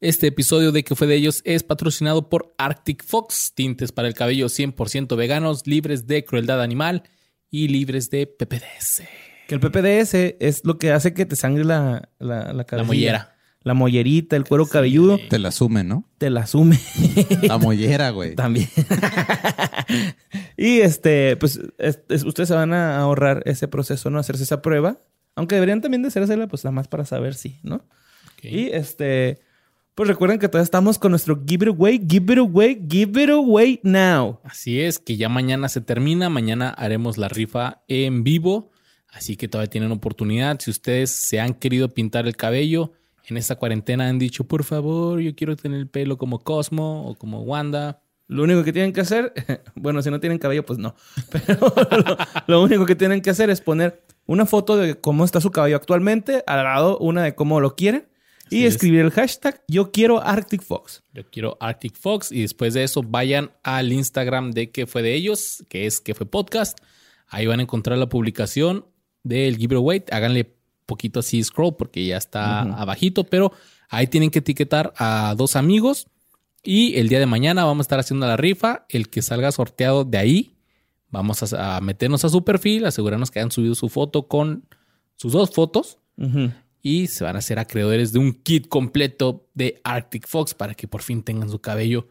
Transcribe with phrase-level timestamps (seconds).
[0.00, 4.14] Este episodio de que fue de ellos es patrocinado por Arctic Fox, tintes para el
[4.14, 7.02] cabello 100% veganos, libres de crueldad animal
[7.50, 9.02] y libres de PPDS.
[9.46, 12.86] Que el PPDS es lo que hace que te sangre la, la, la cabecilla.
[12.86, 13.36] mollera.
[13.62, 15.18] La mollerita, el cuero cabelludo.
[15.28, 16.08] Te la asume, ¿no?
[16.16, 16.78] Te la asume.
[17.42, 18.34] La mollera, güey.
[18.34, 18.70] También.
[20.56, 24.18] y este, pues es- es- ustedes se van a ahorrar ese proceso, ¿no?
[24.18, 24.96] Hacerse esa prueba.
[25.34, 27.84] Aunque deberían también de hacérsela, pues nada más para saber si, ¿no?
[28.42, 29.40] Y este,
[29.94, 33.30] pues recuerden que todavía estamos con nuestro Give It Away, Give It Away, Give It
[33.30, 34.40] Away Now.
[34.44, 38.70] Así es, que ya mañana se termina, mañana haremos la rifa en vivo,
[39.08, 40.58] así que todavía tienen oportunidad.
[40.60, 42.92] Si ustedes se han querido pintar el cabello,
[43.30, 47.14] en esta cuarentena han dicho, por favor, yo quiero tener el pelo como Cosmo o
[47.14, 48.02] como Wanda.
[48.26, 49.32] Lo único que tienen que hacer,
[49.74, 50.94] bueno, si no tienen cabello, pues no.
[51.30, 51.72] Pero
[52.06, 55.50] lo, lo único que tienen que hacer es poner una foto de cómo está su
[55.50, 58.06] cabello actualmente, al lado una de cómo lo quieren,
[58.50, 58.74] y es.
[58.74, 61.02] escribir el hashtag Yo quiero Arctic Fox.
[61.12, 65.14] Yo quiero Arctic Fox y después de eso vayan al Instagram de que fue de
[65.14, 66.78] ellos, que es que fue podcast.
[67.28, 68.86] Ahí van a encontrar la publicación
[69.22, 70.04] del giveaway.
[70.10, 70.54] Háganle
[70.86, 73.52] poquito así scroll porque ya está abajito, pero
[73.88, 76.08] ahí tienen que etiquetar a dos amigos
[76.62, 78.84] y el día de mañana vamos a estar haciendo la rifa.
[78.88, 80.56] El que salga sorteado de ahí,
[81.08, 84.64] vamos a, a meternos a su perfil, asegurarnos que hayan subido su foto con
[85.16, 85.98] sus dos fotos.
[86.82, 90.88] Y se van a hacer acreedores de un kit completo de Arctic Fox para que
[90.88, 92.08] por fin tengan su cabello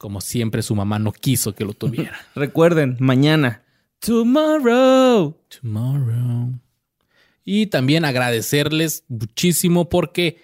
[0.00, 2.18] como siempre su mamá no quiso que lo tuviera.
[2.34, 3.62] Recuerden, mañana.
[3.98, 5.36] Tomorrow.
[5.60, 6.58] Tomorrow.
[7.44, 10.42] Y también agradecerles muchísimo porque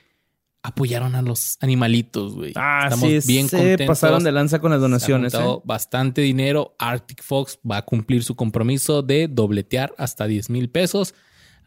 [0.62, 2.52] apoyaron a los animalitos, güey.
[2.54, 3.86] Ah, Estamos sí, bien se contentos.
[3.86, 5.32] pasaron de lanza con las Se ha donaciones.
[5.32, 5.62] juntado ¿eh?
[5.64, 6.74] bastante dinero.
[6.78, 11.14] Arctic Fox va a cumplir su compromiso de dobletear hasta 10 mil pesos.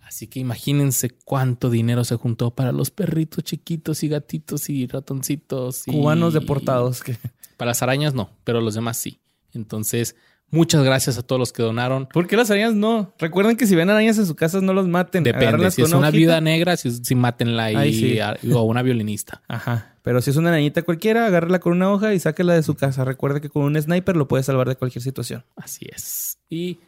[0.09, 5.87] Así que imagínense cuánto dinero se juntó para los perritos chiquitos y gatitos y ratoncitos.
[5.87, 7.03] y- Cubanos deportados.
[7.03, 7.15] Que...
[7.57, 9.19] Para las arañas no, pero los demás sí.
[9.53, 10.15] Entonces,
[10.49, 12.07] muchas gracias a todos los que donaron.
[12.11, 13.13] ¿Por qué las arañas no?
[13.19, 15.23] Recuerden que si ven arañas en su casa, no los maten.
[15.23, 15.69] Depende.
[15.69, 18.19] Si es una viuda negra, si, si mátenla ahí, Ahí sí.
[18.19, 19.43] a- o una violinista.
[19.47, 19.95] Ajá.
[20.01, 23.05] Pero si es una arañita cualquiera, agárrela con una hoja y sáquela de su casa.
[23.05, 25.45] Recuerde que con un sniper lo puede salvar de cualquier situación.
[25.55, 26.39] Así es.
[26.49, 26.79] Y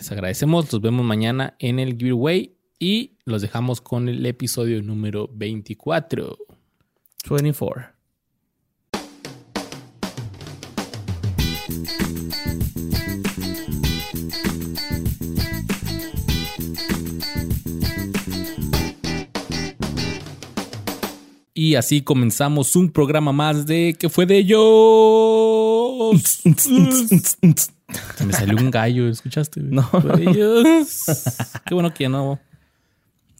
[0.00, 0.72] les agradecemos.
[0.72, 6.38] Los vemos mañana en el giveaway y los dejamos con el episodio número 24.
[7.28, 7.99] 24.
[21.62, 24.62] Y así comenzamos un programa más de ¿Qué fue de ellos?
[28.16, 29.60] Se me salió un gallo, ¿escuchaste?
[29.60, 29.70] güey?
[29.74, 29.82] No.
[29.82, 31.04] Fue de ellos.
[31.66, 32.40] Qué bueno que ya no.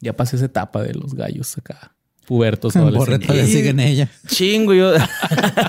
[0.03, 1.95] Ya pasé esa etapa de los gallos acá.
[2.27, 3.27] Pubertos, adolescentes.
[3.27, 4.11] todavía sigue en ella.
[4.27, 4.93] Chingo, yo.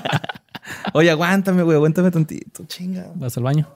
[0.93, 2.65] Oye, aguántame, güey, aguántame tantito.
[2.65, 3.13] Chinga.
[3.15, 3.71] ¿Vas al baño?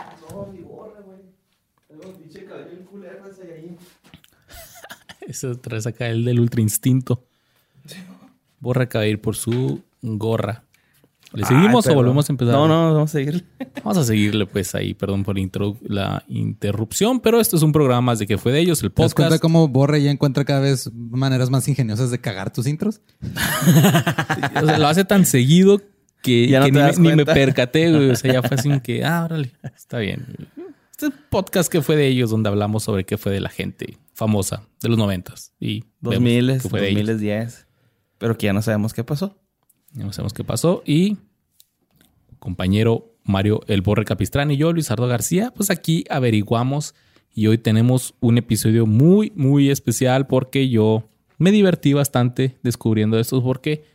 [5.22, 7.24] Eso traes acá el del ultra instinto.
[8.66, 10.64] Borra caer por su gorra.
[11.34, 12.56] ¿Le seguimos Ay, o volvemos a empezar?
[12.56, 13.46] No, no, vamos a seguir.
[13.84, 18.18] Vamos a seguirle pues ahí, perdón por la interrupción, pero esto es un programa más
[18.18, 19.42] de que fue de ellos, el ¿Te das cuenta podcast.
[19.44, 23.02] cómo Borre ya encuentra cada vez maneras más ingeniosas de cagar tus intros?
[23.22, 25.80] O sea, lo hace tan seguido
[26.24, 28.10] que, Ya no que te ni, me, ni me percaté, güey.
[28.10, 30.26] O sea, ya fue así que, ah, órale, está bien.
[30.90, 34.64] Este podcast que fue de ellos, donde hablamos sobre qué fue de la gente famosa
[34.82, 35.54] de los noventas.
[35.60, 37.65] Y Dos miles, fue dos miles diez.
[38.26, 39.38] Pero que ya no sabemos qué pasó.
[39.94, 40.82] Ya no sabemos qué pasó.
[40.84, 41.18] Y
[42.40, 46.96] compañero Mario El Borre Capistrán y yo, Luisardo García, pues aquí averiguamos
[47.36, 53.44] y hoy tenemos un episodio muy, muy especial porque yo me divertí bastante descubriendo esto
[53.44, 53.86] porque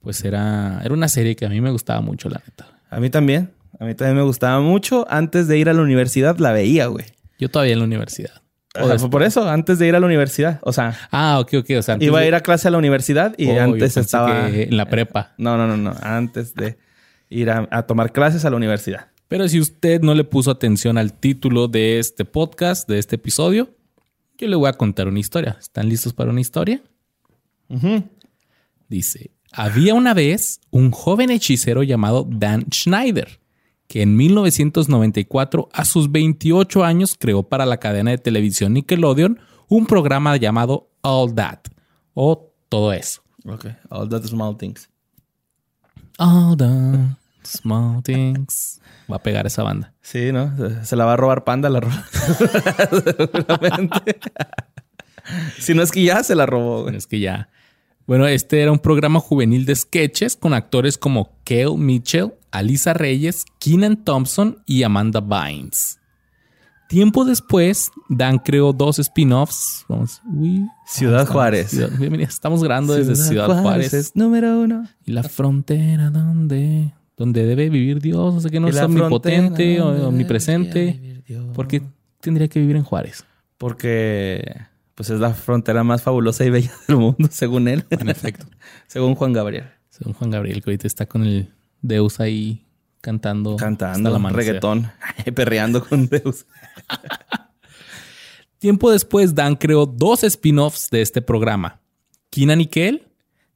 [0.00, 2.80] pues era, era una serie que a mí me gustaba mucho, la neta.
[2.88, 3.50] A mí también.
[3.80, 5.06] A mí también me gustaba mucho.
[5.10, 7.06] Antes de ir a la universidad la veía, güey.
[7.36, 8.41] Yo todavía en la universidad.
[8.80, 10.58] O sea, fue por eso, antes de ir a la universidad.
[10.62, 11.70] O sea, Ah, ok, ok.
[11.78, 14.50] O sea, iba a ir a clase a la universidad y Oh, antes estaba.
[14.50, 15.34] que en la prepa.
[15.36, 15.94] No, no, no, no.
[16.02, 16.78] Antes de
[17.28, 19.08] ir a, a tomar clases a la universidad.
[19.28, 23.70] Pero si usted no le puso atención al título de este podcast, de este episodio,
[24.38, 25.56] yo le voy a contar una historia.
[25.60, 26.82] ¿Están listos para una historia?
[27.68, 28.04] Ujú.
[28.88, 33.38] Dice, había una vez un joven hechicero llamado Dan Schneider,
[33.92, 39.84] que en 1994, a sus 28 años, creó para la cadena de televisión Nickelodeon un
[39.84, 41.58] programa llamado All That,
[42.14, 43.20] o todo eso.
[43.44, 43.66] Ok.
[43.90, 44.88] All that small things.
[46.16, 46.70] All the
[47.44, 48.80] small things.
[49.12, 49.92] Va a pegar esa banda.
[50.00, 50.50] Sí, ¿no?
[50.84, 52.06] Se, la va a robar Panda la roba.
[52.90, 54.20] Seguramente.
[55.58, 56.96] si no es que ya se la robó, güey.
[56.96, 57.50] Es que ya.
[58.06, 63.44] Bueno, este era un programa juvenil de sketches con actores como Kale Mitchell, Alisa Reyes,
[63.58, 65.98] Keenan Thompson y Amanda Bynes.
[66.88, 69.86] Tiempo después, Dan creó dos spin-offs.
[69.88, 71.70] Vamos, uy, Ciudad estamos- Juárez.
[71.70, 73.94] Ciudad- mira, estamos grabando desde Ciudad Juárez.
[73.94, 74.86] es número uno.
[75.06, 78.34] Y la frontera donde, donde debe vivir Dios.
[78.34, 81.22] No sé qué no es omnipotente o omnipresente.
[81.54, 81.82] ¿Por qué
[82.20, 83.24] tendría que vivir en Juárez?
[83.56, 84.44] Porque
[84.94, 87.86] pues es la frontera más fabulosa y bella del mundo, según él.
[87.88, 88.44] En efecto.
[88.86, 89.64] según Juan Gabriel.
[89.88, 91.48] Según Juan Gabriel, que ahorita está con el
[91.82, 92.64] Deus ahí
[93.00, 93.56] cantando.
[93.56, 94.90] Cantando reggaetón,
[95.34, 96.46] perreando con Deus.
[98.58, 101.80] Tiempo después, Dan creó dos spin-offs de este programa:
[102.30, 103.08] Keenan y Kel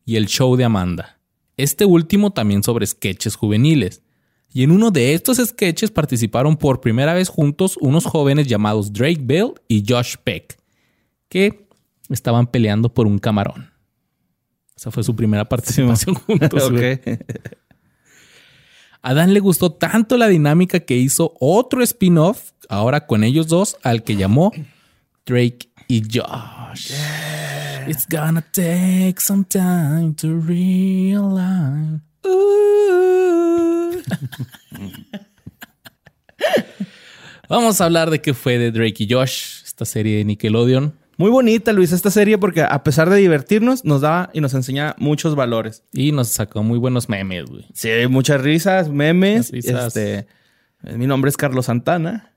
[0.04, 1.18] y El Show de Amanda.
[1.56, 4.02] Este último también sobre sketches juveniles.
[4.52, 9.20] Y en uno de estos sketches participaron por primera vez juntos unos jóvenes llamados Drake
[9.20, 10.58] Bell y Josh Peck,
[11.28, 11.68] que
[12.08, 13.70] estaban peleando por un camarón.
[14.76, 16.72] Esa fue su primera participación juntos.
[19.06, 23.76] A Dan le gustó tanto la dinámica que hizo otro spin-off, ahora con ellos dos,
[23.84, 24.50] al que llamó
[25.24, 26.90] Drake y Josh.
[27.86, 32.00] It's gonna take some time to realize.
[37.48, 40.92] Vamos a hablar de qué fue de Drake y Josh, esta serie de Nickelodeon.
[41.18, 44.94] Muy bonita, Luis, esta serie porque a pesar de divertirnos, nos da y nos enseña
[44.98, 45.82] muchos valores.
[45.92, 47.64] Y nos sacó muy buenos memes, güey.
[47.72, 49.50] Sí, muchas risas, memes.
[49.50, 49.96] Risas.
[49.96, 50.26] Este,
[50.84, 52.32] eh, mi nombre es Carlos Santana.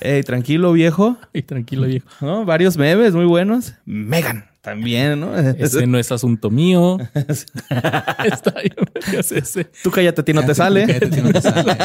[0.00, 1.16] Ey, tranquilo, viejo.
[1.34, 2.06] Ay, tranquilo, viejo.
[2.20, 2.44] ¿No?
[2.44, 3.72] Varios memes muy buenos.
[3.86, 5.34] Megan también, ¿no?
[5.58, 6.98] Ese no es asunto mío.
[7.14, 9.64] Está bien, vergas ese.
[9.82, 10.86] Tú cállate, a ti no te sale.
[10.86, 11.78] Cállate, si no te sale.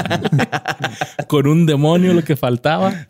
[1.27, 3.07] Con un demonio lo que faltaba.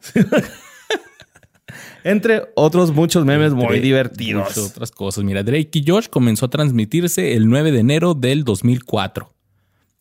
[2.03, 4.44] Entre otros muchos memes muy divertidos.
[4.50, 5.24] muchas otras cosas.
[5.24, 9.31] Mira, Drake y Josh comenzó a transmitirse el 9 de enero del 2004.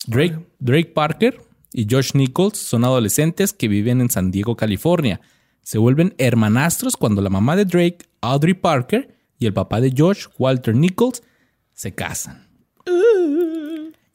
[0.06, 1.40] Drake, Drake Parker
[1.72, 5.20] y Josh Nichols son adolescentes que viven en San Diego, California.
[5.62, 10.26] Se vuelven hermanastros cuando la mamá de Drake, Audrey Parker, y el papá de Josh,
[10.38, 11.22] Walter Nichols,
[11.72, 12.48] se casan.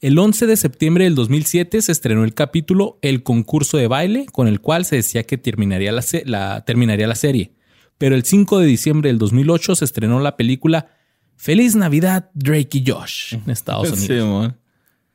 [0.00, 4.46] El 11 de septiembre del 2007 se estrenó el capítulo El concurso de baile, con
[4.46, 7.52] el cual se decía que terminaría la, se- la- terminaría la serie.
[7.98, 10.88] Pero el 5 de diciembre del 2008 se estrenó la película
[11.36, 14.52] Feliz Navidad, Drake y Josh en Estados Unidos.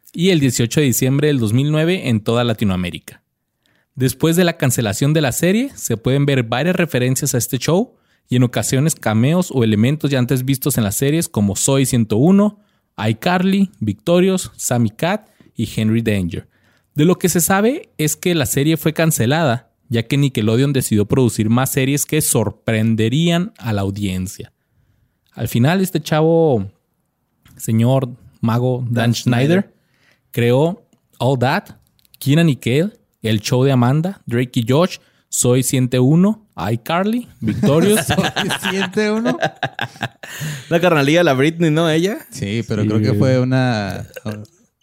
[0.06, 0.12] Sí.
[0.14, 3.24] Y el 18 de diciembre del 2009 en toda Latinoamérica.
[3.96, 7.96] Después de la cancelación de la serie, se pueden ver varias referencias a este show
[8.30, 12.60] y en ocasiones cameos o elementos ya antes vistos en las series como Soy 101,
[13.10, 16.48] iCarly, Victorious, Sammy Cat y Henry Danger.
[16.96, 21.06] De lo que se sabe es que la serie fue cancelada, ya que Nickelodeon decidió
[21.06, 24.54] producir más series que sorprenderían a la audiencia.
[25.34, 26.72] Al final, este chavo,
[27.58, 28.10] señor
[28.40, 29.74] mago Dan, Schneider,
[30.32, 30.82] creó
[31.18, 31.76] All That,
[32.20, 38.06] Keenan y Kel, El Show de Amanda, Drake y Josh, Soy 101, iCarly, Victorious.
[38.70, 39.38] ¿Siente uno?
[40.70, 41.90] La carnalía, la Britney, ¿no?
[41.90, 42.20] Ella.
[42.32, 44.06] Sí, pero Sí, creo que fue una,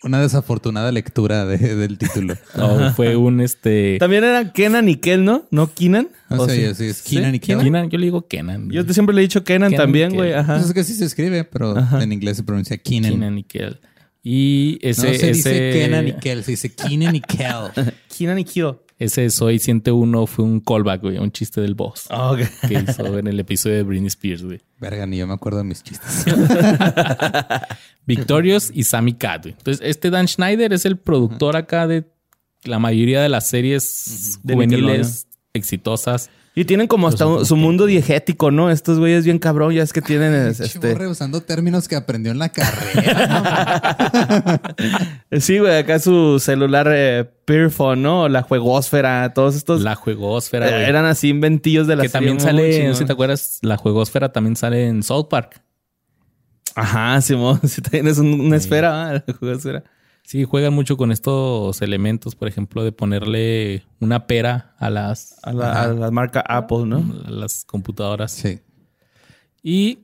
[0.02, 2.34] una desafortunada lectura de- del título.
[2.56, 3.96] No, fue un este.
[3.98, 5.46] También era Kenan y Kel, ¿no?
[5.50, 6.08] ¿No Kenan?
[6.30, 6.62] No ¿O sé, sí?
[6.62, 7.58] yo sí, es Keenan y Kel.
[7.58, 8.70] Kenan, yo le digo Kenan.
[8.70, 10.32] Yo siempre le he dicho Kenan, Kenan también, güey.
[10.32, 10.54] Ajá.
[10.54, 13.12] Pues es que sí se escribe, pero en inglés se pronuncia Keenan.
[13.12, 13.80] Kenan y Kel.
[14.22, 17.72] Y No ese, se dice ese, Kenan y Kel, se dice Keenan y Kel.
[18.16, 18.74] Kenan y Kel.
[18.98, 22.36] Ese Soy 101 fue un callback, güey, un chiste del boss Ah,
[22.66, 24.60] que hizo en el episodio de Britney Spears, güey.
[24.80, 26.24] Verga, ni yo me acuerdo de mis chistes.
[28.06, 29.42] Victorious y Sammy Cat.
[29.44, 29.54] güey.
[29.58, 32.04] Entonces, este Dan Schneider es el productor acá de
[32.64, 36.30] la mayoría de las series juveniles exitosas.
[36.60, 38.68] Y tienen como hasta un- su mundo diegético, ¿no?
[38.70, 41.06] Estos güeyes bien cabrón, ya es que tienen es- este.
[41.06, 43.96] Usando términos que aprendió en la carrera.
[45.40, 48.28] Sí, güey, acá su celular eh, Peerphone, ¿no?
[48.28, 50.84] La juegosfera, todos estos La juegosfera, eh, güey.
[50.84, 52.94] eran así inventillos de la que también sale, chingón.
[52.96, 55.60] si te acuerdas, la juegosfera también sale en South Park.
[56.74, 59.12] Ajá, Simón, si tienes un- una esfera, ¿va?
[59.12, 59.84] la juegosfera.
[60.28, 65.54] Sí, juegan mucho con estos elementos, por ejemplo, de ponerle una pera a las, A
[65.54, 67.02] la, a la marca Apple, ¿no?
[67.24, 68.32] a las computadoras.
[68.32, 68.60] sí.
[69.62, 70.00] Y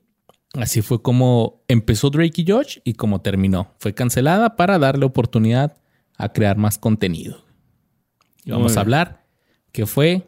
[0.55, 3.75] así fue como empezó Drake y Josh y como terminó.
[3.79, 5.77] Fue cancelada para darle oportunidad
[6.17, 7.45] a crear más contenido.
[8.47, 9.27] Y vamos Muy a hablar
[9.73, 10.27] que fue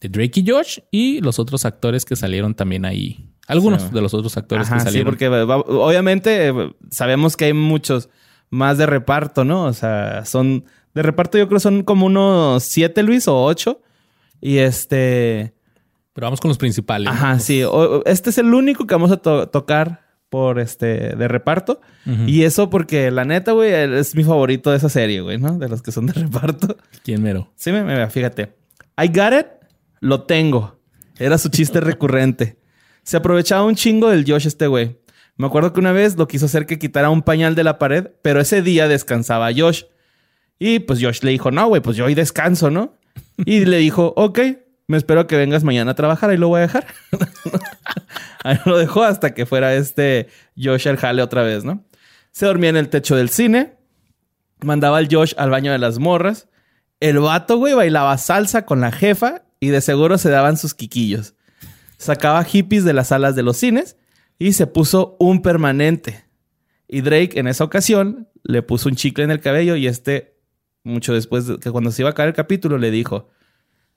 [0.00, 3.30] de Drake y Josh y los otros actores que salieron también ahí.
[3.46, 3.88] Algunos Sí.
[3.92, 5.12] de los otros actores Ajá, que sí, salieron.
[5.12, 8.08] porque va- obviamente eh, sabemos que hay muchos
[8.50, 9.64] más de reparto, ¿no?
[9.64, 10.64] O sea, son
[10.94, 13.80] de reparto yo creo son como unos siete, Luis, o ocho.
[14.40, 15.52] Y este...
[16.12, 17.06] Pero vamos con los principales.
[17.06, 17.12] ¿no?
[17.12, 17.62] Ajá, sí.
[18.06, 21.80] este es el único que vamos a to- tocar por este de reparto.
[22.26, 25.58] Y eso porque la neta, güey, es mi favorito de esa serie, güey, ¿no?
[25.58, 26.76] De los que son de reparto.
[27.04, 27.50] ¿Quién mero?
[27.54, 28.54] Sí, me, me- fíjate.
[29.00, 29.46] I got it,
[30.00, 30.78] lo tengo.
[31.18, 32.58] Era su chiste recurrente.
[33.04, 34.98] Se aprovechaba un chingo del Josh este güey.
[35.38, 38.08] Me acuerdo que una vez lo quiso hacer que quitara un pañal de la pared,
[38.22, 39.84] pero ese día descansaba Josh.
[40.58, 42.96] Y pues Josh le dijo, no, güey, pues yo hoy descanso, ¿no?
[43.46, 44.40] Y le dijo, ok,
[44.88, 46.86] me espero que vengas mañana a trabajar, ahí lo voy a dejar.
[48.44, 50.26] ahí lo dejó hasta que fuera este
[50.60, 51.84] Josh al jale otra vez, ¿no?
[52.32, 53.76] Se dormía en el techo del cine,
[54.60, 56.48] mandaba al Josh al baño de las morras.
[56.98, 61.34] El vato, güey, bailaba salsa con la jefa y de seguro se daban sus quiquillos.
[61.96, 63.97] Sacaba hippies de las salas de los cines
[64.38, 66.24] y se puso un permanente.
[66.86, 70.36] Y Drake en esa ocasión le puso un chicle en el cabello y este,
[70.84, 73.28] mucho después de que cuando se iba a acabar el capítulo, le dijo,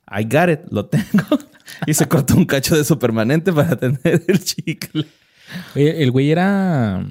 [0.07, 1.39] I got it, lo tengo.
[1.88, 5.05] y se cortó un cacho de su permanente para tener el chicle.
[5.75, 7.05] Oye, el güey era.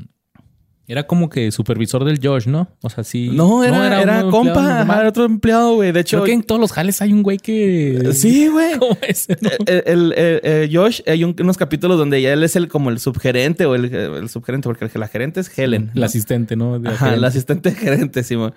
[0.91, 2.69] Era como que supervisor del Josh, ¿no?
[2.83, 3.31] O sea, sí.
[3.33, 5.93] No, era, era, compa, era otro empleado, güey.
[5.93, 8.11] De hecho, Creo que en todos los jales hay un güey que.
[8.13, 8.77] sí, güey.
[8.77, 9.51] Como ese, ¿no?
[9.67, 12.91] el, el- el- el Josh, hay un- unos capítulos donde ya él es el como
[12.91, 15.93] el subgerente o el, subgerente, porque la gerente es Helen.
[15.95, 16.79] El asistente, ¿no?
[16.81, 18.53] De Ajá, el asistente gerente, Simón.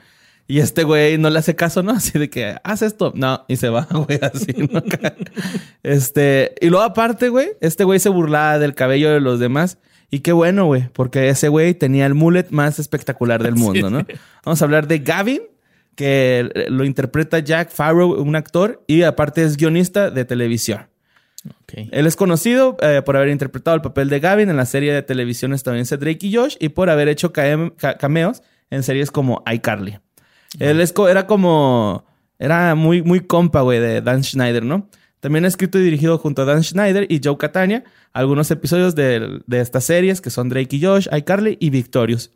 [0.48, 1.92] Y este güey no le hace caso, ¿no?
[1.94, 3.14] Así de que haz esto.
[3.16, 4.84] No, y se va, güey, así, ¿no?
[5.84, 9.78] este, y luego aparte, güey, este güey se burlaba del cabello de los demás.
[10.10, 14.06] Y qué bueno, güey, porque ese güey tenía el mullet más espectacular del mundo, ¿no?
[14.46, 15.42] Vamos a hablar de Gavin,
[15.96, 20.88] que lo interpreta Jack Farrow, un actor, y aparte es guionista de televisión.
[21.64, 21.90] Ok.
[21.92, 25.02] Él es conocido eh, por haber interpretado el papel de Gavin en la serie de
[25.02, 30.00] televisión estadounidense Drake y Josh y por haber hecho cameos en series como iCarly.
[30.60, 32.06] Él es era como...
[32.40, 34.90] Era muy, muy compa, güey, de Dan Schneider, ¿no?
[35.20, 39.42] También ha escrito y dirigido junto a Dan Schneider y Joe Catania algunos episodios de,
[39.48, 42.32] de estas series que son Drake y Josh, iCarly y Victorious.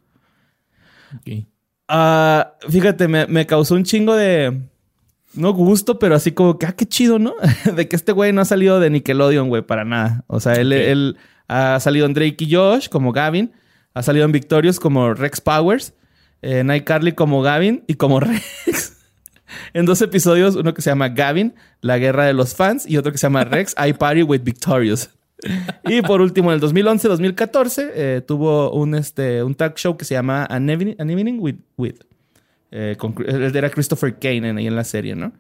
[1.16, 1.46] ok.
[1.88, 4.62] Ah, fíjate, me, me causó un chingo de.
[5.34, 7.36] No gusto, pero así como que, ah, qué chido, ¿no?
[7.76, 10.24] de que este güey no ha salido de Nickelodeon, güey, para nada.
[10.28, 13.54] O sea, él, él ha salido en Drake y Josh como Gavin,
[13.94, 15.94] ha salido en Victorious como Rex Powers,
[16.42, 18.98] en iCarly como Gavin y como Rex.
[19.74, 23.12] en dos episodios, uno que se llama Gavin, La Guerra de los Fans, y otro
[23.12, 25.10] que se llama Rex, I Party with Victorious.
[25.86, 30.16] Y por último, en el 2011-2014 eh, tuvo un, este, un talk show que se
[30.16, 31.56] llama An Evening, An Evening with...
[31.78, 31.96] with
[32.72, 35.32] eh, con- era Christopher Kane en, ahí en la serie, ¿no?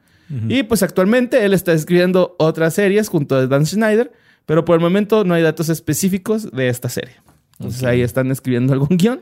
[0.49, 4.11] Y pues actualmente él está escribiendo otras series junto a Dan Schneider,
[4.45, 7.15] pero por el momento no hay datos específicos de esta serie.
[7.59, 9.21] Entonces ahí están escribiendo algún guion.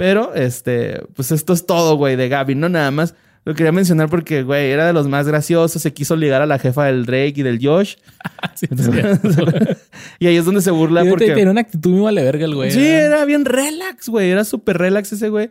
[0.00, 3.14] Pero, este, pues esto es todo, güey, de Gavin, no nada más.
[3.44, 5.82] Lo quería mencionar porque, güey, era de los más graciosos.
[5.82, 7.96] Se quiso ligar a la jefa del Drake y del Josh.
[8.54, 9.28] Sí, es cierto.
[10.18, 11.34] y ahí es donde se burla Fíjate, porque...
[11.34, 12.70] Tiene una actitud muy vale verga el güey.
[12.70, 13.04] Sí, ¿verdad?
[13.04, 14.30] era bien relax, güey.
[14.30, 15.50] Era súper relax ese güey.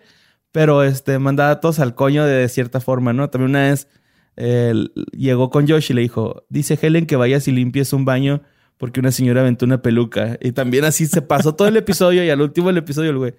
[0.51, 3.29] Pero este, mandaba a todos al coño de cierta forma, ¿no?
[3.29, 3.88] También una vez
[4.36, 4.74] eh,
[5.12, 8.41] llegó con Josh y le dijo: Dice Helen que vayas y limpies un baño
[8.79, 10.39] porque una señora aventó una peluca.
[10.41, 13.36] Y también así se pasó todo el episodio y al último del episodio el güey.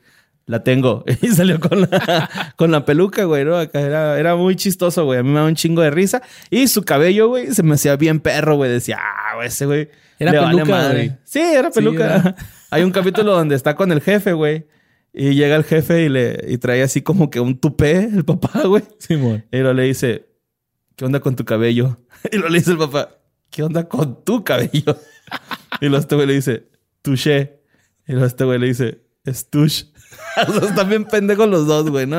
[0.47, 1.05] La tengo.
[1.23, 3.57] Y salió con la, con la peluca, güey, ¿no?
[3.57, 5.21] Acá era, era muy chistoso, güey.
[5.21, 6.23] A mí me daba un chingo de risa.
[6.51, 8.71] Y su cabello, güey, se me hacía bien perro, güey.
[8.71, 9.89] Decía, ah, güey, ese güey.
[10.19, 10.95] Era le vale peluca, madre".
[11.07, 11.19] güey.
[11.25, 12.05] Sí, era Sí, peluca.
[12.05, 12.37] era.
[12.71, 14.67] Hay un capítulo donde está con el jefe, güey.
[15.13, 18.63] Y llega el jefe y le y trae así como que un tupé, el papá,
[18.67, 18.83] güey.
[18.99, 19.45] Simón.
[19.51, 20.27] Y luego le dice,
[20.97, 21.99] ¿qué onda con tu cabello?
[22.31, 23.09] Y luego le dice el papá,
[23.51, 24.97] ¿qué onda con tu cabello?
[25.81, 26.69] Y luego este güey le dice,
[27.03, 27.61] touché.
[28.07, 29.85] Y luego este güey le dice, estush.
[30.49, 32.19] o sea, están bien pendejos los dos, güey, ¿no?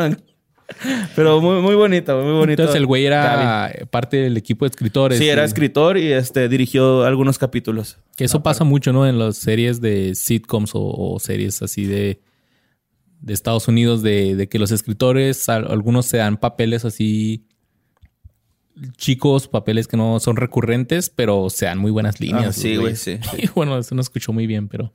[1.17, 2.62] Pero muy, muy bonito, muy bonito.
[2.62, 3.41] Entonces el güey Gavin.
[3.45, 5.17] era parte del equipo de escritores.
[5.19, 7.98] Sí, era y- escritor y este dirigió algunos capítulos.
[8.15, 9.05] Que eso pasa mucho, ¿no?
[9.05, 12.21] En las series de sitcoms o, o series así de,
[13.19, 17.45] de Estados Unidos, de, de que los escritores, al- algunos se dan papeles así
[18.98, 22.45] chicos, papeles que no son recurrentes, pero se dan muy buenas líneas.
[22.48, 23.00] Ah, sí, güey, güeyes.
[23.01, 24.93] sí, Y bueno, eso no escuchó muy bien, pero...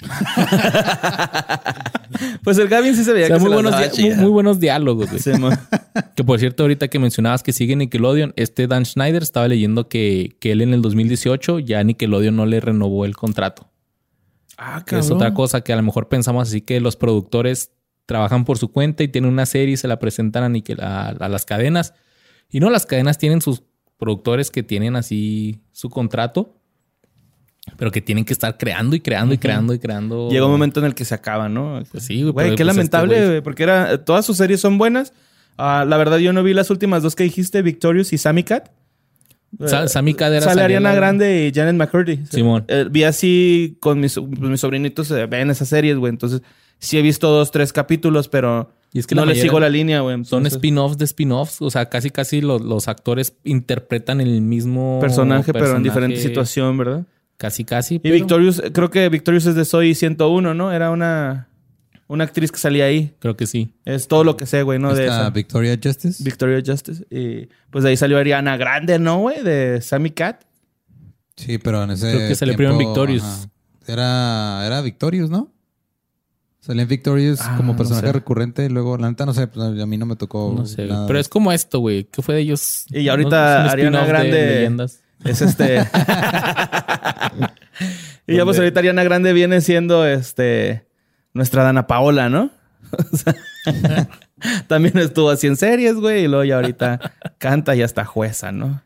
[2.42, 5.08] Pues el Gavin sí se veía O sea, que muy se buenos, muy, buenos diálogos,
[5.08, 5.20] güey.
[5.20, 5.50] Sí, mo-
[6.14, 10.36] Que por cierto, ahorita que mencionabas que sigue Nickelodeon, este Dan Schneider estaba leyendo que,
[10.40, 13.70] que él en el 2018 ya Nickelodeon no le renovó el contrato.
[14.56, 17.72] Ah, Que es otra cosa que a lo mejor pensamos así que los productores
[18.06, 21.08] trabajan por su cuenta y tienen una serie y se la presentan a, Nickel- a,
[21.08, 21.94] a las cadenas.
[22.50, 23.62] Y no, las cadenas tienen sus
[23.98, 26.60] productores que tienen así su contrato,
[27.76, 30.28] pero que tienen que estar creando y creando y creando y creando.
[30.30, 31.82] Llega un momento en el que se acaba, ¿no?
[31.90, 32.32] Pues sí, güey.
[32.32, 35.12] Güey, qué pues este lamentable, güey- güey, porque era, todas sus series son buenas.
[35.56, 38.70] Ah, la verdad, yo no vi las últimas dos que dijiste, Victorious y Sammy Cat.
[39.66, 42.26] Sa- Sammy Cat era Sale Ariana la- Grande y Janet McCurdy.
[42.28, 42.64] Simón.
[42.68, 46.10] Eh, vi así con mis, mis sobrinitos, eh, ven esas series, güey.
[46.10, 46.42] Entonces,
[46.80, 50.00] sí he visto dos, tres capítulos, pero Y es que no le sigo la línea,
[50.00, 50.24] güey.
[50.24, 51.62] Son spin-offs de spin-offs.
[51.62, 56.20] O sea, casi casi los, los actores interpretan el mismo personaje, pero en personaje, diferente
[56.20, 57.06] situación, ¿verdad?
[57.36, 57.96] Casi casi.
[57.96, 60.72] Y pero- Victorious, creo que Victorious es de Soy 101, ¿no?
[60.72, 61.48] Era una,
[62.06, 63.14] una actriz que salía ahí.
[63.18, 63.74] Creo que sí.
[63.84, 64.94] Es todo lo que sé, güey, ¿no?
[64.94, 65.30] De Está esa.
[65.30, 66.22] Victoria Justice.
[66.22, 67.04] Victoria Justice.
[67.10, 69.42] Y pues de ahí salió Ariana Grande, ¿no, güey?
[69.42, 70.42] De Sammy Cat.
[71.36, 73.22] sí, pero en ese Creo que salió primero en Victorious.
[73.24, 73.46] ajá.
[73.86, 75.52] Era, era Victorious, ¿no?
[76.60, 78.12] Salía en Victorious Ah, como no personaje sé.
[78.14, 78.70] recurrente.
[78.70, 79.48] Luego, la neta, no sé.
[79.48, 80.86] pues, a mí no me tocó No sé.
[80.86, 81.06] nada.
[81.06, 82.04] Pero es como esto, güey.
[82.04, 82.86] ¿Qué fue de ellos?
[82.88, 85.00] Y ahorita No, Ariana de Grande- leyendas.
[85.24, 85.80] Es este.
[88.26, 90.86] y ya pues ahorita Ariana Grande viene siendo este
[91.32, 92.50] nuestra Dana Paola, ¿no?
[93.12, 93.34] O sea,
[94.68, 97.00] También estuvo así en series, güey, y luego ya ahorita
[97.38, 98.82] canta y hasta jueza, ¿no?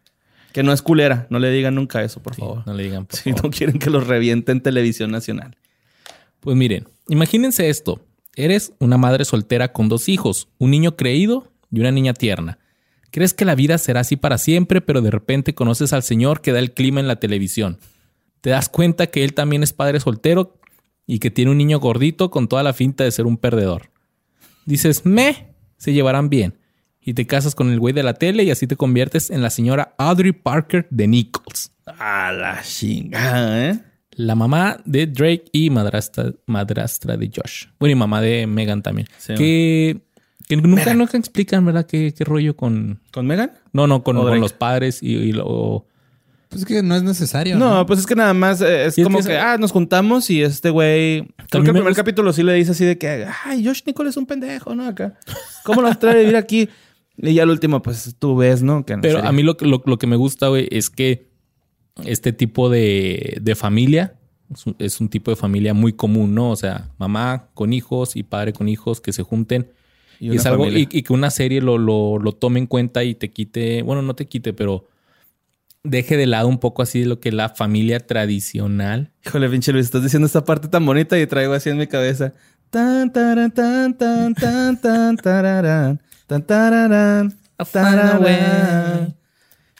[0.52, 2.62] Que no es culera, no le digan nunca eso, por Sí, favor.
[2.66, 3.44] no le digan, por Si favor.
[3.44, 5.56] no quieren que los reviente en televisión nacional.
[6.40, 8.00] Pues miren, imagínense esto.
[8.36, 12.58] Eres una madre soltera con dos hijos, un niño creído y una niña tierna.
[13.10, 16.52] Crees que la vida será así para siempre, pero de repente conoces al señor que
[16.52, 17.78] da el clima en la televisión.
[18.40, 20.58] Te das cuenta que él también es padre soltero
[21.06, 23.90] y que tiene un niño gordito con toda la finta de ser un perdedor.
[24.66, 26.58] Dices, me, se llevarán bien.
[27.00, 29.48] Y te casas con el güey de la tele y así te conviertes en la
[29.48, 31.72] señora Audrey Parker de Nichols.
[31.86, 33.80] A la chingada, ¿eh?
[34.10, 37.68] La mamá de Drake y madrastra, madrastra de Josh.
[37.78, 39.08] Bueno, y mamá de Megan también.
[39.16, 40.00] Sí, que,
[40.46, 41.86] que nunca, nunca explican, ¿verdad?
[41.86, 43.00] ¿Qué, qué rollo con...
[43.12, 43.52] ¿Con Megan?
[43.72, 45.86] No, no, con, con los padres y, y lo...
[46.48, 47.56] Pues es que no es necesario.
[47.58, 50.42] No, No, pues es que nada más eh, es como que ah, nos juntamos y
[50.42, 51.22] este güey.
[51.22, 53.64] Creo También que el me primer gusta- capítulo sí le dice así de que, ay,
[53.64, 54.86] Josh Nicole es un pendejo, ¿no?
[54.86, 55.18] Acá.
[55.64, 56.68] ¿Cómo nos trae a vivir aquí?
[57.18, 58.86] Y ya al último, pues tú ves, ¿no?
[58.86, 59.28] Que Pero serio.
[59.28, 61.28] a mí lo, que- lo, lo que me gusta, güey, es que
[62.04, 64.14] este tipo de, de familia
[64.54, 66.50] es un, es un tipo de familia muy común, ¿no?
[66.50, 69.70] O sea, mamá con hijos y padre con hijos que se junten.
[70.20, 73.14] Y es algo, y, y que una serie lo, lo, lo tome en cuenta y
[73.14, 74.87] te quite, bueno, no te quite, pero
[75.84, 79.12] deje de lado un poco así lo que es la familia tradicional.
[79.24, 82.34] Híjole, pinche Luis, estás diciendo esta parte tan bonita y traigo así en mi cabeza.
[82.70, 86.02] Tan, taran, tan, tan, tan, tan, tararán.
[86.26, 87.34] Tan, tararán.
[87.72, 89.16] tararán.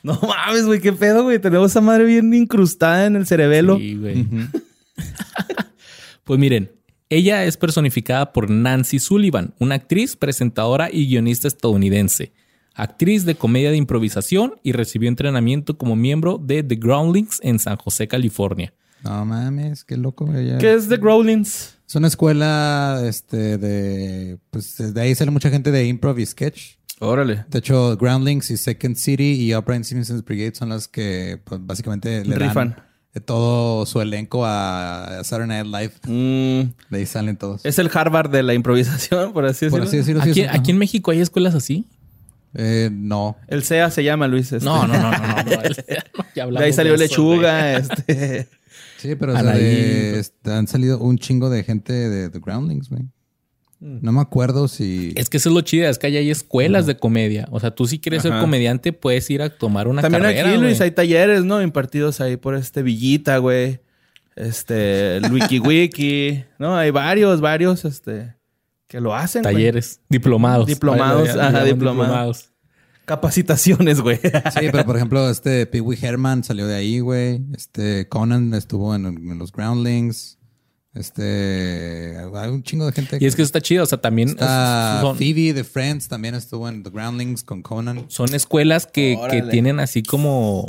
[0.03, 1.39] No mames, güey, qué pedo, güey.
[1.39, 3.77] Tenemos esa madre bien incrustada en el cerebelo.
[3.77, 4.27] Sí, güey.
[6.25, 6.71] pues miren,
[7.11, 12.33] ella es personificada por Nancy Sullivan, una actriz, presentadora y guionista estadounidense.
[12.79, 17.77] Actriz de comedia de improvisación y recibió entrenamiento como miembro de The Groundlings en San
[17.77, 18.73] José, California.
[19.05, 20.33] No mames, qué loco.
[20.35, 21.77] ella- ¿Qué es The Growlings?
[21.87, 24.38] Es una escuela este, de.
[24.51, 26.77] Pues de ahí sale mucha gente de improv y sketch.
[27.01, 27.45] Órale.
[27.49, 31.61] De hecho, Groundlings y Second City y Opera and Simpsons Brigade son las que pues,
[31.64, 32.71] básicamente le Rifan.
[32.71, 32.83] dan
[33.14, 35.93] de todo su elenco a Saturday Night Live.
[36.12, 37.64] Mm, De ahí salen todos.
[37.64, 39.79] es el Harvard de la improvisación, por así decirlo.
[39.79, 40.23] Por así decirlo.
[40.25, 41.87] sí, ¿Aquí, aquí en México hay escuelas así?
[42.55, 43.37] Eh, no.
[43.47, 44.53] El CEA se llama Luis.
[44.53, 44.65] este.
[44.65, 45.19] No, no, no, no.
[45.45, 48.49] no, De ahí salió de eso, lechuga, este.
[48.99, 50.19] Sí, pero o sea, de- pues.
[50.21, 53.03] este, han salido un chingo de gente de The Groundlings, güey.
[53.81, 55.13] No me acuerdo si.
[55.15, 57.47] Es que eso es lo chido, es que allá hay escuelas de comedia.
[57.53, 58.35] O sea, tú si quieres Ajá.
[58.35, 60.49] ser comediante, puedes ir a tomar una También carrera.
[60.51, 61.63] aquí, Luis, hay talleres, ¿no?
[61.63, 63.79] Impartidos ahí por este Villita, güey.
[64.35, 66.77] Este, el Wiki Wiki, ¿no?
[66.77, 68.35] Hay varios, varios, este,
[68.88, 69.42] que lo hacen.
[69.42, 69.55] güey.
[69.55, 70.66] Talleres, diplomados.
[70.66, 72.51] Diplomados, ajá, diplomados.
[73.05, 74.18] Capacitaciones, güey.
[74.59, 77.40] Sí, pero por ejemplo, este Pee Wee Herman salió de ahí, güey.
[77.55, 80.38] Este Conan estuvo en, en los Groundlings.
[80.94, 82.16] Este.
[82.35, 83.18] Hay un chingo de gente.
[83.20, 83.85] Y es que eso está chido.
[83.85, 88.07] O sea, también Está son, Phoebe de Friends también estuvo en The Groundlings con Conan.
[88.09, 90.66] son escuelas que, que tienen así como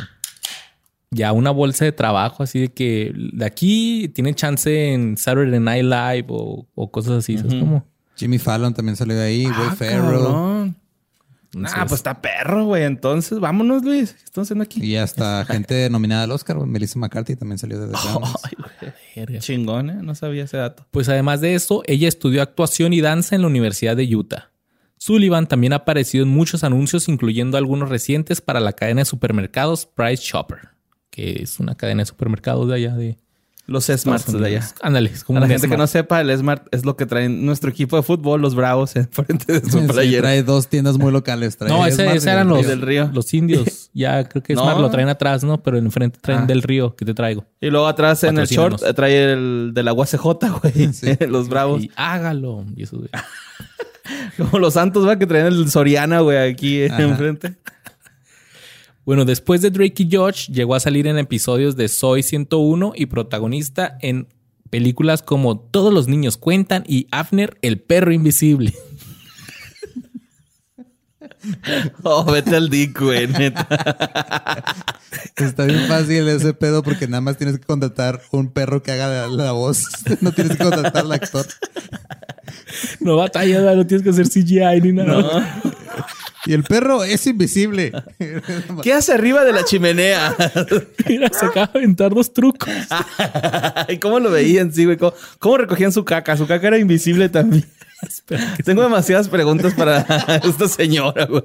[1.11, 5.83] ya una bolsa de trabajo, así de que de aquí tienen chance en Saturday Night
[5.83, 7.37] Live o, o cosas así.
[7.37, 7.85] ¿sabes cómo?
[8.19, 9.45] Jimmy Fallon también salió de ahí.
[9.45, 10.01] Will Ah, Ferrell.
[10.19, 10.75] cabrón.
[11.51, 12.83] Entonces, Ah, pues está perro, güey.
[12.83, 14.13] Entonces, vámonos, Luis.
[14.13, 14.83] ¿Qué están haciendo aquí?
[14.85, 16.69] Y hasta gente nominada al Oscar, güey.
[16.69, 18.37] Melissa McCarthy también salió de The Groundlings.
[18.43, 18.93] Ay, güey.
[19.15, 19.39] verga.
[19.39, 19.97] Chingón, ¿eh?
[20.03, 20.85] No sabía ese dato.
[20.91, 24.51] Pues además de eso, ella estudió actuación y danza en la Universidad de Utah.
[24.97, 29.85] Sullivan también ha aparecido en muchos anuncios, incluyendo algunos recientes para la cadena de supermercados
[29.87, 30.69] Price Chopper,
[31.09, 33.17] que es una cadena de supermercados de allá de
[33.69, 34.67] Los Smarts de allá.
[34.81, 37.45] Ándale, es como A la gente que no sepa, el Smart es lo que traen
[37.45, 40.21] nuestro equipo de fútbol, los Bravos, en frente de su Sí, playera.
[40.23, 41.55] trae dos tiendas muy locales.
[41.57, 42.65] Trae No, ese, ese eran los.
[42.65, 43.09] Del Río.
[43.13, 43.89] los indios.
[43.93, 44.61] Ya creo que No.
[44.61, 45.61] Smart lo traen atrás, ¿no?
[45.63, 46.45] Pero enfrente traen Ah.
[46.45, 47.45] del río que te traigo.
[47.59, 50.23] Y luego atrás en el short trae el de la UACJ,
[50.61, 50.93] güey.
[50.93, 51.17] Sí.
[51.27, 51.83] los Bravos.
[51.83, 52.65] Y hágalo.
[52.75, 53.09] Y eso, güey.
[54.37, 57.01] Como los Santos, va, que traen el Soriana, güey, aquí eh, Ajá.
[57.03, 57.55] enfrente.
[59.09, 63.07] Bueno, después de Drake y Josh, llegó a salir en episodios de Soy 101 y
[63.07, 64.27] protagonista en
[64.69, 68.71] películas como Todos los niños cuentan y Afner, el perro invisible.
[72.03, 73.65] Oh, vete al dick, güey, neta.
[75.37, 79.07] Está bien fácil ese pedo porque nada más tienes que contratar un perro que haga
[79.07, 79.85] la, la voz.
[80.21, 81.47] No tienes que contratar al actor.
[82.99, 85.61] No batalla, no tienes que hacer CGI ni nada.
[86.49, 87.91] Y el perro es invisible.
[88.81, 90.35] ¿Qué hace arriba de la chimenea?
[91.07, 92.67] Mira, se acaba de aventar dos trucos.
[93.87, 94.97] ¿Y cómo lo veían, sí, güey?
[94.97, 96.35] ¿Cómo, cómo recogían su caca?
[96.37, 97.69] Su caca era invisible también.
[98.65, 99.99] Tengo demasiadas preguntas para
[100.43, 101.43] esta señora, güey.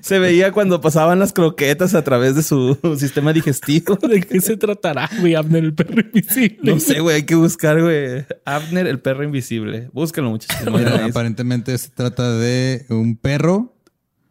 [0.00, 3.96] Se veía cuando pasaban las croquetas a través de su sistema digestivo.
[4.08, 5.34] ¿De qué se tratará, güey?
[5.34, 6.72] Abner, el perro invisible.
[6.72, 7.16] No sé, güey.
[7.16, 8.24] Hay que buscar, güey.
[8.44, 9.90] Abner, el perro invisible.
[9.92, 10.66] Búscalo, muchachos.
[11.02, 13.76] Aparentemente se trata de un perro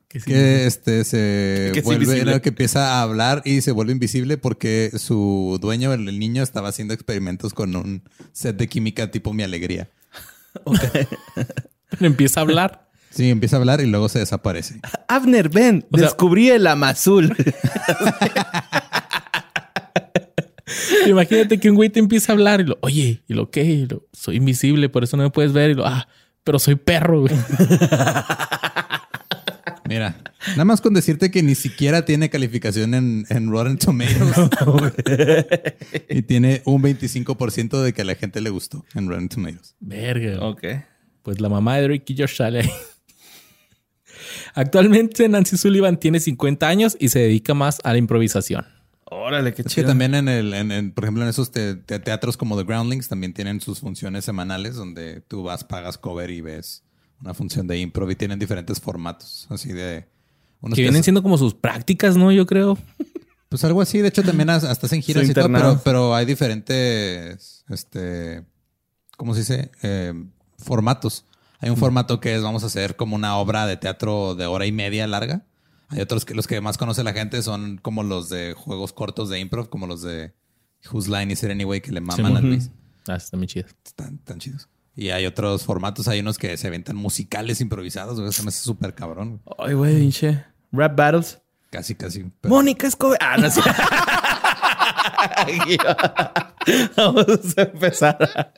[0.08, 0.26] Que sí.
[0.32, 5.58] que este se Que vuelve que empieza a hablar y se vuelve invisible porque su
[5.62, 9.90] dueño, el, el niño, estaba haciendo experimentos con un set de química tipo mi alegría.
[12.00, 12.89] Empieza a hablar.
[13.12, 14.80] Sí, empieza a hablar y luego se desaparece.
[15.08, 15.86] Abner, ven.
[15.92, 17.36] O sea- descubrí el amazul.
[21.08, 23.64] Imagínate que un güey te empieza a hablar y lo, oye, ¿y lo qué?
[23.64, 25.72] Y lo, soy invisible, por eso no me puedes ver.
[25.72, 26.08] Y lo, ah,
[26.44, 27.34] pero soy perro, güey.
[29.88, 34.50] Mira, nada más con decirte que ni siquiera tiene calificación en, en Rotten Tomatoes.
[36.10, 39.76] y tiene un 25% de que a la gente le gustó en Rotten Tomatoes.
[39.80, 40.46] Verga.
[40.46, 40.64] ok.
[41.24, 42.70] Pues la mamá de Drake y Josh sale ahí.
[44.54, 48.66] Actualmente Nancy Sullivan tiene 50 años y se dedica más a la improvisación.
[49.12, 52.00] Órale, qué Es que también en el, en- en, por ejemplo, en esos te- te-
[52.00, 56.42] teatros como The Groundlings también tienen sus funciones semanales donde tú vas, pagas cover y
[56.42, 56.84] ves
[57.22, 60.06] una función de improv y tienen diferentes formatos, así de...
[60.62, 62.32] unos Que vienen siendo como sus prácticas, ¿no?
[62.32, 62.78] Yo creo.
[63.50, 63.98] Pues algo así.
[63.98, 68.44] De hecho, también has- hasta hacen giras y todo, pero, pero hay diferentes, este,
[69.18, 69.72] ¿cómo se dice?
[69.82, 70.14] Eh,
[70.60, 71.26] formatos.
[71.60, 74.66] Hay un formato que es, vamos a hacer como una obra de teatro de hora
[74.66, 75.46] y media larga.
[75.90, 79.30] Hay otros que los que más conoce la gente son como los de juegos cortos
[79.30, 80.34] de improv, como los de
[80.92, 82.72] Whose Line Is It Anyway, que le maman a Luis.
[83.08, 83.68] Ah, está muy chido.
[83.84, 84.70] Están tan chidos.
[84.96, 88.32] Y hay otros formatos, hay unos que se aventan musicales improvisados, güey.
[88.32, 89.42] Se me hace súper cabrón.
[89.58, 90.46] Ay, güey, pinche.
[90.72, 91.42] Rap battles.
[91.72, 92.32] Casi, casi.
[92.42, 93.18] Pero- Mónica Escobar.
[93.22, 93.62] Ah, no sé.
[96.98, 98.54] Vamos a empezar.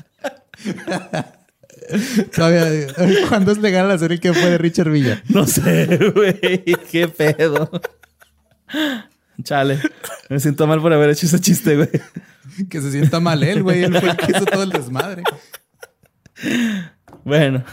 [2.35, 2.87] Todavía,
[3.29, 5.21] ¿Cuándo es legal hacer el que fue de Richard Villa?
[5.29, 6.63] No sé, güey.
[6.91, 7.69] Qué pedo.
[9.43, 9.79] Chale.
[10.29, 11.89] Me siento mal por haber hecho ese chiste, güey.
[12.69, 13.83] Que se sienta mal él, güey.
[13.83, 15.23] Él fue el que hizo todo el desmadre.
[17.23, 17.63] Bueno.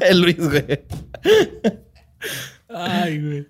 [0.00, 0.84] El Luis, güey.
[2.68, 3.46] Ay, güey.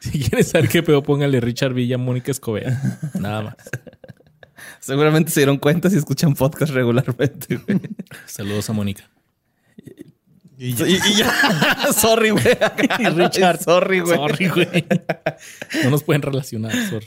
[0.00, 2.64] si quieres saber qué pedo, póngale Richard Villa, Mónica Escobar.
[3.14, 3.56] Nada más.
[4.86, 7.80] Seguramente se dieron cuenta si escuchan podcast regularmente, güey.
[8.26, 9.10] Saludos a Mónica.
[10.56, 11.92] Y Y, y ya.
[11.92, 12.44] Sorry, güey.
[13.00, 13.60] Y Richard.
[13.60, 14.16] Sorry, güey.
[14.16, 14.86] Sorry, güey.
[15.82, 16.72] No nos pueden relacionar.
[16.88, 17.04] Sorry.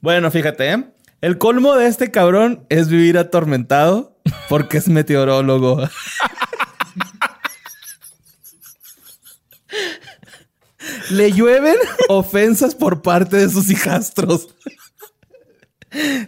[0.00, 0.84] Bueno, fíjate, ¿eh?
[1.20, 5.86] El colmo de este cabrón es vivir atormentado porque es meteorólogo.
[11.10, 11.76] Le llueven
[12.08, 14.48] ofensas por parte de sus hijastros.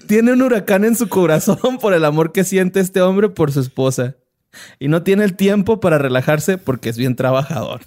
[0.06, 3.60] Tiene un huracán en su corazón por el amor que siente este hombre por su
[3.60, 4.16] esposa.
[4.78, 7.82] Y no tiene el tiempo para relajarse porque es bien trabajador.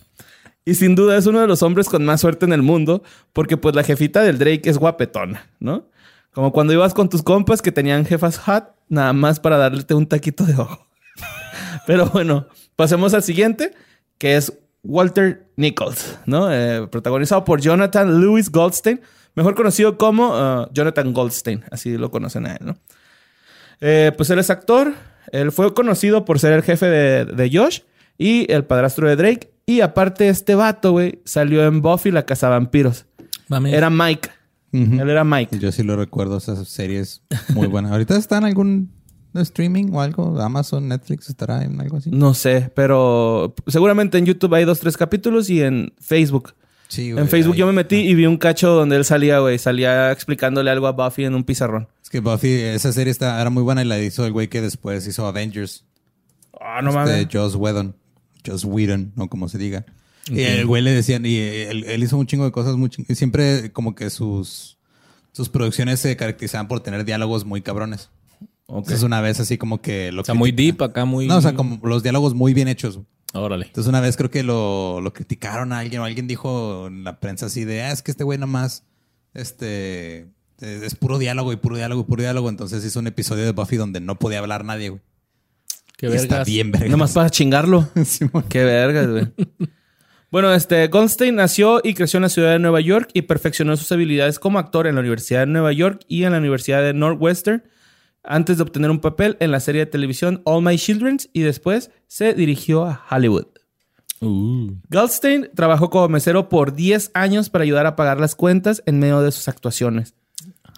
[0.65, 3.57] Y sin duda es uno de los hombres con más suerte en el mundo, porque
[3.57, 5.89] pues la jefita del Drake es guapetona, ¿no?
[6.31, 10.07] Como cuando ibas con tus compas que tenían jefas hot, nada más para darle un
[10.07, 10.87] taquito de ojo.
[11.85, 13.73] Pero bueno, pasemos al siguiente,
[14.17, 16.51] que es Walter Nichols, ¿no?
[16.51, 19.01] Eh, protagonizado por Jonathan Lewis Goldstein,
[19.35, 22.77] mejor conocido como uh, Jonathan Goldstein, así lo conocen a él, ¿no?
[23.81, 24.93] Eh, pues él es actor.
[25.31, 27.81] Él fue conocido por ser el jefe de, de Josh
[28.17, 29.53] y el padrastro de Drake.
[29.65, 33.05] Y aparte, este vato, güey, salió en Buffy la Cazavampiros.
[33.47, 33.73] Mami.
[33.73, 34.29] Era Mike.
[34.73, 35.59] Él era Mike.
[35.59, 37.21] Yo sí lo recuerdo, esas series
[37.53, 37.91] muy buenas.
[37.91, 38.91] ¿Ahorita está en algún
[39.35, 40.41] streaming o algo?
[40.41, 42.09] ¿Amazon, Netflix estará en algo así?
[42.09, 46.53] No sé, pero seguramente en YouTube hay dos, tres capítulos y en Facebook.
[46.93, 49.57] Sí, en Facebook ahí- yo me metí y vi un cacho donde él salía, güey.
[49.57, 51.87] Salía explicándole algo a Buffy en un pizarrón.
[52.03, 54.61] Es que Buffy, esa serie está, era muy buena y la hizo el güey que
[54.61, 55.85] después hizo Avengers.
[56.61, 57.27] Ah, no este, mames.
[57.33, 57.95] Joss Whedon.
[58.45, 59.85] Joss Whedon, no como se diga.
[60.29, 63.71] Y el güey le decían, y él, él hizo un chingo de cosas muy siempre
[63.73, 64.77] como que sus,
[65.31, 68.09] sus producciones se caracterizaban por tener diálogos muy cabrones.
[68.73, 68.79] Ok.
[68.79, 71.27] Entonces una vez así como que lo O sea, muy deep acá, muy.
[71.27, 72.99] No, o sea, como los diálogos muy bien hechos.
[73.31, 73.67] Órale.
[73.67, 77.19] Entonces una vez creo que lo, lo criticaron a alguien o alguien dijo en la
[77.19, 78.83] prensa así de, ah, es que este güey nomás,
[79.35, 80.21] este,
[80.59, 82.49] es, es puro diálogo y puro diálogo y puro diálogo.
[82.49, 85.01] Entonces hizo un episodio de Buffy donde no podía hablar nadie, güey.
[85.95, 86.47] Qué Y está vergas.
[86.47, 86.89] bien vergas.
[86.89, 87.87] Nomás para chingarlo.
[88.49, 89.27] Qué vergas, güey.
[90.31, 93.91] Bueno, este Goldstein nació y creció en la ciudad de Nueva York y perfeccionó sus
[93.91, 97.63] habilidades como actor en la Universidad de Nueva York y en la Universidad de Northwestern
[98.23, 101.91] antes de obtener un papel en la serie de televisión All My Children's y después
[102.07, 103.47] se dirigió a Hollywood.
[104.21, 104.71] Uh.
[104.89, 109.21] Goldstein trabajó como mesero por 10 años para ayudar a pagar las cuentas en medio
[109.21, 110.13] de sus actuaciones.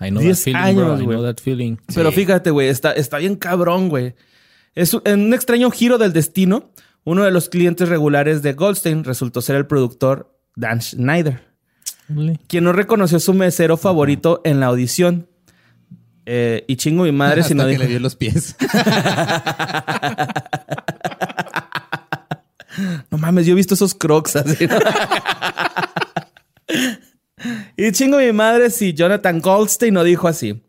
[0.01, 0.93] I know 10 that feeling, años, bro.
[0.99, 1.17] I güey.
[1.17, 1.77] know that feeling.
[1.93, 2.15] Pero Sí.
[2.17, 4.15] fíjate, güey, está, está bien cabrón, güey.
[4.73, 6.71] Es en un extraño giro del destino,
[7.05, 11.43] uno de los clientes regulares de Goldstein resultó ser el productor Dan Schneider,
[12.47, 15.27] quien no reconoció su mesero favorito en la audición.
[16.25, 17.83] Eh, y chingo mi madre si no que dijo.
[17.83, 18.55] le dio los pies.
[23.09, 24.67] No mames, yo he visto esos crocs así.
[24.67, 24.77] ¿no?
[27.77, 30.61] y chingo mi madre si Jonathan Goldstein no dijo así.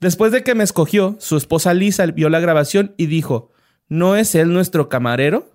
[0.00, 3.50] Después de que me escogió, su esposa Lisa vio la grabación y dijo,
[3.88, 5.50] ¿no es él nuestro camarero?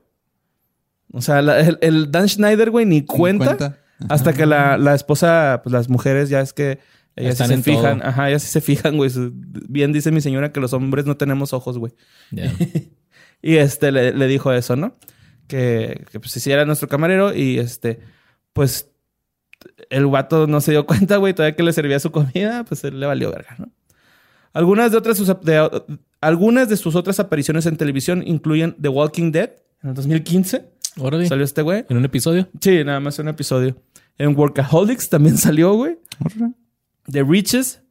[1.12, 3.58] O sea, la- el, el Dan Schneider, güey, ni cuenta.
[3.58, 3.80] cuenta.
[4.10, 6.78] Hasta que la, la esposa, pues las mujeres ya es que
[7.16, 8.00] ellas sí Están se en fijan.
[8.00, 8.10] todo.
[8.10, 9.10] Ajá, ellas sí se fijan, güey.
[9.70, 11.94] Bien dice mi señora que los hombres no tenemos ojos, güey.
[13.42, 14.96] Y este le, le dijo eso, ¿no?
[15.48, 18.00] Que, que pues si era nuestro camarero y este,
[18.54, 18.90] pues
[19.92, 23.00] el guato no se dio cuenta, güey, todavía que le servía su comida, pues él
[23.00, 23.70] le valió verga, ¿no?
[24.54, 25.84] Algunas de otras sus, de-
[26.22, 29.52] algunas de sus otras apariciones en televisión incluyen The Walking Dead
[29.84, 30.66] en el 2015.
[30.98, 31.28] Órale.
[31.28, 31.86] Salió este güey.
[31.90, 32.48] ¿En un episodio?
[32.62, 33.76] Sí, nada más un episodio.
[34.18, 35.98] En Workaholics también salió, güey.
[37.12, 37.82] The Riches,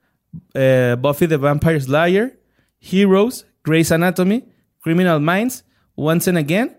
[0.55, 2.38] eh, Buffy the Vampire Slayer,
[2.81, 4.44] Heroes, Grey's Anatomy,
[4.81, 5.64] Criminal Minds,
[5.96, 6.77] Once and Again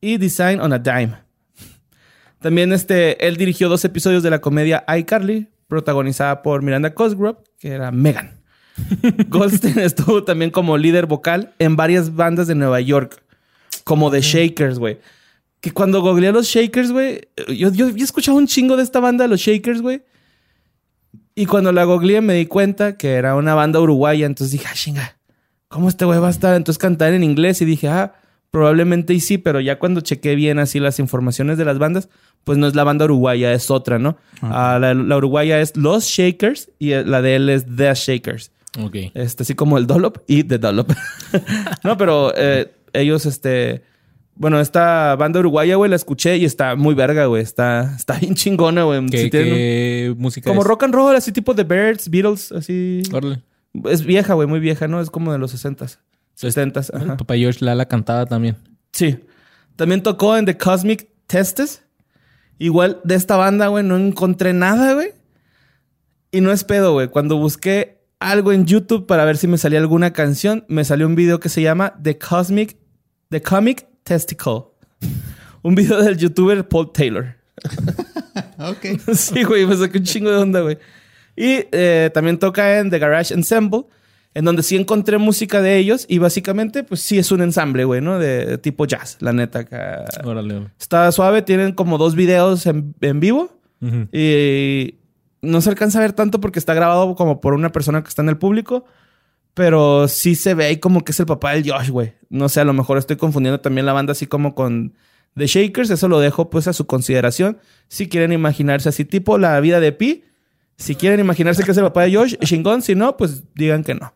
[0.00, 1.16] y Design on a Dime.
[2.40, 7.68] También este, él dirigió dos episodios de la comedia iCarly, protagonizada por Miranda Cosgrove, que
[7.68, 8.40] era Megan.
[9.28, 13.22] Goldstein estuvo también como líder vocal en varias bandas de Nueva York,
[13.84, 14.98] como The Shakers, güey.
[15.60, 18.82] Que cuando googleé a los Shakers, güey, yo, yo, yo he escuchado un chingo de
[18.82, 20.02] esta banda, los Shakers, güey.
[21.40, 24.26] Y cuando la googleé me di cuenta que era una banda uruguaya.
[24.26, 25.16] Entonces dije, ah, chinga,
[25.68, 26.54] ¿cómo este güey va a estar?
[26.54, 28.12] Entonces cantar en inglés y dije, ah,
[28.50, 32.10] probablemente y sí, pero ya cuando chequé bien así las informaciones de las bandas,
[32.44, 34.18] pues no es la banda uruguaya, es otra, ¿no?
[34.42, 38.52] Ah, la, la uruguaya es Los Shakers y la de él es The Shakers.
[38.78, 38.96] Ok.
[39.14, 40.92] Este, así como el Dollop y The Dollop.
[41.84, 43.82] no, pero eh, ellos, este.
[44.40, 47.42] Bueno, esta banda uruguaya, güey, la escuché y está muy verga, güey.
[47.42, 49.04] Está, está bien chingona, güey.
[49.04, 50.66] ¿Qué, Si tienen un- qué música como es?
[50.66, 53.02] rock and roll, así tipo de Birds, Beatles, así.
[53.84, 54.98] Es vieja, güey, muy vieja, ¿no?
[55.02, 55.98] Es como de los 60s,
[56.40, 56.88] 70s.
[56.94, 57.16] El Ajá.
[57.18, 58.56] papá George Lala cantaba también.
[58.92, 59.18] Sí.
[59.76, 61.82] También tocó en The Cosmic Testes.
[62.58, 65.08] Igual de esta banda, güey, no encontré nada, güey.
[66.32, 67.08] Y no es pedo, güey.
[67.08, 71.14] Cuando busqué algo en YouTube para ver si me salía alguna canción, me salió un
[71.14, 72.78] video que se llama The Cosmic,
[73.28, 74.64] The Comic Testicle.
[75.62, 77.36] Un video del youtuber Paul Taylor.
[78.58, 78.98] ok.
[79.14, 80.78] sí, güey, me saqué un chingo de onda, güey.
[81.36, 83.84] Y eh, también toca en The Garage Ensemble,
[84.34, 88.00] en donde sí encontré música de ellos y básicamente, pues sí es un ensamble, güey,
[88.00, 88.18] ¿no?
[88.18, 89.60] De, tipo jazz, la neta.
[89.60, 90.04] acá.
[90.24, 90.66] Órale.
[90.80, 93.60] Está suave, tienen como dos videos en, en vivo
[94.10, 94.96] y
[95.40, 98.22] no se alcanza a ver tanto porque está grabado como por una persona que está
[98.22, 98.86] en el público.
[99.54, 102.14] Pero sí se ve ahí como que es el papá del Josh, güey.
[102.28, 104.94] No sé, a lo mejor estoy confundiendo también la banda así como con
[105.36, 105.90] The Shakers.
[105.90, 107.58] Eso lo dejo pues a su consideración.
[107.88, 110.24] Si quieren imaginarse así tipo la vida de Pi.
[110.76, 112.82] Si quieren imaginarse que es el papá de Josh, chingón.
[112.82, 114.14] Si no, pues digan que no.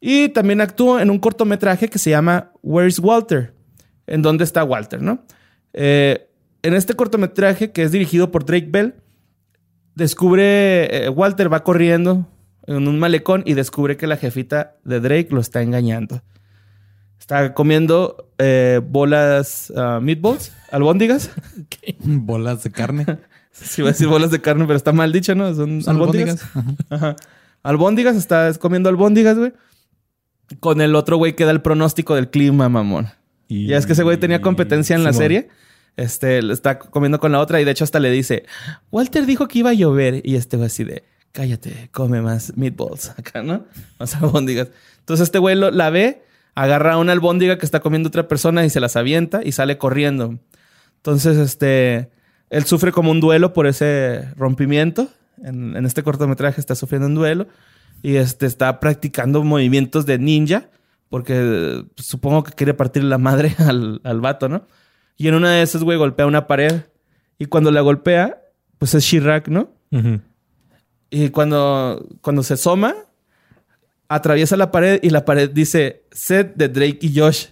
[0.00, 3.54] Y también actuó en un cortometraje que se llama Where's Walter?
[4.06, 5.24] En dónde está Walter, ¿no?
[5.72, 6.28] Eh,
[6.62, 8.94] en este cortometraje, que es dirigido por Drake Bell,
[9.94, 12.26] descubre, eh, Walter va corriendo
[12.76, 16.22] en un malecón y descubre que la jefita de Drake lo está engañando.
[17.18, 21.30] Está comiendo eh, bolas, ah, meatballs, albóndigas.
[22.00, 23.06] Bolas de carne.
[23.52, 25.52] Sí, iba a decir bolas de carne, pero está mal dicha, ¿no?
[25.52, 26.40] Son, Son albóndigas.
[26.54, 26.86] albóndigas.
[26.88, 26.96] Ajá.
[27.08, 27.16] Ajá.
[27.64, 29.52] Albóndigas, está comiendo albóndigas, güey.
[30.60, 33.08] Con el otro güey que da el pronóstico del clima, mamón.
[33.48, 35.22] Y Ya es que ese güey tenía competencia en la Simón.
[35.24, 35.48] serie.
[35.96, 38.44] Este, está comiendo con la otra y de hecho hasta le dice,
[38.92, 40.22] Walter dijo que iba a llover.
[40.24, 43.10] Y este güey así de, cállate, come más meatballs.
[43.10, 43.64] Acá, ¿no?
[43.98, 44.68] Más albóndigas.
[45.00, 46.22] Entonces este güey lo- la ve,
[46.54, 50.38] agarra una albóndiga que está comiendo otra persona y se las avienta y sale corriendo.
[50.96, 52.10] Entonces, este,
[52.50, 55.08] él sufre como un duelo por ese rompimiento.
[55.42, 57.46] En, en este cortometraje está sufriendo un duelo
[58.02, 60.68] y este, está practicando movimientos de ninja
[61.08, 64.66] porque eh, supongo que quiere partir la madre al, al vato, ¿no?
[65.16, 66.82] Y en una de esas, güey, golpea una pared.
[67.38, 68.42] Y cuando la golpea,
[68.78, 69.72] pues es Chirac, ¿no?
[69.90, 70.20] Ujú.
[71.10, 72.94] Y cuando, cuando se asoma,
[74.08, 77.46] atraviesa la pared y la pared dice set de Drake y Josh.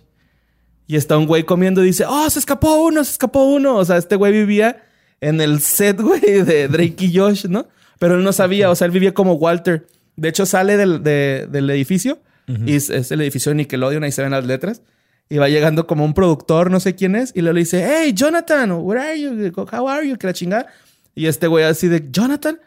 [0.87, 3.77] Y está un güey comiendo y dice, oh, se escapó uno, se escapó uno.
[3.77, 4.85] O sea, este güey vivía
[5.21, 7.69] en el set, güey, de Drake y Josh, ¿no?
[7.99, 9.87] Pero él no sabía, o sea, él vivía como Walter.
[10.17, 12.19] De hecho, sale del, de- del edificio
[12.65, 14.81] y es, es el edificio de Nickelodeon, ahí se ven las letras.
[15.29, 18.15] Y va llegando como un productor, no sé quién es, y luego le dice, hey,
[18.15, 19.53] Jonathan, where are you?
[19.71, 20.17] How are you?
[20.17, 20.67] Que la chingada.
[21.15, 22.59] Y este güey así de, Jonathan,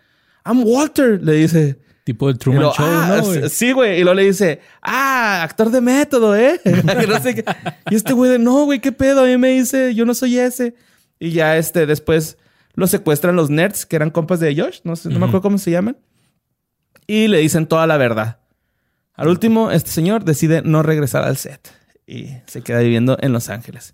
[0.45, 1.79] I'm Walter, le dice.
[2.03, 3.25] Tipo el Truman luego, Show, "Ah, ¿no?
[3.27, 3.49] güey?
[3.49, 3.99] Sí, güey.
[3.99, 6.59] Y luego le dice, ah, actor de método, ¿eh?
[6.63, 7.45] Que no sé qué.
[7.91, 9.21] y este güey de, no, güey, qué pedo.
[9.21, 10.73] A mí me dice, yo no soy ese.
[11.19, 12.37] Y ya este, después
[12.73, 14.79] lo secuestran los nerds, que eran compas de Josh.
[14.83, 15.97] No sé, no me acuerdo cómo se llaman.
[17.05, 18.39] Y le dicen toda la verdad.
[19.13, 21.71] Al último, este señor decide no regresar al set.
[22.07, 23.93] Y se queda viviendo en Los Ángeles.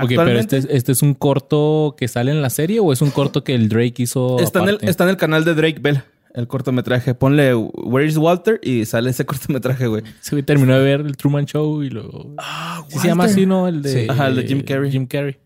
[0.00, 3.00] Ok, pero este, es- este es un corto que sale en la serie o es
[3.00, 4.38] un corto que el Drake hizo.
[4.40, 6.02] Está en, el, está en el canal de Drake Bell,
[6.34, 7.14] el cortometraje.
[7.14, 10.02] Ponle Where is Walter y sale ese cortometraje, güey.
[10.30, 12.34] Güey terminó de ver el Truman Show y luego.
[12.38, 13.68] Ah, Sí se llama así, ¿no?
[13.68, 14.06] El de, Sí.
[14.08, 14.90] Ajá, el de Jim Carrey.
[14.90, 15.36] Jim Carrey.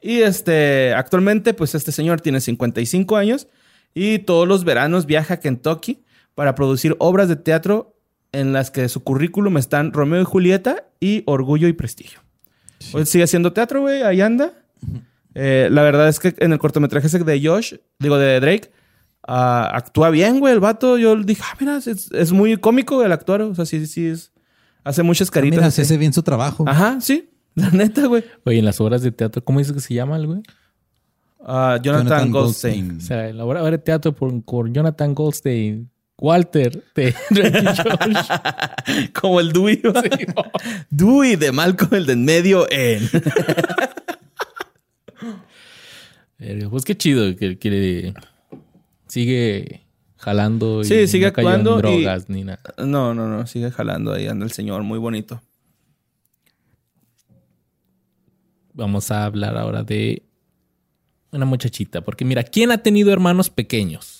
[0.00, 3.48] Y este, actualmente, pues este señor tiene 55 años
[3.94, 6.04] y todos los veranos viaja a Kentucky
[6.34, 7.96] para producir obras de teatro
[8.32, 12.20] en las que su currículum están Romeo y Julieta y Orgullo y Prestigio.
[12.78, 14.52] Sigue haciendo teatro, güey, ahí anda.
[15.34, 18.70] Eh, la verdad es que en el cortometraje ese de Josh, digo de Drake,
[19.26, 20.98] ah, actúa bien, güey, el vato.
[20.98, 23.42] Yo dije, ah, mira, es, es muy cómico el actor.
[23.42, 24.32] O sea, sí, sí, es,
[24.84, 25.58] hace muchas caritas.
[25.58, 25.76] Mira, así.
[25.76, 26.64] se hace bien su trabajo.
[26.66, 28.24] Ajá, sí, la neta, güey.
[28.44, 30.42] Oye, en las obras de teatro, ¿cómo dice que se llama el güey?
[31.44, 32.96] Ah, Jonathan, Goldstein.
[32.96, 39.10] O sea, la obra de teatro por, por Jonathan Goldstein, Walter de Josh.
[39.20, 39.80] Como el Dewey.
[39.82, 40.02] ¿va?
[40.90, 43.08] Dewey de Malcolm, el de en medio en.
[46.70, 48.14] Pues qué chido que, que
[49.08, 49.82] sigue
[50.16, 52.60] jalando y Sí, sigue no en actuando y- drogas ni nada.
[52.78, 53.46] No, no, no.
[53.46, 54.26] Sigue jalando ahí.
[54.28, 54.82] Anda el señor.
[54.82, 55.40] Muy bonito.
[58.72, 60.22] Vamos a hablar ahora de
[61.32, 62.00] una muchachita.
[62.02, 64.17] Porque mira, ¿quién ha tenido hermanos pequeños?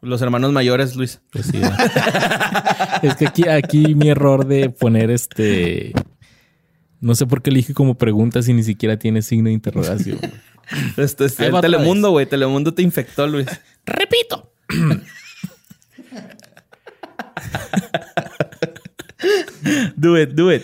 [0.00, 1.20] Los hermanos mayores, Luis.
[1.30, 1.70] Pues sí, ¿no?
[3.02, 5.92] es que aquí, aquí mi error de poner este...
[7.00, 10.18] No sé por qué elige como pregunta si ni siquiera tiene signo de interrogación.
[10.98, 12.26] Este es Ahí el Telemundo, güey.
[12.26, 13.46] Telemundo te infectó, Luis.
[13.86, 14.52] Repito.
[19.96, 20.62] Do it, do it.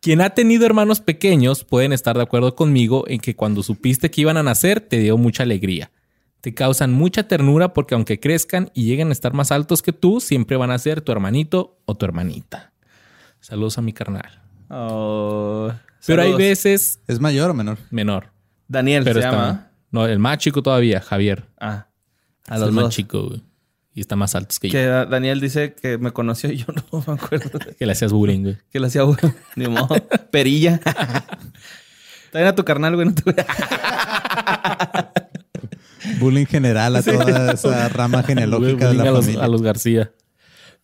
[0.00, 4.20] Quien ha tenido hermanos pequeños pueden estar de acuerdo conmigo en que cuando supiste que
[4.20, 5.90] iban a nacer te dio mucha alegría.
[6.42, 10.20] Te causan mucha ternura porque aunque crezcan y lleguen a estar más altos que tú,
[10.20, 12.72] siempre van a ser tu hermanito o tu hermanita.
[13.40, 14.42] Saludos a mi carnal.
[14.68, 15.72] Oh,
[16.06, 17.78] Pero hay veces ¿Es mayor o menor?
[17.90, 18.32] menor.
[18.68, 19.30] Daniel Pero se está.
[19.40, 19.70] llama.
[19.90, 21.44] No, el más chico todavía, Javier.
[21.60, 21.86] Ah,
[22.48, 23.42] a Es los el más chico, güey.
[23.94, 24.88] Y está más altos que, Que yo.
[24.90, 27.58] Da- Daniel dice que me conoció y yo no me acuerdo.
[27.78, 28.58] Que le hacías bullying, güey.
[28.70, 29.16] que le hacía, güey.
[29.56, 29.94] Ni modo.
[30.32, 30.80] Perilla.
[32.32, 33.06] También a tu carnal, güey.
[33.08, 33.22] No te...
[36.18, 39.44] Bullying general a toda esa rama genealógica de la a los, familia.
[39.44, 40.12] a los García.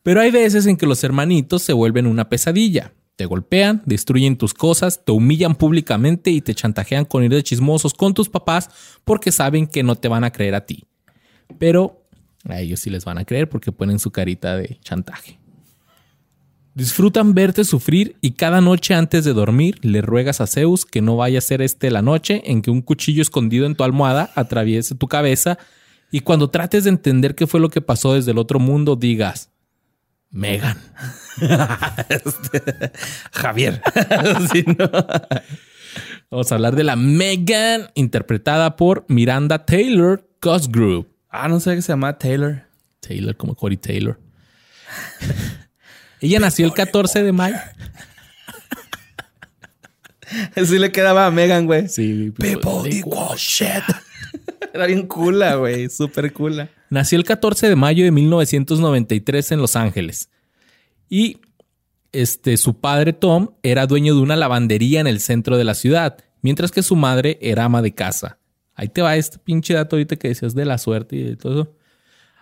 [0.03, 2.93] Pero hay veces en que los hermanitos se vuelven una pesadilla.
[3.17, 7.93] Te golpean, destruyen tus cosas, te humillan públicamente y te chantajean con ir de chismosos
[7.93, 8.71] con tus papás
[9.05, 10.85] porque saben que no te van a creer a ti.
[11.59, 12.05] Pero
[12.45, 15.39] a ellos sí les van a creer porque ponen su carita de chantaje.
[16.79, 21.17] Disfrutan verte sufrir y cada noche antes de dormir le ruegas a Zeus que no
[21.17, 24.95] vaya a ser este la noche en que un cuchillo escondido en tu almohada atraviese
[24.95, 25.59] tu cabeza
[26.13, 29.51] y cuando trates de entender qué fue lo que pasó desde el otro mundo digas,
[30.31, 30.79] Megan.
[33.33, 33.83] Javier.
[34.53, 34.89] Sí, ¿no?
[36.31, 41.09] Vamos a hablar de la Megan interpretada por Miranda Taylor Cosgrove.
[41.29, 42.63] Ah, no sé qué se llama Taylor.
[43.01, 44.21] Taylor como Corey Taylor.
[46.21, 47.57] Ella nació el 14 de mayo.
[50.57, 51.89] Sí le quedaba a Megan, güey.
[51.89, 53.83] Sí, People equal shit.
[54.75, 55.89] Era bien cula, güey.
[55.89, 56.69] Súper cula.
[56.91, 60.29] Nació el 14 de mayo de 1993 en Los Ángeles.
[61.09, 61.39] Y
[62.13, 66.19] este, su padre Tom era dueño de una lavandería en el centro de la ciudad,
[66.43, 68.39] mientras que su madre era ama de casa.
[68.75, 71.63] Ahí te va este pinche dato ahorita que decías de la suerte y de todo
[71.63, 71.75] eso.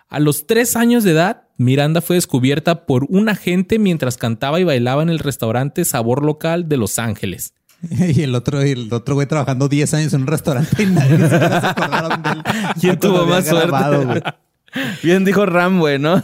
[0.09, 4.63] A los tres años de edad, Miranda fue descubierta por un agente mientras cantaba y
[4.63, 7.53] bailaba en el restaurante Sabor Local de Los Ángeles.
[7.89, 11.35] Y el otro, el otro güey trabajando 10 años en un restaurante y nadie se
[11.35, 12.43] acordaron de él.
[12.81, 13.67] ¿Quién tuvo lo más suerte?
[13.67, 14.21] grabado.
[15.03, 16.23] Bien dijo Ram, güey, ¿no?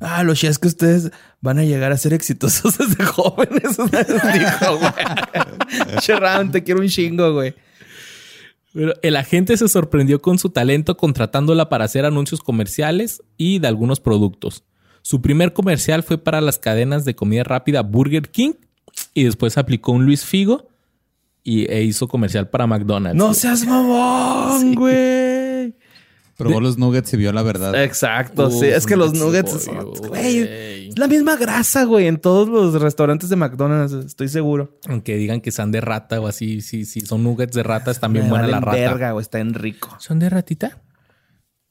[0.00, 3.76] Ah, los chefs que ustedes van a llegar a ser exitosos desde jóvenes.
[3.76, 6.20] Dijo, güey.
[6.20, 7.54] Ram, te quiero un chingo, güey.
[8.78, 13.66] Pero el agente se sorprendió con su talento contratándola para hacer anuncios comerciales y de
[13.66, 14.62] algunos productos.
[15.02, 18.52] Su primer comercial fue para las cadenas de comida rápida Burger King
[19.14, 20.68] y después aplicó un Luis Figo
[21.42, 23.18] y, e hizo comercial para McDonald's.
[23.18, 25.27] No seas mamón, güey.
[26.38, 27.82] Probó los nuggets y vio la verdad.
[27.82, 28.66] Exacto, Uf, sí.
[28.66, 29.72] Es que los nuggets de
[30.08, 30.38] güey,
[30.88, 34.78] es la misma grasa, güey, en todos los restaurantes de McDonald's, estoy seguro.
[34.86, 38.06] Aunque digan que sean de rata o así, sí, sí, son nuggets de rata, está
[38.06, 38.78] bien buena la rata.
[38.78, 39.96] verga, güey, está en rico.
[39.98, 40.80] ¿Son de ratita?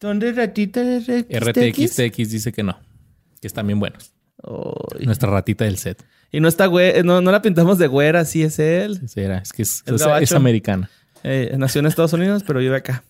[0.01, 2.78] ¿Dónde ratita RTX TX dice que no,
[3.39, 4.11] que están bien buenos.
[4.99, 6.03] Nuestra ratita del set.
[6.30, 8.99] Y no está güey, no, no la pintamos de güera, sí es él.
[9.07, 10.89] Sí, era, es que es, es americana.
[11.24, 13.05] Eh, nació en Estados Unidos, pero vive acá.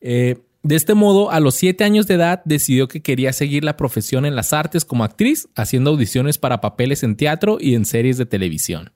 [0.00, 3.76] Eh, de este modo, a los siete años de edad, decidió que quería seguir la
[3.76, 8.18] profesión en las artes como actriz, haciendo audiciones para papeles en teatro y en series
[8.18, 8.92] de televisión.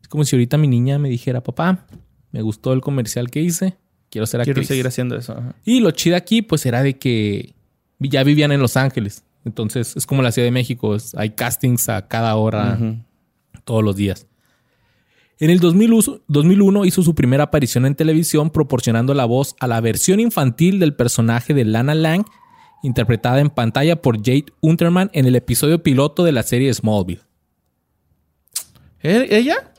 [0.00, 1.86] Es como si ahorita mi niña me dijera, papá,
[2.32, 3.76] me gustó el comercial que hice,
[4.08, 4.54] quiero ser actriz.
[4.54, 5.32] Quiero seguir haciendo eso.
[5.36, 5.54] ajá.
[5.64, 7.52] Y lo chido aquí, pues era de que
[7.98, 9.24] ya vivían en Los Ángeles.
[9.44, 12.78] Entonces es como la Ciudad de México, es- hay castings a cada hora,
[13.64, 14.26] todos los días.
[15.40, 19.80] En el 2001, 2001 hizo su primera aparición en televisión proporcionando la voz a la
[19.80, 22.24] versión infantil del personaje de Lana Lang,
[22.82, 27.20] interpretada en pantalla por Jade Unterman en el episodio piloto de la serie Smallville.
[29.02, 29.28] ¿Eh?
[29.30, 29.72] ¿Ella?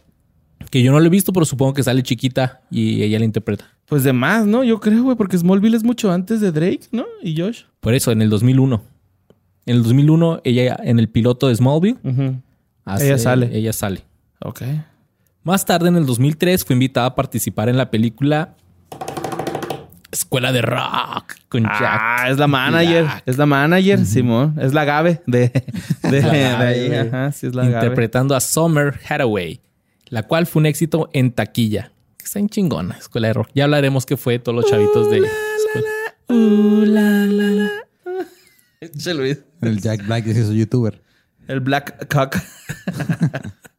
[0.72, 3.66] Que yo no lo he visto, pero supongo que sale chiquita y ella la interpreta.
[3.86, 4.64] Pues de más, ¿no?
[4.64, 7.06] Yo creo, güey, porque Smallville es mucho antes de Drake, ¿no?
[7.22, 7.64] Y Josh.
[7.82, 8.82] Por eso, en el 2001.
[9.68, 11.98] En el 2001, ella en el piloto de Smallville,
[12.86, 13.50] hace- Ella sale.
[13.56, 14.02] Ella sale.
[14.44, 14.62] Ok.
[15.44, 18.56] Más tarde, en el 2003, fue invitada a participar en la película
[20.12, 21.82] Escuela de Rock con Jack.
[21.82, 23.04] Ah, es la manager.
[23.06, 23.24] Black.
[23.26, 24.56] Es la manager, Simón.
[24.60, 25.64] Es la Gabe de, de,
[26.04, 26.94] La de Gabe, ahí.
[26.94, 27.76] Ajá, sí es la Gabe.
[27.76, 29.62] interpretando a Summer Hathaway,
[30.10, 31.92] la cual fue un éxito en taquilla.
[32.18, 33.50] Que está en chingona, Escuela de Rock.
[33.56, 35.22] Ya hablaremos qué fue todos los chavitos de...
[36.28, 37.72] Uh, la, la, la.
[38.98, 39.40] Che, Luis.
[39.62, 41.02] El Jack Black se hizo youtuber.
[41.48, 42.38] El Black Cock.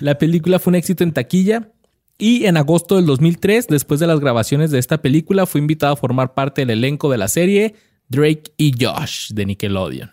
[0.00, 1.70] La película fue un éxito en taquilla
[2.18, 5.96] y en agosto del 2003, después de las grabaciones de esta película, fue invitado a
[5.96, 7.74] formar parte del elenco de la serie
[8.08, 10.10] Drake y Josh de Nickelodeon,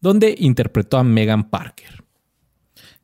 [0.00, 2.04] donde interpretó a Megan Parker.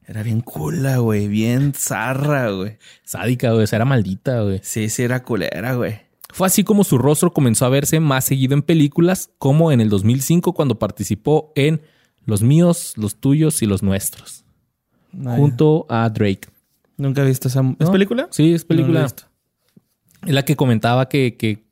[0.07, 1.27] Era bien cula, güey.
[1.27, 2.79] Bien zarra, güey.
[3.03, 4.61] Sádica, güey, o sea, era maldita, güey.
[4.63, 6.07] Sí, sí, era culera, güey.
[6.33, 9.89] Fue así como su rostro comenzó a verse más seguido en películas, como en el
[9.89, 11.83] 2005 cuando participó en
[12.25, 14.45] Los míos, los tuyos y los nuestros,
[15.25, 16.49] Ay, junto a Drake.
[16.97, 17.61] Nunca he visto esa.
[17.79, 17.93] ¿Es ¿No?
[17.93, 18.29] película?
[18.31, 19.03] Sí, es No la película.
[19.03, 19.25] visto.
[20.27, 21.65] es la que comentaba que, que,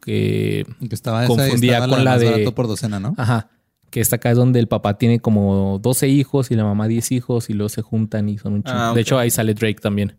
[0.00, 3.14] que Que estaba Confundía esa, estaba con la más de- por docena, ¿no?
[3.18, 3.50] Ajá.
[3.90, 7.12] Que esta acá es donde el papá tiene como 12 hijos y la mamá 10
[7.12, 8.78] hijos y luego se juntan y son un chingo.
[8.78, 8.92] Ah.
[8.94, 10.16] De hecho, ahí sale Drake también.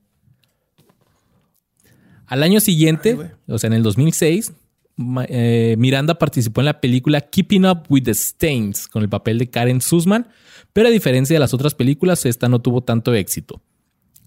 [2.28, 4.54] Al año siguiente, Ay, o sea, en el 2006,
[4.96, 9.40] Ma- eh, Miranda participó en la película Keeping Up with the Stains con el papel
[9.40, 10.28] de Karen Sussman,
[10.74, 13.62] pero a diferencia de las otras películas, esta no tuvo tanto éxito.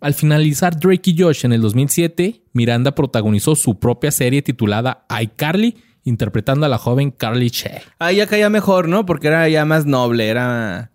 [0.01, 5.77] Al finalizar Drake y Josh en el 2007, Miranda protagonizó su propia serie titulada iCarly,
[6.05, 7.81] interpretando a la joven Carly Shay.
[7.99, 9.07] Ahí ya caía mejor, ¿no?
[9.07, 10.29] Porque era ya más noble.
[10.29, 10.93] Era.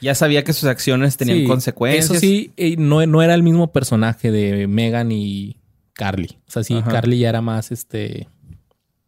[0.00, 2.04] Ya sabía que sus acciones tenían Sí, consecuencias.
[2.06, 5.56] Eso sí, eh, no, no era el mismo personaje de Megan y
[5.92, 6.38] Carly.
[6.46, 6.90] O sea, sí, Ajá.
[6.90, 8.28] Carly ya era más este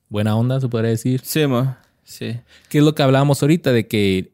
[0.08, 1.20] buena onda, se podría decir.
[1.24, 1.76] Sí, mo.
[2.04, 2.38] Sí.
[2.68, 4.32] Que es lo que hablábamos ahorita de que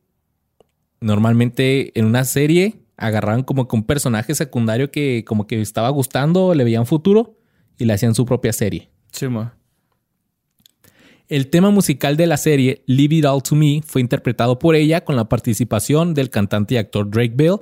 [1.03, 6.55] normalmente en una serie agarraban como que un personaje secundario que como que estaba gustando,
[6.55, 7.37] le veían futuro
[7.79, 8.91] y le hacían su propia serie.
[9.11, 9.27] Sí.
[11.29, 15.05] El tema musical de la serie Leave It All to Me fue interpretado por ella
[15.05, 17.57] con la participación del cantante y actor Drake Bell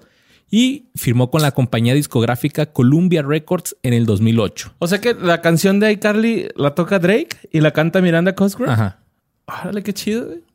[0.51, 4.75] y firmó con la compañía discográfica Columbia Records en el 2008.
[4.79, 8.73] O sea que la canción de iCarly la toca Drake y la canta Miranda Cosgrove.
[8.73, 8.99] Ajá.
[9.47, 10.50] Órale, qué chido, güey.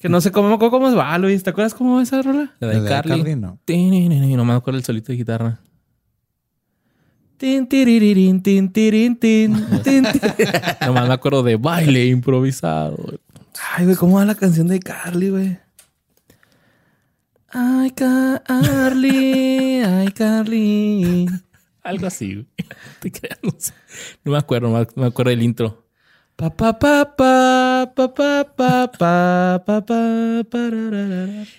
[0.00, 1.42] Que no sé cómo, me acuerdo cómo va, Luis.
[1.42, 2.54] ¿Te acuerdas cómo va esa rola?
[2.58, 3.10] La de de Carly.
[3.18, 3.58] Carly, no.
[4.36, 5.60] No me acuerdo el solito de guitarra.
[7.36, 10.04] Tin, tirirín, tin, tirín, tin, tin, tin.
[10.86, 12.96] Nomás me acuerdo de baile improvisado.
[13.76, 15.58] Ay, güey, ¿cómo va la canción de Carly, güey?
[17.48, 21.26] Ay, Carly, ay, Carly.
[21.82, 22.46] Algo así, güey.
[23.00, 23.72] Te creas, no sé.
[24.24, 25.86] No me acuerdo, no me- no me acuerdo del intro.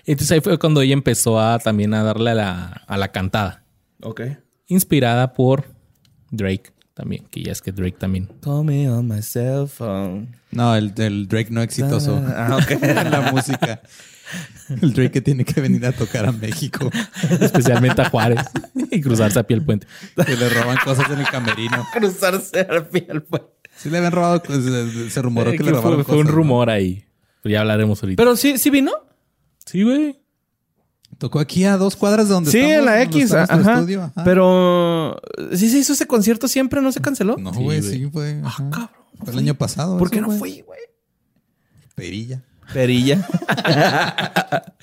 [0.05, 3.63] Entonces ahí fue cuando ella empezó a también a darle a la, a la cantada.
[4.01, 4.21] Ok.
[4.67, 5.65] Inspirada por
[6.31, 8.27] Drake también, que ya es que Drake también.
[8.41, 10.35] Call me on my cell phone.
[10.51, 12.21] No, el, el Drake no exitoso.
[12.27, 12.81] Ah, ok.
[12.81, 13.81] la música.
[14.81, 16.89] El Drake que tiene que venir a tocar a México.
[17.39, 18.45] Especialmente a Juárez
[18.89, 19.87] y cruzarse a pie el puente.
[20.25, 21.85] Que le roban cosas en el camerino.
[21.93, 23.43] Cruzarse al piel, pues.
[23.81, 26.17] Sí le habían robado, pues, se, se rumoró Eh, que, que le robaron fue, fue
[26.21, 27.03] un rumor ahí.
[27.41, 28.21] Pero ya hablaremos ahorita.
[28.21, 28.91] Pero sí, sí vino.
[29.65, 30.17] sí, güey.
[31.17, 33.33] Tocó aquí a dos cuadras de donde Sí, estamos, en la X.
[33.33, 33.73] Ajá.
[33.79, 34.23] estudio, ajá.
[34.23, 35.19] Pero
[35.53, 37.35] sí se hizo ese concierto siempre, no se canceló.
[37.37, 37.91] No, Sí, güey, güey.
[37.93, 38.41] sí fue.
[38.43, 38.69] ajá.
[38.71, 38.89] cabrón,
[39.23, 39.97] Fue el año pasado.
[39.97, 40.39] ¿Por eso, qué no güey.
[40.39, 40.79] fui, güey?
[41.95, 42.41] Perilla.
[42.73, 43.27] Perilla.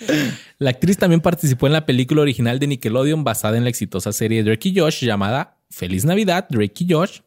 [0.59, 4.43] La actriz también participó en la película original de Nickelodeon basada en la exitosa serie
[4.45, 7.21] Drake y Josh llamada Feliz Navidad, Drake y Josh,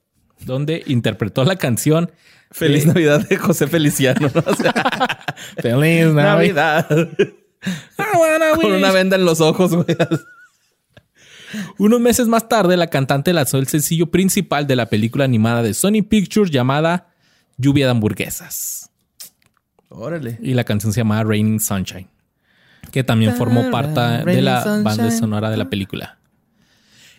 [0.46, 2.12] donde interpretó la canción
[2.52, 4.30] Feliz eh, Navidad de José Feliciano.
[4.34, 4.44] ¿no?
[4.46, 4.74] O sea,
[5.62, 6.90] Feliz Navidad.
[6.90, 8.56] Navidad.
[8.60, 9.98] Con una venda en los ojos, güey.
[11.78, 15.74] Unos meses más tarde, la cantante lanzó el sencillo principal de la película animada de
[15.74, 17.10] Sony Pictures llamada
[17.58, 18.90] Lluvia de hamburguesas.
[19.90, 20.40] Órale.
[20.42, 22.08] Y la canción se llamaba Raining Sunshine,
[22.92, 26.18] que también formó parte de la banda sonora de la película.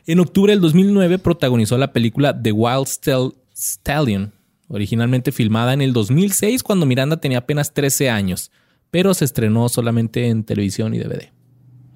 [0.07, 4.33] En octubre del 2009 protagonizó la película The Wild Stal- Stallion,
[4.69, 8.51] originalmente filmada en el 2006 cuando Miranda tenía apenas 13 años,
[8.91, 11.31] pero se estrenó solamente en televisión y DVD.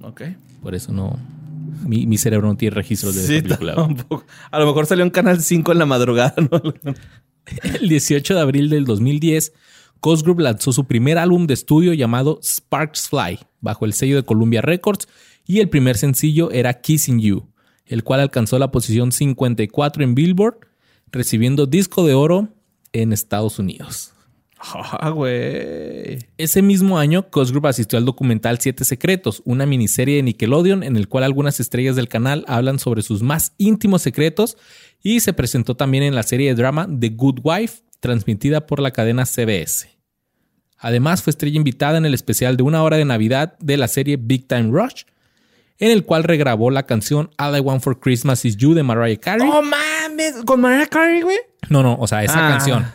[0.03, 0.23] Ok.
[0.63, 1.19] Por eso no...
[1.87, 3.75] Mi, mi cerebro no tiene registros de Sí, esta película.
[3.75, 4.25] tampoco.
[4.51, 6.63] A lo mejor salió en Canal 5 en la madrugada, ¿no?
[7.81, 9.53] El 18 de abril del 2010,
[10.03, 14.25] Ghost Group lanzó su primer álbum de estudio llamado Sparks Fly, bajo el sello de
[14.25, 15.07] Columbia Records,
[15.47, 17.47] y el primer sencillo era Kissing You,
[17.87, 20.59] el cual alcanzó la posición 54 en Billboard,
[21.13, 22.49] recibiendo disco de oro
[22.93, 24.13] en Estados Unidos.
[24.59, 26.19] Ah, güey.
[26.39, 30.97] Ese mismo año, Ghost Group asistió al documental Siete Secretos, una miniserie de Nickelodeon en
[30.97, 34.57] el cual algunas estrellas del canal hablan sobre sus más íntimos secretos
[35.03, 38.93] y se presentó también en la serie de drama The Good Wife, transmitida por la
[38.93, 39.97] cadena CBS.
[40.79, 44.17] Además, fue estrella invitada en el especial de una hora de Navidad de la serie
[44.17, 45.05] Big Time Rush,
[45.79, 49.19] en el cual regrabó la canción All I Want for Christmas Is You de Mariah
[49.19, 49.49] Carey.
[49.51, 50.35] ¡Oh, mames!
[50.47, 51.39] ¿Con Mariah Carey, güey?
[51.69, 52.51] No, no, o sea, esa Ah.
[52.51, 52.87] canción.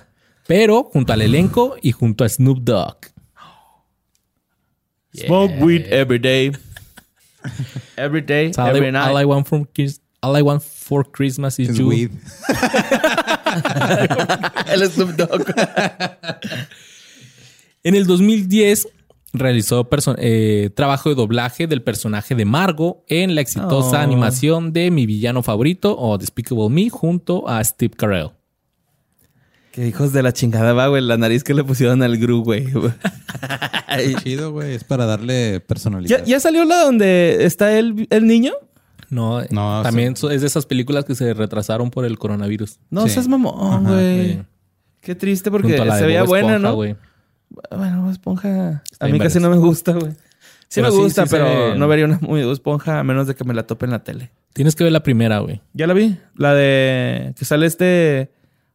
[0.48, 2.98] Pero junto al elenco y junto a Snoop Dogg.
[5.16, 6.52] Smoke weed every day.
[7.98, 9.08] Every day, So all, every I, night.
[9.10, 11.88] all I want from Chris- all I want for Christmas is Es you.
[11.88, 12.12] weed.
[14.68, 15.46] El Snoop Dogg.
[17.84, 18.88] En el 2010
[19.34, 24.02] realizó eh, trabajo de doblaje del personaje de Margo en la exitosa Oh.
[24.04, 28.32] animación de Mi villano favorito o Despicable Me junto a Steve Carell.
[29.72, 31.02] Qué hijos de la chingada va, güey.
[31.02, 32.66] La nariz que le pusieron al Gru, güey.
[32.66, 34.74] Qué chido, güey.
[34.76, 36.20] Es para darle personalidad.
[36.20, 38.52] ¿Ya, ya salió la donde está el, el niño?
[39.10, 42.80] No, No, también es de esas películas que se retrasaron por el coronavirus.
[42.90, 43.12] No Sí.
[43.14, 44.42] seas mamón, güey.
[45.00, 46.76] Qué triste porque se veía buena, Esponja, ¿no?
[46.76, 46.96] güey.
[47.76, 48.84] Bueno, Bob Esponja.
[48.92, 50.12] Está a mí casi no me gusta, güey.
[50.68, 53.44] Sí Pero me gusta, sí pero no vería una muy Esponja a menos de que
[53.44, 54.32] me la tope en la tele.
[54.54, 55.62] Tienes que ver la primera, güey.
[55.74, 56.18] Ya la vi.
[56.36, 57.34] La de...
[57.38, 58.32] Que sale este...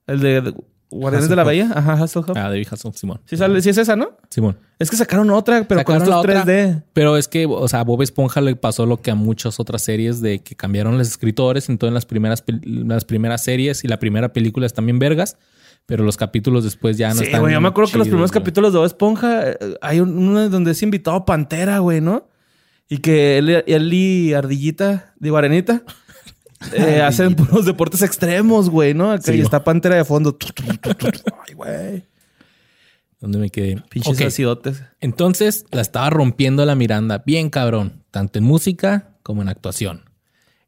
[0.06, 0.54] El de,
[0.90, 1.70] Guardianes de la Bahía.
[1.74, 2.36] Ajá, Hasselhoff.
[2.36, 3.20] Ah, David Hasselhoff, Simón.
[3.26, 4.12] Sí, sale, sí es esa, ¿no?
[4.28, 4.56] Simón.
[4.78, 6.82] Es que sacaron otra, pero Sacaron con la estos otra, 3D.
[6.92, 9.82] Pero es que, o sea, a Bob Esponja le pasó lo que a muchas otras
[9.82, 11.68] series de que cambiaron los escritores.
[11.68, 15.36] Entonces, en las primeras, las primeras series y la primera película están bien vergas,
[15.86, 17.40] pero los capítulos después ya no sí, están.
[17.40, 17.54] güey.
[17.54, 18.40] Yo me acuerdo que los chidos, primeros güey.
[18.42, 22.28] capítulos de Bob Esponja eh, hay un- uno donde es invitado Pantera, güey, ¿no?
[22.88, 25.82] Y que él, él y Ardillita, digo Arenita,
[26.72, 29.10] eh, hacen puros deportes extremos, güey, ¿no?
[29.12, 30.36] Acá Sí, y está Pantera de fondo.
[31.46, 32.04] Ay, güey.
[33.20, 33.82] ¿Dónde me quedé?
[33.88, 34.26] Pinches Ok.
[34.26, 34.82] acidotes.
[35.00, 40.02] Entonces la estaba rompiendo la Miranda, bien cabrón, tanto en música como en actuación.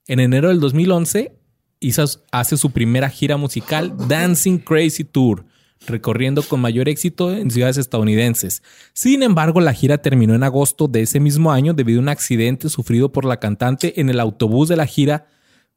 [0.07, 1.38] En enero del 2011
[1.81, 5.45] hizo, hace su primera gira musical Dancing Crazy Tour,
[5.87, 8.63] recorriendo con mayor éxito en ciudades estadounidenses.
[8.93, 12.69] Sin embargo, la gira terminó en agosto de ese mismo año debido a un accidente
[12.69, 15.27] sufrido por la cantante en el autobús de la gira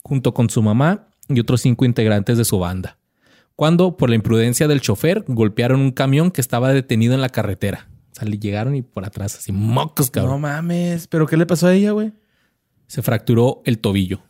[0.03, 2.97] junto con su mamá y otros cinco integrantes de su banda
[3.55, 7.89] cuando por la imprudencia del chofer golpearon un camión que estaba detenido en la carretera.
[8.11, 10.41] O sea, le llegaron y por atrás, así mocos, No cabrón.
[10.41, 11.05] mames.
[11.05, 12.11] ¿Pero qué le pasó a ella, güey?
[12.87, 14.23] Se fracturó el tobillo.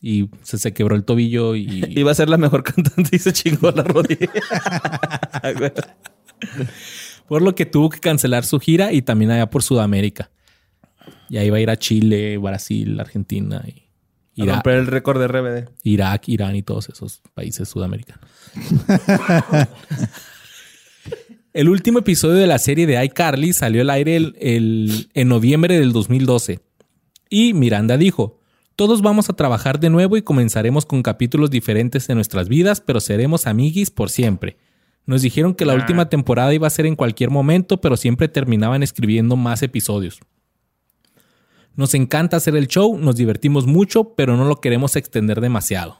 [0.00, 1.84] Y se, se quebró el tobillo y...
[1.98, 4.30] Iba a ser la mejor cantante y se chingó la rodilla.
[7.28, 10.30] Por lo que tuvo que cancelar su gira y también allá por Sudamérica.
[11.28, 13.62] Y ahí va a ir a Chile, Brasil, Argentina
[14.34, 15.68] y A romper el récord de RBD.
[15.82, 18.24] Irak, Irán y todos esos países sudamericanos.
[21.52, 25.78] El último episodio de la serie de iCarly salió al aire el- el- en noviembre
[25.78, 26.60] del 2012.
[27.30, 28.37] Y Miranda dijo,
[28.78, 33.00] Todos vamos a trabajar de nuevo y comenzaremos con capítulos diferentes de nuestras vidas, pero
[33.00, 34.56] seremos amiguis por siempre.
[35.04, 38.84] Nos dijeron que la última temporada iba a ser en cualquier momento, pero siempre terminaban
[38.84, 40.20] escribiendo más episodios.
[41.74, 45.98] Nos encanta hacer el show, nos divertimos mucho, pero no lo queremos extender demasiado.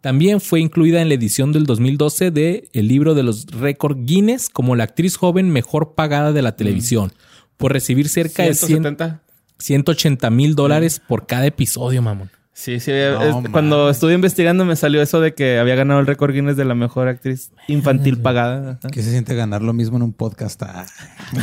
[0.00, 4.48] También fue incluida en la edición del 2012 de El libro de los récord Guinness
[4.48, 7.12] como la actriz joven mejor pagada de la televisión,
[7.56, 9.23] por recibir cerca de 100 170.
[9.58, 12.30] 180 mil dólares por cada episodio, mamón.
[12.56, 12.92] Sí, sí.
[12.92, 16.32] había- No, es- cuando estuve investigando me salió eso de que había ganado el récord
[16.32, 18.78] Guinness de la mejor actriz infantil pagada.
[18.92, 20.62] ¿Qué se siente ganar lo mismo en un podcast?
[20.62, 20.86] Ah,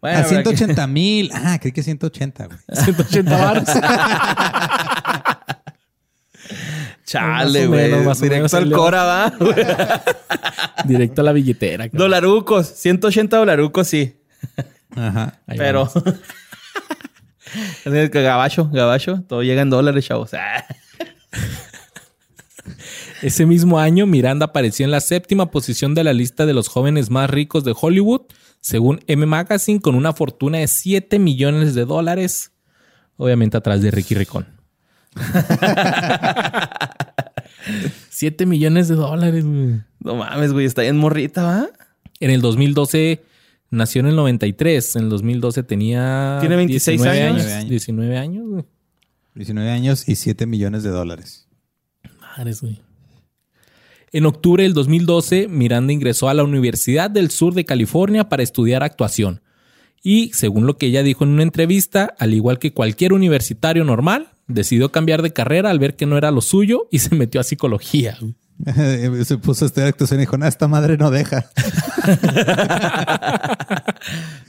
[0.00, 1.30] Bueno, a habrá que- 180 mil.
[1.34, 2.58] Ah, creí que 180, güey.
[2.72, 3.64] 180 baros.
[7.04, 7.90] Chale, güey.
[8.20, 8.70] Directo al.
[8.72, 9.32] Cora, va.
[10.84, 11.84] Directo a la billetera.
[11.88, 11.98] cabrón.
[11.98, 12.66] Dolarucos.
[12.68, 14.20] 180 dolarucos, sí.
[14.94, 15.40] Ajá.
[15.46, 15.90] Ahí Pero...
[15.94, 16.14] vamos.
[17.84, 19.22] Gabacho, gabacho.
[19.28, 20.34] Todo llega en dólares, chavos.
[20.34, 20.64] Ah.
[23.22, 27.10] Ese mismo año, Miranda apareció en la séptima posición de la lista de los jóvenes
[27.10, 28.22] más ricos de Hollywood,
[28.60, 32.52] según M Magazine, con una fortuna de 7 millones de dólares.
[33.16, 34.46] Obviamente atrás de Ricky Ricón.
[38.10, 39.80] 7 millones de dólares, güey.
[40.00, 40.66] No mames, güey.
[40.66, 41.68] Está bien morrita, ¿va?
[42.20, 43.22] En el 2012
[43.70, 44.96] nació en el 93.
[44.96, 46.38] En el 2012 tenía.
[46.40, 47.46] Tiene 26 19 años.
[47.46, 47.70] años.
[47.70, 48.64] 19 años, güey.
[49.34, 51.48] 19 años y 7 millones de dólares.
[52.20, 52.80] Madres, güey.
[54.12, 58.82] En octubre del 2012, Miranda ingresó a la Universidad del Sur de California para estudiar
[58.82, 59.40] actuación.
[60.02, 64.30] Y, según lo que ella dijo en una entrevista, al igual que cualquier universitario normal,
[64.48, 67.44] decidió cambiar de carrera al ver que no era lo suyo y se metió a
[67.44, 68.16] psicología.
[68.20, 68.34] güey.
[69.24, 71.46] Se puso a estudiar actuación y dijo, no, esta madre no deja.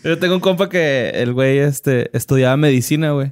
[0.03, 3.31] Yo tengo un compa que el güey este, estudiaba medicina, güey.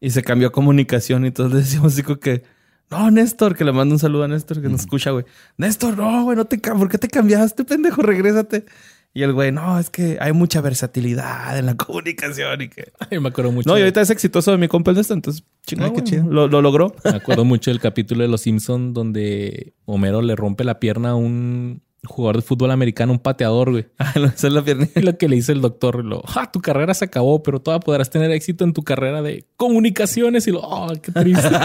[0.00, 2.42] Y se cambió a comunicación y todos le decíamos así que...
[2.90, 5.24] No, Néstor, que le mando un saludo a Néstor que nos escucha, güey.
[5.56, 8.02] Néstor, no, güey, no te ¿por qué te cambiaste, pendejo?
[8.02, 8.66] Regrésate.
[9.14, 12.92] Y el güey, no, es que hay mucha versatilidad en la comunicación y que...
[13.10, 13.68] Ay, me acuerdo mucho.
[13.68, 16.24] No, y ahorita es exitoso de mi compa el Néstor, entonces chingón, Ay, qué chido.
[16.24, 16.94] Lo, lo logró.
[17.04, 21.14] Me acuerdo mucho del capítulo de Los Simpson donde Homero le rompe la pierna a
[21.14, 23.86] un jugador de fútbol americano, un pateador, güey.
[23.98, 24.88] Ah, no, esa es la pierna.
[24.94, 27.84] Y lo que le dice el doctor, lo, ah, tu carrera se acabó, pero todavía
[27.84, 30.46] podrás tener éxito en tu carrera de comunicaciones.
[30.46, 31.48] Y lo, oh, qué triste.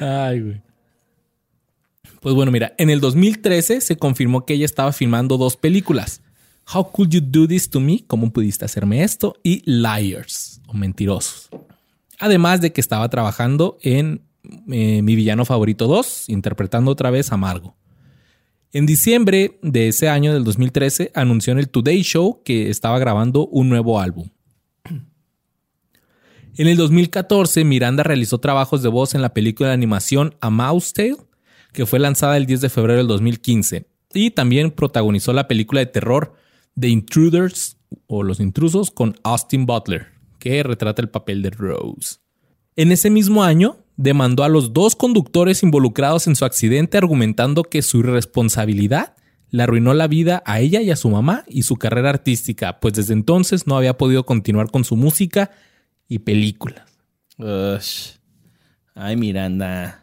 [0.00, 0.62] Ay, güey.
[2.22, 6.22] Pues bueno, mira, en el 2013 se confirmó que ella estaba filmando dos películas.
[6.72, 8.04] How Could You Do This to Me?
[8.06, 9.34] ¿Cómo pudiste hacerme esto?
[9.42, 11.48] Y Liars, o Mentirosos.
[12.20, 14.22] Además de que estaba trabajando en
[14.70, 17.74] eh, Mi Villano Favorito 2, interpretando otra vez a Margo.
[18.72, 23.48] En diciembre de ese año, del 2013, anunció en el Today Show que estaba grabando
[23.48, 24.28] un nuevo álbum.
[26.54, 30.92] En el 2014, Miranda realizó trabajos de voz en la película de animación A Mouse
[30.92, 31.16] Tale,
[31.72, 33.86] que fue lanzada el 10 de febrero del 2015.
[34.14, 36.34] Y también protagonizó la película de terror
[36.78, 40.08] The Intruders o Los Intrusos con Austin Butler,
[40.38, 42.16] que retrata el papel de Rose.
[42.76, 47.82] En ese mismo año, demandó a los dos conductores involucrados en su accidente argumentando que
[47.82, 49.14] su irresponsabilidad
[49.50, 52.94] le arruinó la vida a ella y a su mamá y su carrera artística, pues
[52.94, 55.50] desde entonces no había podido continuar con su música
[56.08, 56.90] y películas.
[57.36, 58.12] Ush.
[58.94, 60.01] Ay, Miranda.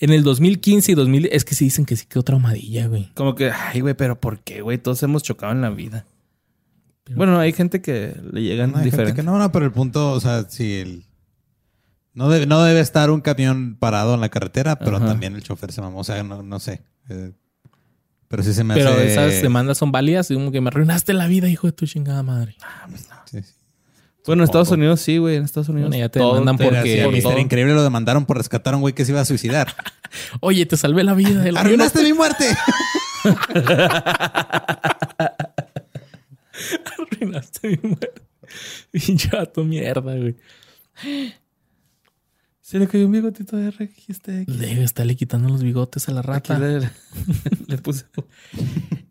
[0.00, 3.10] En el 2015 y 2000 es que se dicen que sí quedó traumadilla, güey.
[3.14, 4.78] Como que, ay, güey, pero ¿por qué, güey?
[4.78, 6.06] Todos hemos chocado en la vida.
[7.14, 9.14] Bueno, hay gente que le llegan No, hay gente diferente.
[9.16, 11.04] que no, no, pero el punto, o sea, si el...
[12.12, 15.06] No debe, no debe estar un camión parado en la carretera, pero Ajá.
[15.06, 16.00] también el chofer se mamó.
[16.00, 16.82] O sea, no, no sé.
[17.08, 17.32] Eh,
[18.28, 19.12] pero sí se me Pero hace...
[19.12, 22.22] esas demandas son válidas y como que me arruinaste la vida, hijo de tu chingada
[22.22, 22.56] madre.
[22.86, 23.08] Sí, sí.
[24.28, 24.70] Bueno, en Estados.
[24.70, 25.36] Unidos sí, güey.
[25.36, 25.90] En Estados Unidos.
[25.90, 27.38] Bueno, ya te todo demandan te- porque- por Mister.
[27.38, 29.74] Increíble lo demandaron por rescatar a un güey que se iba a suicidar.
[30.40, 31.40] Oye, te salvé la vida.
[31.42, 32.46] del ¡Arruinaste mi muerte!
[36.84, 38.22] Arruinaste mi muerte.
[38.90, 40.36] Pinche vato mierda, güey.
[42.68, 43.68] Se le cayó un bigotito de.
[43.68, 44.12] Aquí,
[44.46, 46.58] Debe estarle quitando los bigotes a la rata.
[46.58, 46.80] le,
[47.66, 48.04] le puse.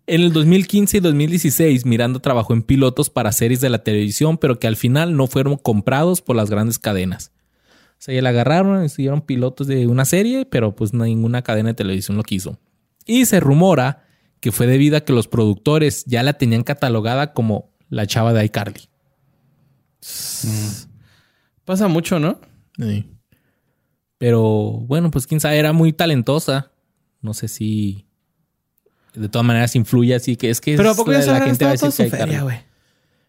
[0.05, 4.59] En el 2015 y 2016, Miranda trabajó en pilotos para series de la televisión, pero
[4.59, 7.31] que al final no fueron comprados por las grandes cadenas.
[7.93, 11.73] O sea, ya la agarraron, hicieron pilotos de una serie, pero pues ninguna cadena de
[11.73, 12.59] televisión lo quiso.
[13.07, 14.05] Y se rumora
[14.39, 18.45] que fue debido a que los productores ya la tenían catalogada como la chava de
[18.45, 18.81] iCarly.
[21.65, 22.39] Pasa mucho, ¿no?
[22.77, 23.16] Sí.
[24.17, 24.43] Pero
[24.87, 26.71] bueno, pues quién sabe, era muy talentosa.
[27.21, 28.05] No sé si
[29.13, 31.45] de todas maneras influye así que es que Pero es ¿a poco ya la, la
[31.45, 32.57] gente va a decir que hay feria, güey?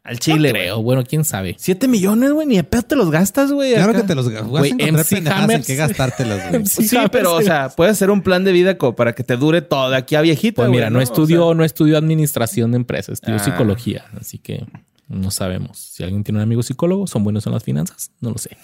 [0.04, 0.62] Al No chile, güey.
[0.62, 0.82] creo.
[0.82, 1.54] Bueno, quién sabe.
[1.58, 2.46] Siete millones, güey.
[2.46, 3.74] Ni de pedo te los gastas, güey.
[3.74, 4.00] Claro acá.
[4.02, 5.66] que te los vas Güey, MC Hammers.
[5.66, 6.64] que gastártelas, güey.
[6.66, 9.60] Sí, pero, o sea, puedes hacer un plan de vida como para que te dure
[9.60, 10.62] todo de aquí a viejita.
[10.62, 13.44] Pues mira, no, O estudió, sea, no estudió administración de empresas, estudió Ah.
[13.44, 14.64] psicología, así que
[15.08, 15.78] no sabemos.
[15.78, 18.56] Si alguien tiene un amigo psicólogo, son buenos en las finanzas, no lo sé.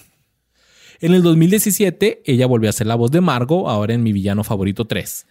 [1.05, 4.43] En el 2017, ella volvió a ser la voz de Margot, ahora en Mi Villano
[4.43, 5.27] Favorito 3.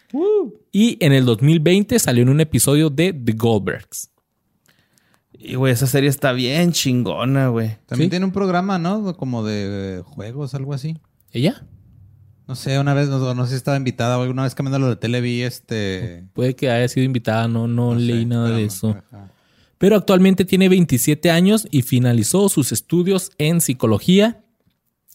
[0.72, 4.12] Y en el 2020 salió en un episodio de The Goldbergs.
[5.34, 7.78] Y, güey, esa serie está bien chingona, güey.
[7.88, 8.12] También Sí.
[8.12, 9.18] tiene un programa, ¿no?
[9.18, 10.98] Como de juegos, algo así.
[11.32, 11.66] ¿Ella?
[12.48, 14.90] No sé, una vez, no, no sé si estaba invitada o alguna vez cambiando lo
[14.90, 16.26] de tele vi este...
[16.34, 18.90] Puede que haya sido invitada, no, no, no sé, leí nada pero- de eso.
[18.90, 19.32] ajá.
[19.80, 24.43] Pero actualmente tiene 27 años y finalizó sus estudios en psicología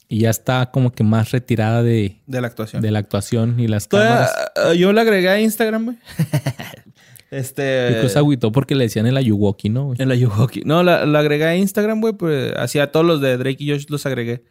[0.08, 2.80] y ya está como que más retirada de, De la actuación.
[2.82, 4.52] de la actuación y las Todavía, cámaras.
[4.56, 5.98] ah, yo la agregué a Instagram, güey.
[7.30, 7.98] este.
[8.00, 9.86] Que se agüitó porque le decían el Ayuwoki, ¿no?
[9.86, 9.98] güey?
[9.98, 10.62] La Yuhoki.
[10.64, 12.14] No, la, la agregué a Instagram, güey.
[12.14, 14.44] Pues hacía todos los de Drake y Josh los agregué.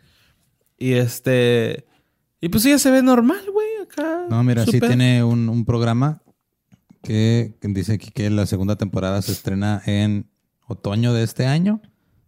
[0.77, 1.85] Y este.
[2.39, 4.27] Y pues ella se ve normal, güey, acá.
[4.29, 6.21] No, mira, sí tiene un, un programa
[7.01, 10.29] que, que dice aquí que la segunda temporada se estrena en
[10.67, 11.81] otoño de este año.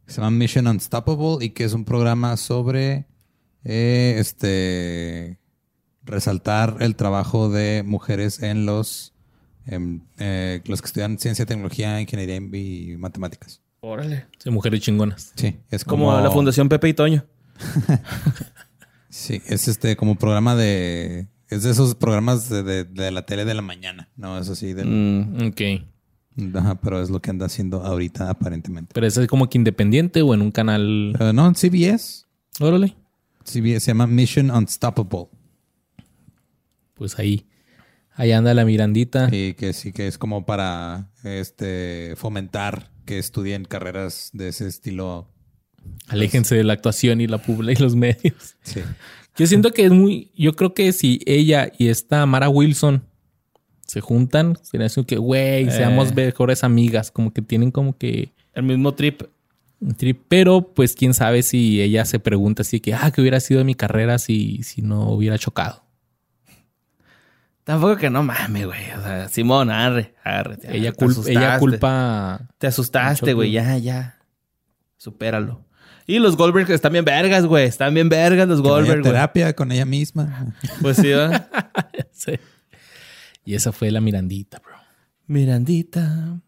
[0.08, 3.06] Se llama Mission Unstoppable y que es un programa sobre
[3.64, 5.40] eh, este
[6.04, 9.14] resaltar el trabajo de mujeres en los
[9.68, 13.62] em, eh, los que estudian ciencia, tecnología, ingeniería y matemáticas.
[13.82, 14.26] Órale.
[14.40, 15.32] Sí, mujeres chingonas.
[15.36, 17.26] Sí, es Como, como, la Fundación Pepe y Toño.
[19.12, 23.44] Sí, es este como programa de es de esos programas de, de- de la tele
[23.44, 25.48] de la mañana, no es así de Mm.
[25.48, 26.56] Ok.
[26.56, 28.92] Ajá, pero es lo que anda haciendo ahorita aparentemente.
[28.94, 31.16] Pero es como que independiente o en un canal.
[31.20, 32.26] Eh, no, en CBS.
[32.60, 32.96] Órale.
[33.50, 35.28] Se llama Mission Unstoppable.
[36.94, 37.48] Pues ahí.
[38.14, 39.30] Ahí anda la Mirandita.
[39.32, 45.28] Y que sí que es como para este fomentar que estudien carreras de ese estilo.
[46.10, 48.56] Aléjense de la actuación y la publi y los medios.
[48.62, 48.82] Sí.
[49.36, 50.32] Yo siento que es muy.
[50.36, 53.04] Yo creo que si ella y esta Mara Wilson
[53.88, 57.10] se juntan, sería así que, güey, seamos mejores amigas.
[57.10, 58.34] Como que tienen como que.
[58.54, 59.24] El mismo trip.
[59.98, 60.24] Trip.
[60.28, 63.76] Pero, pues, quién sabe si ella se pregunta así que, ah, que hubiera sido mi
[63.76, 65.84] carrera si, si no hubiera chocado.
[67.64, 68.92] Tampoco que no mames, güey.
[68.98, 70.58] O sea, Simón, arre, arre.
[70.64, 71.32] ya, ella, te cul- asustaste.
[71.32, 72.48] ella culpa.
[72.58, 73.52] Te asustaste, güey.
[73.52, 74.18] Ya, ya.
[74.98, 75.66] Supéralo.
[76.08, 77.68] Y los Goldberg están bien vergas, güey.
[77.68, 79.14] Están bien vergas los Que vaya Goldberg, güey.
[79.14, 80.56] terapia con ella misma.
[80.82, 81.48] Pues sí, ¿verdad?
[82.12, 82.34] Sí.
[83.46, 84.74] Y esa fue la Mirandita, bro.
[85.28, 86.42] Mirandita.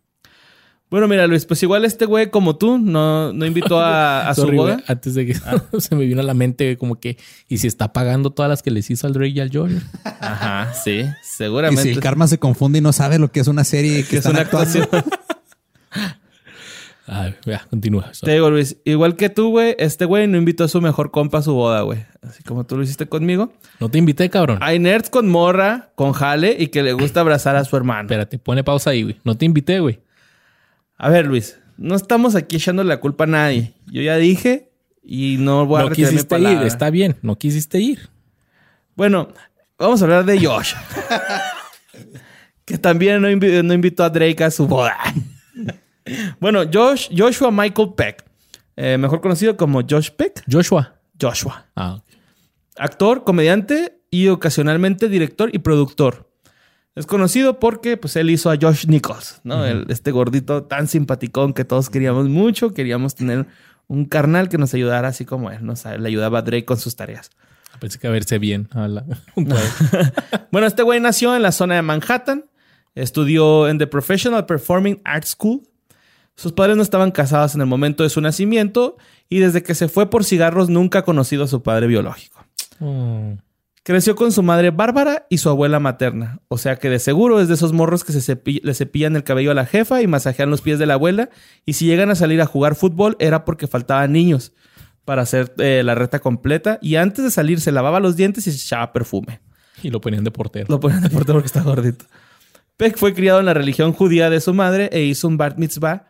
[0.92, 4.42] Bueno, mira, Luis, pues igual este güey, como tú, no, no invitó a, a su
[4.42, 4.84] Sorry, boda.
[4.88, 5.36] Antes de que
[5.80, 7.18] se me vino a la mente como que,
[7.48, 9.78] ¿y si está pagando todas las que les hizo al Drake y al George?
[10.04, 11.84] Ajá, sí, Y seguramente.
[11.84, 14.26] si el karma se confunde y no sabe lo que es una serie que, es
[14.26, 14.90] están una actuación.
[17.08, 18.12] Ah, ya, continúa.
[18.22, 21.38] Te digo, Luis, igual que tú, güey, este güey no invitó a su mejor compa
[21.38, 22.06] a su boda, güey.
[22.22, 23.54] Así como tú lo hiciste conmigo.
[23.80, 24.60] No te invité, cabrón.
[24.62, 28.02] Hay nerds con morra, con jale y que le gusta abrazar a su hermano.
[28.02, 29.18] Espérate, pone pausa ahí, güey.
[29.24, 30.00] No te invité, güey.
[31.04, 33.74] A ver, Luis, no estamos aquí echando la culpa a nadie.
[33.88, 34.72] Yo ya dije
[35.04, 37.18] y no voy a No mi quisiste ir, está bien.
[37.24, 38.10] No quisiste ir.
[38.96, 39.30] Bueno,
[39.80, 40.76] vamos a hablar de Josh.
[42.66, 44.96] que también no, invi- no invitó a Drake a su boda.
[46.40, 48.24] bueno, Josh, Joshua Michael Peck,
[48.76, 50.44] eh, mejor conocido como Josh Peck.
[50.48, 51.00] Joshua.
[51.20, 51.66] Joshua.
[51.76, 52.04] Ah.
[52.78, 56.31] Actor, comediante y ocasionalmente director y productor.
[56.96, 59.66] Es conocido porque pues, él hizo a Josh Nichols, ¿no?
[59.66, 62.74] El- este gordito tan simpaticón que todos queríamos mucho.
[62.74, 63.48] Queríamos tener
[63.88, 65.66] un carnal que nos ayudara así como él.
[65.66, 67.30] Nos, le ayudaba a Drake con sus tareas.
[67.80, 68.68] Pensé que a verse bien.
[68.72, 69.06] a la-
[70.52, 72.46] Bueno, este güey nació en la zona de Manhattan.
[72.94, 75.62] Estudió en The Professional Performing Arts School.
[76.36, 78.98] Sus padres no estaban casados en el momento de su nacimiento
[79.30, 82.44] y desde que se fue por cigarros nunca ha conocido a su padre biológico.
[82.82, 83.38] Oh.
[83.84, 86.40] Creció con su madre Bárbara y su abuela materna.
[86.50, 89.50] O sea que de seguro es de esos morros que se le cepillan el cabello
[89.50, 91.30] a la jefa y masajean los pies de la abuela.
[91.66, 94.54] Y si llegan a salir a jugar fútbol era porque faltaban niños
[95.04, 96.78] para hacer eh, la reta completa.
[96.80, 99.42] Y antes de salir se lavaba los dientes y se echaba perfume.
[99.82, 100.68] Y lo ponían de portero.
[100.70, 102.06] Lo ponían de portero porque está gordito.
[102.78, 106.06] Peck fue criado en la religión judía de su madre e hizo un bar mitzvah.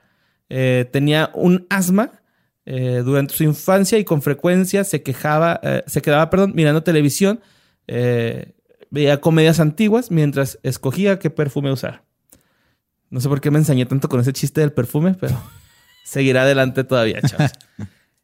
[0.49, 2.21] Eh, tenía un asma
[2.65, 7.39] eh, durante su infancia y con frecuencia se quejaba, se quedaba, perdón, mirando televisión.
[7.87, 8.53] Eh,
[8.89, 12.03] veía comedias antiguas mientras escogía qué perfume usar.
[13.09, 15.41] No sé por qué me ensañé tanto con ese chiste del perfume, pero
[16.05, 17.51] seguirá adelante todavía, chavos.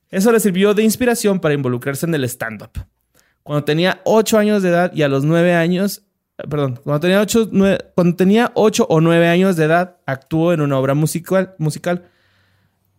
[0.09, 2.71] Eso le sirvió de inspiración para involucrarse en el stand-up.
[3.43, 6.03] Cuando tenía 8 años de edad y a los 9 años,
[6.37, 7.49] eh, perdón, cuando tenía 8,
[7.95, 12.09] cuando tenía 8 o 9 años de edad, actuó en una obra musical, musical.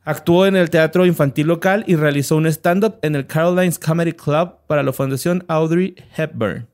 [0.08, 4.54] Actuó en el teatro infantil local y realizó un stand-up en el Caroline's Comedy Club
[4.66, 6.66] para la Fundación Audrey Hepburn.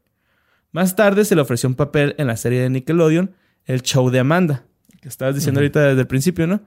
[0.71, 4.21] Más tarde se le ofreció un papel en la serie de Nickelodeon, El Show de
[4.21, 4.63] Amanda,
[5.01, 6.61] que estabas diciendo ahorita desde el principio, ¿no?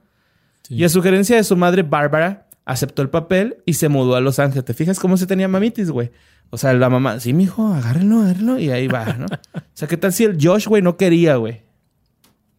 [0.60, 0.74] Sí.
[0.74, 4.38] Y a sugerencia de su madre Bárbara, aceptó el papel y se mudó a Los
[4.38, 4.66] Ángeles.
[4.66, 6.10] ¿Te fijas cómo se tenía mamitis, güey?
[6.50, 8.58] O sea, la mamá, sí, mijo, agárrenlo, agárrenlo.
[8.58, 9.24] Y ahí va, ¿no?
[9.54, 11.62] o sea, ¿qué tal si el Josh, güey, no quería, güey?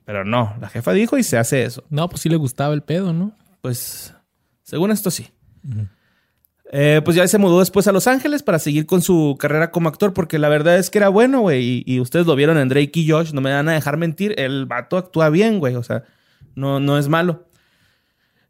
[0.03, 1.84] Pero no, la jefa dijo y se hace eso.
[1.91, 3.34] No, pues sí le gustaba el pedo, ¿no?
[3.62, 4.14] Pues,
[4.64, 5.28] según esto sí.
[6.72, 9.89] Eh, pues ya se mudó después a Los Ángeles para seguir con su carrera como
[9.89, 11.64] actor, porque la verdad es que era bueno, güey.
[11.64, 14.36] Y, y ustedes lo vieron en Drake y Josh, no me van a dejar mentir.
[14.38, 15.76] El vato actúa bien, güey.
[15.76, 16.03] O sea,
[16.55, 17.47] no, no es malo.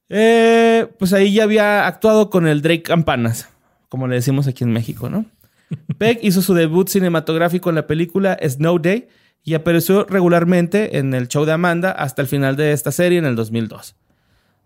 [0.10, 3.48] Eh, pues ahí ya había actuado con el Drake Campanas,
[3.90, 5.26] como le decimos aquí en México, ¿no?
[6.00, 9.08] Peck hizo su debut cinematográfico en la película Snow Day
[9.44, 13.26] y apareció regularmente en el show de Amanda hasta el final de esta serie en
[13.26, 13.96] el 2002.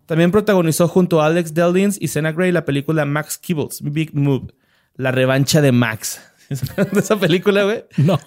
[0.06, 4.54] También protagonizó junto a Alex Deldins y Senna Gray la película Max Kibbles, Big Move,
[4.96, 6.20] la revancha de Max.
[6.48, 7.84] de esa película, güey?
[7.96, 8.18] No.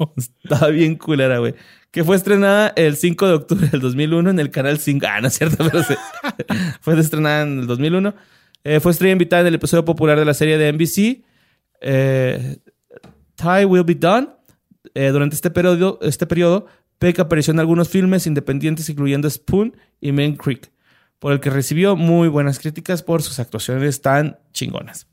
[0.43, 1.53] Estaba bien culera, güey.
[1.91, 5.05] Que fue estrenada el 5 de octubre del 2001 en el canal 5.
[5.09, 5.95] Ah, no es cierto, pero sí.
[6.81, 8.13] fue estrenada en el 2001.
[8.63, 11.23] Eh, fue estrella invitada en el episodio popular de la serie de NBC.
[11.81, 12.57] Eh,
[13.35, 14.29] Tie Will Be Done.
[14.93, 16.65] Eh, durante este periodo, este periodo,
[16.97, 20.71] Peck apareció en algunos filmes independientes, incluyendo Spoon y Main Creek,
[21.19, 25.07] por el que recibió muy buenas críticas por sus actuaciones tan chingonas.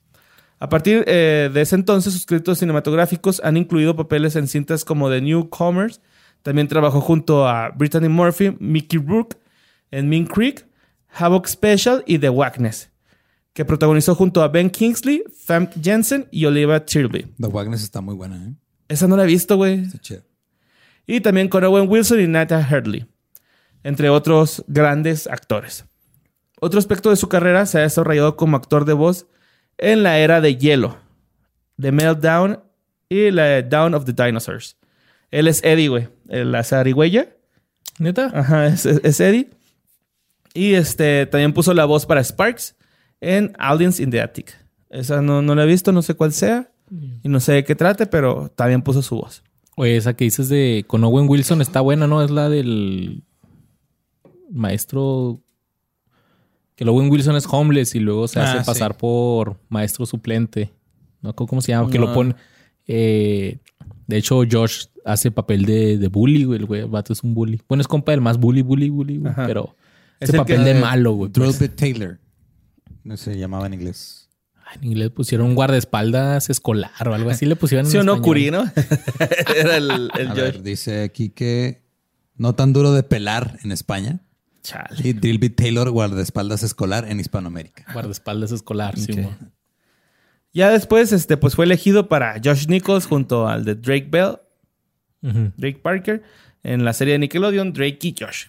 [0.58, 5.10] A partir eh, de ese entonces, sus créditos cinematográficos han incluido papeles en cintas como
[5.10, 6.00] The Newcomers.
[6.42, 9.36] También trabajó junto a Brittany Murphy, Mickey Rourke
[9.90, 10.66] en Mean Creek,
[11.08, 12.90] Havoc Special y The Wackness,
[13.52, 17.26] que protagonizó junto a Ben Kingsley, Famke Jensen y Olivia Tilby.
[17.38, 18.54] The Wagner está muy buena, ¿eh?
[18.88, 19.80] Esa no la he visto, güey.
[19.80, 20.22] Está chida.
[21.06, 23.06] Y también con Owen Wilson y Nata Hurley,
[23.82, 25.84] entre otros grandes actores.
[26.64, 29.26] Otro aspecto de su carrera se ha desarrollado como actor de voz
[29.76, 30.96] en la era de hielo,
[31.78, 32.60] The Meltdown
[33.10, 34.78] y la Down of the Dinosaurs.
[35.30, 37.36] Él es Eddie, güey, la zarigüeya.
[37.98, 38.30] ¿Neta?
[38.32, 39.50] Ajá, es, es Eddie.
[40.54, 42.76] Y este también puso la voz para Sparks
[43.20, 44.56] en Aliens in the Attic.
[44.88, 46.70] Esa no, no la he visto, no sé cuál sea.
[47.22, 49.42] Y no sé de qué trate, pero también puso su voz.
[49.76, 52.22] Oye, esa que dices de con Owen Wilson está buena, ¿no?
[52.22, 53.22] Es la del
[54.50, 55.43] maestro.
[56.76, 58.64] Que el Owen Wilson es homeless y luego se Ah, hace sí.
[58.66, 60.72] pasar por maestro suplente.
[61.22, 61.34] ¿No?
[61.34, 61.90] ¿Cómo se llama?
[61.90, 62.14] Que lo No.
[62.14, 62.34] pone.
[62.86, 63.58] eh,
[64.06, 66.58] de hecho, Josh hace papel de, de bully, güey.
[66.58, 67.62] El güey, el vato es un bully.
[67.68, 69.32] Bueno, es compa del más bully, bully, bully, güey.
[69.32, 69.46] Ajá.
[69.46, 69.74] Pero
[70.20, 71.30] Es ese el papel que- de malo, güey.
[71.30, 71.58] pues.
[71.58, 72.18] Drillbit Taylor.
[73.04, 74.28] No se llamaba en inglés.
[74.66, 77.46] Ay, En inglés pusieron un guardaespaldas escolar o algo así.
[77.46, 77.86] Le pusieron.
[77.86, 78.24] en ¿Sí o no, español.
[78.24, 78.64] Curi, no?
[79.56, 80.36] Era el, el A Josh.
[80.40, 81.82] ver, dice aquí que
[82.36, 84.20] no tan duro de pelar en España.
[84.64, 84.96] Chale.
[85.04, 87.84] Y Drillbit Taylor, guardaespaldas escolar en Hispanoamérica.
[87.92, 89.36] Guardaespaldas escolar, sí, mo.
[90.54, 94.38] Ya después, este, pues fue elegido para Josh Nichols junto al de Drake Bell.
[95.56, 96.22] Drake Parker,
[96.62, 98.48] en la serie de Nickelodeon, Drake y Josh.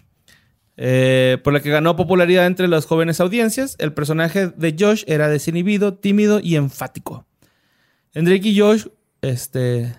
[0.78, 5.30] Eh, por la que ganó popularidad entre las jóvenes audiencias, el personaje de Josh era
[5.30, 7.26] desinhibido, tímido y enfático.
[8.14, 8.88] En Drake y Josh,
[9.22, 9.96] este,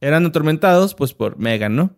[0.00, 1.94] eran atormentados, pues, por Megan, ¿no?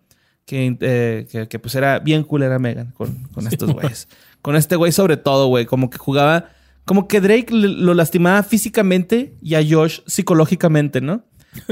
[0.50, 4.08] Que, eh, que, que, pues era bien cool era Megan con, con estos güeyes.
[4.42, 6.50] Con este güey sobre todo, güey, como que jugaba,
[6.84, 11.22] como que Drake lo lastimaba físicamente y a Josh psicológicamente, ¿no?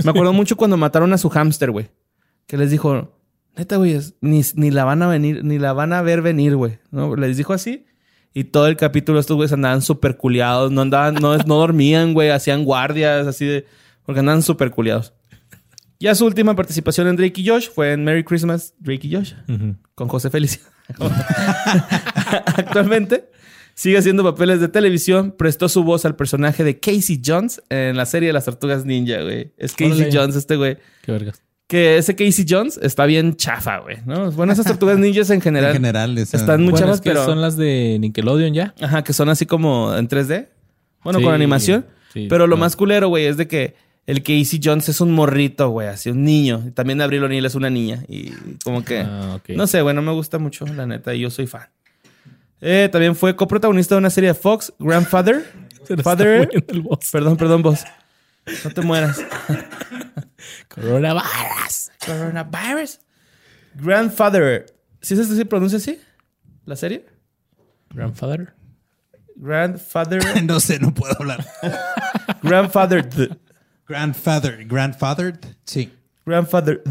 [0.04, 1.90] Me acuerdo mucho cuando mataron a su hámster, güey.
[2.46, 3.18] Que les dijo,
[3.56, 6.78] neta, güey, ni, ni la van a venir, ni la van a ver venir, güey.
[6.92, 7.16] ¿No?
[7.16, 7.84] Les dijo así.
[8.32, 10.70] Y todo el capítulo estos güeyes andaban súper culiados.
[10.70, 12.30] No andaban, no, no dormían, güey.
[12.30, 13.66] Hacían guardias, así de...
[14.06, 15.14] Porque andaban súper culiados.
[16.00, 19.32] Ya su última participación en Drake y Josh fue en Merry Christmas, Drake y Josh
[19.94, 20.60] con José Felicia.
[22.56, 23.30] Actualmente
[23.74, 25.34] sigue haciendo papeles de televisión.
[25.36, 29.22] Prestó su voz al personaje de Casey Jones en la serie de las Tortugas Ninja,
[29.22, 29.52] güey.
[29.56, 30.10] Es Casey Órale.
[30.16, 30.78] Jones este güey.
[31.02, 31.42] Qué vergas.
[31.66, 33.98] Que ese Casey Jones está bien chafa, güey.
[34.06, 34.30] ¿no?
[34.32, 35.70] Bueno, esas Tortugas Ninjas en general.
[35.70, 37.24] En general, esa- están muy Bueno, chavas, es que pero...
[37.24, 38.74] son las de Nickelodeon ya.
[38.80, 40.48] Ajá, que son así como en 3D.
[41.04, 41.86] Bueno, Sí, con animación.
[42.12, 42.60] sí, pero lo no.
[42.60, 43.74] más culero, güey, es de que
[44.08, 46.64] el Casey Jones es un morrito, güey, así un niño.
[46.66, 48.04] Y también Abril O'Neill es una niña.
[48.08, 48.30] Y
[48.64, 49.00] como que...
[49.00, 49.50] Ah, ok.
[49.50, 51.68] No sé, güey, no me gusta mucho, la neta, y yo soy fan.
[52.62, 55.44] Eh, también fue coprotagonista de una serie de Fox, Grandfather.
[56.02, 56.46] Father.
[56.46, 57.10] muriendo el boss.
[57.12, 57.84] Perdón, perdón, vos.
[58.64, 59.22] No te mueras.
[60.68, 61.90] Coronavirus.
[62.06, 63.00] Coronavirus.
[63.74, 64.74] Grandfather.
[65.02, 66.00] ¿Sí se se pronuncia así?
[66.64, 67.04] ¿La serie?
[67.90, 68.54] Grandfather.
[69.36, 70.42] Grandfather.
[70.44, 71.46] no sé, no puedo hablar.
[72.42, 73.06] Grandfather.
[73.88, 74.64] Grandfather.
[74.66, 75.38] Grandfathered.
[75.64, 75.92] Sí.
[76.26, 76.82] Grandfather.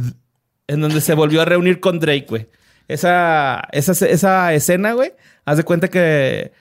[0.67, 2.47] En donde se volvió a reunir con Drake, güey.
[2.87, 5.13] Esa, esa, esa escena, güey.
[5.45, 6.51] Haz de cuenta que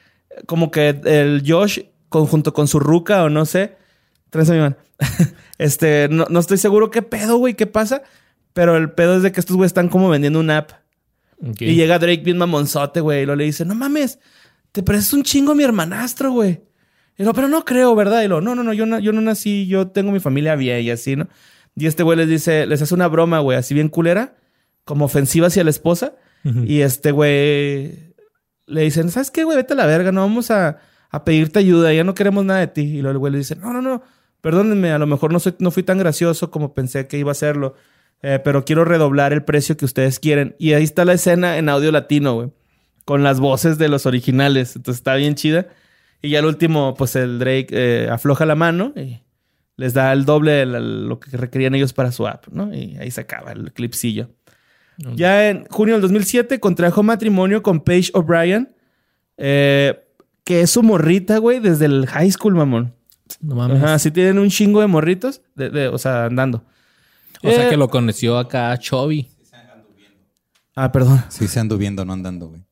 [0.47, 3.77] como que el Josh, con- junto con su ruca o no sé,
[4.31, 4.77] tranza mi man.
[5.59, 8.03] este, no, no estoy seguro qué pedo, güey, qué pasa,
[8.53, 10.71] pero el pedo es de que estos güeyes están como vendiendo una app.
[11.59, 14.19] Y llega Drake bien mamonzote, güey, y lo le dice, no mames,
[14.73, 16.61] te pareces un chingo a mi hermanastro, güey.
[17.19, 18.23] Y lo, pero no creo, ¿verdad?
[18.23, 20.83] Y lo, no, no, no, yo no, yo no nací, yo tengo mi familia bien
[20.83, 21.29] y así, ¿no?
[21.75, 24.37] Y este güey les dice, les hace una broma, güey, así bien culera,
[24.85, 26.15] como ofensiva hacia la esposa.
[26.65, 28.15] Y este güey
[28.67, 29.57] le dicen, ¿sabes qué, güey?
[29.57, 30.79] Vete a la verga, no vamos a,
[31.11, 32.83] a pedirte ayuda, ya no queremos nada de ti.
[32.83, 34.05] Y luego el güey le dice, no, no, no,
[34.41, 37.35] perdónenme, a lo mejor no, soy, no fui tan gracioso como pensé que iba a
[37.35, 37.75] serlo,
[38.23, 40.55] eh, pero quiero redoblar el precio que ustedes quieren.
[40.61, 42.53] Y ahí está la escena en audio latino, güey,
[43.05, 44.77] con las voces de los originales.
[44.77, 45.67] Entonces está bien chida.
[46.23, 49.21] Y ya al último, pues el Drake eh, afloja la mano y
[49.77, 52.75] les da el doble de la- lo que requerían ellos para su app, ¿no?
[52.75, 54.31] Y ahí se acaba el clipsillo.
[55.15, 58.75] Ya en junio del 2007 contrajo matrimonio con Paige O'Brien,
[59.37, 60.03] eh,
[60.43, 62.95] que es su morrita, güey, desde el high school, mamón.
[63.43, 63.83] No mames.
[63.83, 66.65] Ajá, sí tienen un chingo de morritos, de, de- o sea, andando.
[67.43, 69.29] O sea Eh, que lo conoció acá Chovy.
[70.75, 72.63] Ah, perdón, Sí se anduviendo, no andando, güey.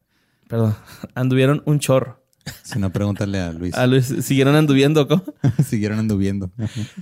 [0.49, 0.75] perdón.
[1.15, 2.24] Anduvieron un chorro.
[2.63, 3.75] Si no, pregúntale a Luis.
[3.79, 5.25] A Luis, siguieron anduviendo, ¿cómo?
[5.67, 6.51] Siguieron anduviendo.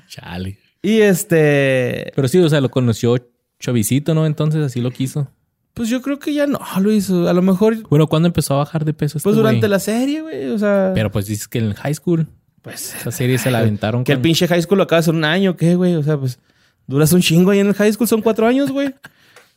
[0.09, 0.59] Chale.
[0.83, 2.13] Y este...
[2.15, 3.17] Pero sí, o sea, lo conoció
[3.59, 4.27] Chovicito, ¿no?
[4.27, 5.29] Entonces así lo quiso.
[5.75, 7.09] Pues yo creo que ya no, Luis.
[7.11, 9.71] A lo mejor, Bueno, ¿cuándo empezó a bajar de peso este pues durante güey?
[9.71, 10.49] la serie, güey.
[10.49, 12.27] O sea, Pero pues dices que en el high school.
[12.61, 12.95] pues...
[12.95, 15.57] Esa serie se la aventaron Que el pinche high school lo acabas en un año,
[15.57, 15.95] ¿qué, güey?
[15.95, 16.39] O sea, pues
[16.87, 18.95] duras un chingo ahí en el high school, son cuatro años, güey.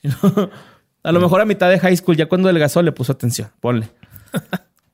[1.03, 3.49] A lo mejor a mitad de high school, ya cuando adelgazó, le puso atención.
[3.59, 3.89] Ponle.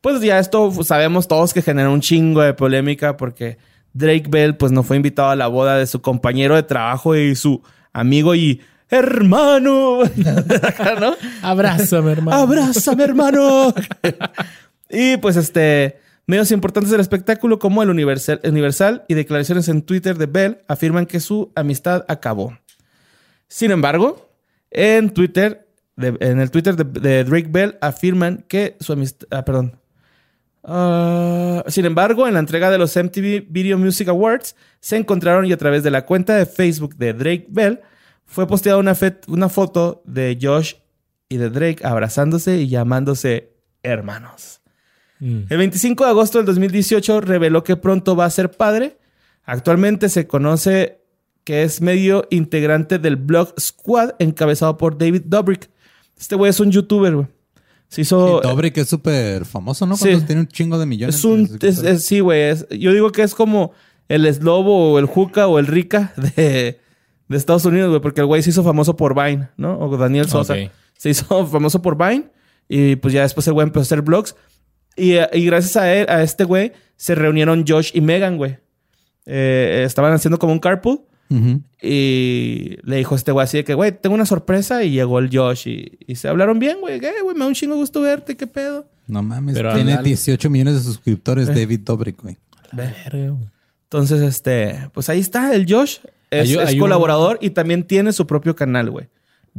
[0.01, 3.57] Pues ya esto sabemos todos que generó un chingo de polémica porque
[3.93, 7.35] Drake Bell, pues no fue invitado a la boda de su compañero de trabajo y
[7.35, 7.61] su
[7.93, 9.99] amigo y hermano.
[10.99, 11.13] ¿no?
[11.41, 12.37] Abrázame, hermano.
[12.37, 13.73] ¡Abrázame, hermano!
[14.89, 20.17] y pues este, medios importantes del espectáculo como el Universal, Universal y declaraciones en Twitter
[20.17, 22.57] de Bell afirman que su amistad acabó.
[23.47, 24.29] Sin embargo,
[24.71, 29.43] en Twitter, de- en el Twitter de, de Drake Bell afirman que su amistad, ah,
[29.45, 29.77] perdón.
[30.63, 35.53] Ah, sin embargo, en la entrega de los MTV Video Music Awards se encontraron y
[35.53, 37.79] a través de la cuenta de Facebook de Drake Bell
[38.25, 40.75] fue posteada una, foto de Josh
[41.27, 43.53] y de Drake abrazándose y llamándose
[43.83, 44.61] hermanos.
[45.19, 45.41] Mm.
[45.49, 48.97] El 25 de agosto del 2018 reveló que pronto va a ser padre.
[49.43, 51.01] Actualmente se conoce
[51.43, 55.69] que es medio integrante del blog Squad encabezado por David Dobrik.
[56.17, 57.27] Este güey es un youtuber, güey.
[57.91, 58.39] Se hizo...
[58.41, 59.97] Y Dobrik es súper famoso, ¿no?
[59.97, 60.09] Sí.
[60.11, 61.15] Cuando tiene un chingo de millones.
[61.15, 61.57] Es un...
[61.59, 62.43] de es- sí, güey.
[62.43, 63.73] es- yo digo que es como
[64.07, 66.79] el eslobo o el juca o el rica de,
[67.27, 67.99] de Estados Unidos, güey.
[68.01, 69.77] Porque el güey se hizo famoso por Vine, ¿no?
[69.77, 70.55] O Daniel Sosa.
[70.97, 72.29] Se hizo famoso por Vine.
[72.69, 74.35] Y pues ya después el güey empezó a hacer blogs.
[74.95, 78.57] Y, eh, y gracias a él, a este güey, se reunieron Josh y Megan, güey.
[79.25, 81.01] Eh, estaban haciendo como un carpool.
[81.81, 84.83] Y le dijo a este güey así de que, güey, tengo una sorpresa.
[84.83, 86.99] Y llegó el Josh y, y se hablaron bien, güey.
[86.99, 87.33] ¿Qué, güey?
[87.35, 88.35] Me da un chingo gusto verte.
[88.37, 88.87] ¿Qué pedo?
[89.07, 89.55] No mames.
[89.55, 90.09] Pero tiene ándale.
[90.09, 92.37] 18 millones de suscriptores David Dobrik, güey.
[92.71, 93.49] Verga, güey.
[93.83, 95.97] Entonces, este, pues ahí está el Josh.
[96.29, 99.09] Es, Hay- es hay un- colaborador y también tiene su propio canal, güey.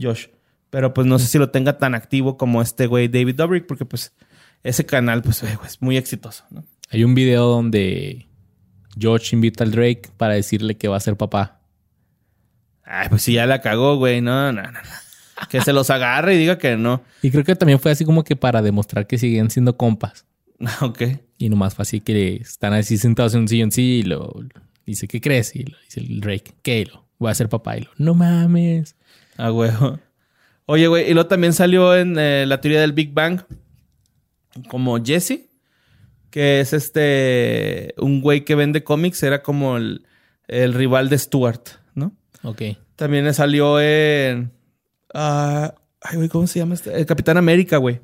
[0.00, 0.26] Josh.
[0.70, 3.84] Pero pues no sé si lo tenga tan activo como este güey David Dobrik, porque
[3.84, 4.14] pues
[4.62, 6.64] ese canal, pues, güey, es muy exitoso, ¿no?
[6.88, 8.26] Hay un video donde
[8.98, 11.60] George invita al Drake para decirle que va a ser papá.
[12.84, 14.20] Ay, pues si ya la cagó, güey.
[14.20, 14.80] No, no, no.
[15.48, 17.02] Que se los agarre y diga que no.
[17.22, 20.26] Y creo que también fue así como que para demostrar que siguen siendo compas.
[20.80, 21.02] ok.
[21.38, 24.32] Y nomás fue así que están así sentados en un sillón sí y lo
[24.86, 25.54] dice, ¿qué crees?
[25.56, 26.86] Y lo dice el Drake, ¿qué?
[26.86, 27.76] Lo, voy a ser papá.
[27.76, 28.96] Y lo, no mames.
[29.36, 29.70] Ah, güey.
[30.66, 33.42] Oye, güey, y luego también salió en eh, la teoría del Big Bang
[34.68, 35.48] como Jesse,
[36.30, 40.06] que es este, un güey que vende cómics, era como el,
[40.46, 41.81] el rival de Stuart.
[42.42, 42.62] Ok.
[42.96, 44.52] También salió en...
[45.14, 46.96] ah, ay, güey, ¿cómo se llama este?
[46.98, 48.00] El Capitán América, güey.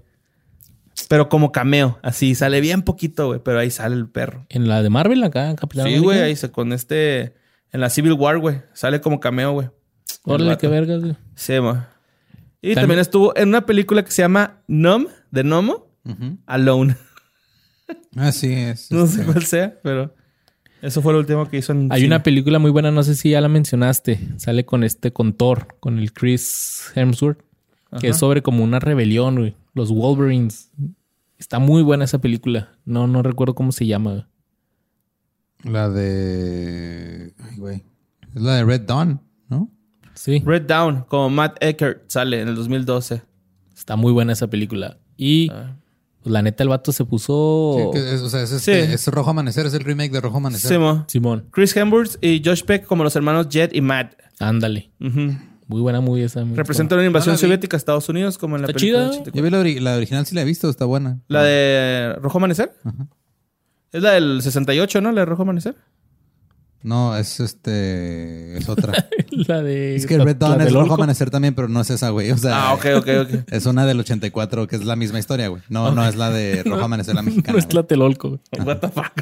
[1.09, 4.47] Pero como cameo, así, sale bien poquito, güey, pero ahí sale el perro.
[4.49, 6.05] En la de Marvel acá, Capitán Sí, América.
[6.05, 7.35] güey, ahí se con este...
[7.71, 8.63] En la Civil War, güey.
[8.73, 9.69] Sale como cameo, güey.
[10.25, 11.17] Órale, qué vergas, güey.
[11.35, 11.91] Sí, ma.
[12.61, 15.87] Y También- también estuvo en una película que se llama Nom, de Nomo.
[16.47, 16.97] Alone.
[18.17, 18.91] Así es.
[18.91, 20.15] No sé este, cuál sea, pero
[20.83, 22.15] eso fue lo último que hizo en Hay cine.
[22.15, 24.19] una película muy buena, no sé si ya la mencionaste.
[24.37, 27.41] Sale con este, con Thor, con el Chris Hemsworth,
[28.01, 29.57] que es sobre como una rebelión, güey.
[29.75, 30.71] Los Wolverines.
[31.39, 32.73] Está muy buena esa película.
[32.85, 34.29] No, no recuerdo cómo se llama.
[35.65, 37.33] La de.
[37.39, 37.85] Ay, güey.
[38.35, 39.71] Es la de Red Dawn, ¿no?
[40.15, 40.43] Sí.
[40.45, 43.23] Red Down, como Matt Eckert sale en el 2012.
[43.77, 44.99] Está muy buena esa película.
[45.17, 45.77] Y Ah.
[46.29, 47.75] Pues la neta, el vato se puso.
[47.79, 48.93] Sí, que es- o sea, es, este- Sí.
[48.93, 50.71] es Rojo Amanecer, es el remake de Rojo Amanecer.
[50.71, 51.05] Simo.
[51.09, 54.13] Simón, Chris Hemsworth y Josh Peck como los hermanos Jet y Matt.
[54.39, 54.91] ándale.
[54.99, 56.45] Muy buena movie esa.
[56.45, 59.05] Representa una invasión No soviética a Estados Unidos como en la Está película.
[59.05, 59.11] chida.
[59.11, 59.37] de 84.
[59.39, 61.19] Yo vi la, ori- la original, sí la he visto, está buena.
[61.29, 62.73] La de Rojo Amanecer.
[63.93, 65.11] Es la del 68, ¿no?
[65.13, 65.77] La de Rojo Amanecer.
[66.83, 68.57] No, es este.
[68.57, 68.93] Es otra.
[69.31, 69.97] La de.
[69.97, 70.95] es que Red Dawn es del Rojo.
[70.95, 72.31] Amanecer también, pero no es esa, güey.
[72.31, 73.31] O sea, Ah, ok, ok, ok.
[73.51, 75.63] es una del 84 que es la misma historia, güey.
[75.69, 77.53] No, no es la de Rojo Amanecer, la mexicana.
[77.53, 77.67] No es.
[77.69, 78.29] Tlatelolco.
[78.31, 78.67] güey.
[78.67, 79.13] What the fuck.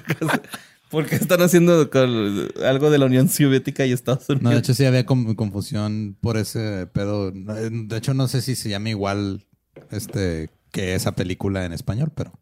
[0.90, 4.42] ¿Por qué están haciendo con- algo de la Unión Soviética y Estados Unidos?
[4.44, 7.32] No, de hecho sí había confusión por ese pedo.
[7.34, 9.44] No, De hecho, no sé si se llama igual
[9.90, 12.32] este que esa película en español, pero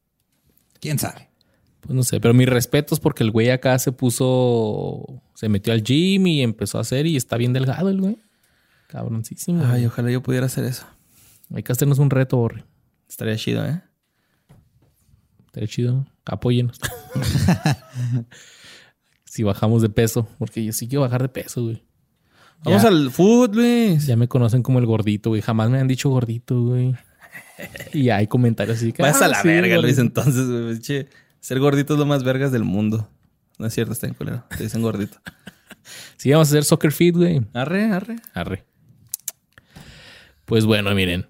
[0.81, 1.31] quién sabe.
[1.85, 5.23] Pues no sé, pero mis respetos porque el güey acá se puso.
[5.35, 8.19] Se metió al gym y empezó a hacer y está bien delgado el güey.
[8.89, 9.65] Cabroncísimo.
[9.67, 10.87] Ay, ojalá yo pudiera hacer eso.
[11.55, 12.65] Hay que hacernos un reto, Borre.
[13.09, 13.83] Estaría chido, ¿eh?
[15.47, 16.07] Estaría chido.
[16.25, 16.79] Apóyenos.
[19.25, 21.83] si bajamos de peso, porque yo sí quiero bajar de peso, güey.
[22.65, 22.89] Vamos Ya.
[22.89, 24.07] al food, Luis.
[24.07, 25.43] Ya me conocen como el gordito, güey.
[25.43, 26.95] Jamás me han dicho gordito, güey.
[27.93, 29.03] Y hay comentarios así que.
[29.03, 30.03] Vas a "Ah, la sí, verga, Luis, gordito".
[30.23, 30.79] entonces, güey.
[30.81, 31.09] Che,
[31.45, 33.07] ser gordito es lo más vergas del mundo.
[33.59, 34.45] No es cierto, está en culero.
[34.57, 35.19] Te dicen gordito.
[36.17, 37.43] Sí, vamos a hacer soccer fit, güey.
[37.53, 38.17] Arre, arre.
[38.33, 38.65] Arre.
[40.47, 41.27] Pues bueno, miren.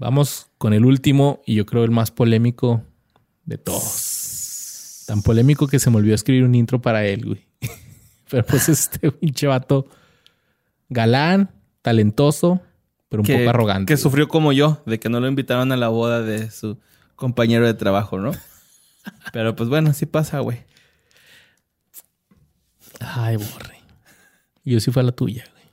[0.00, 2.82] Vamos con el último y yo creo el más polémico
[3.44, 5.04] de todos.
[5.06, 7.46] Tan polémico que se me olvidó escribir un intro para él, güey.
[8.28, 9.86] Pero pues este pinche vato
[10.88, 11.52] galán,
[11.82, 12.60] talentoso,
[13.08, 13.92] pero un que, poco arrogante.
[13.92, 16.80] Que sufrió como yo, de que no lo invitaron a la boda de su
[17.14, 18.32] compañero de trabajo, ¿no?
[19.32, 20.64] Pero pues bueno, sí pasa, güey.
[23.00, 23.80] Ay, borre.
[24.64, 25.64] Yo sí fue a la tuya, güey.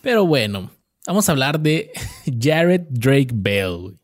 [0.00, 0.70] Pero bueno,
[1.06, 1.92] vamos a hablar de
[2.40, 3.96] Jared Drake Bell, güey.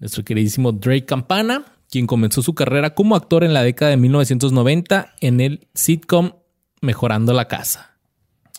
[0.00, 5.14] Nuestro queridísimo Drake Campana, quien comenzó su carrera como actor en la década de 1990
[5.20, 6.32] en el sitcom
[6.80, 7.98] Mejorando la Casa.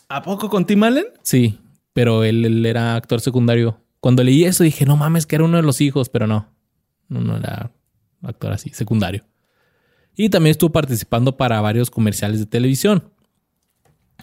[0.08, 1.04] ¿A poco con Tim Allen?
[1.22, 1.58] Sí,
[1.92, 3.78] pero él, él era actor secundario.
[4.00, 6.53] Cuando leí eso dije, no mames, que era uno de los hijos, pero no.
[7.08, 7.70] No, no era
[8.22, 9.24] actor así, secundario.
[10.16, 13.10] Y también estuvo participando para varios comerciales de televisión.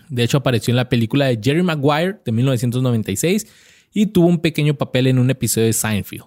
[0.09, 3.47] De hecho, apareció en la película de Jerry Maguire de 1996
[3.93, 6.23] y tuvo un pequeño papel en un episodio de Seinfeld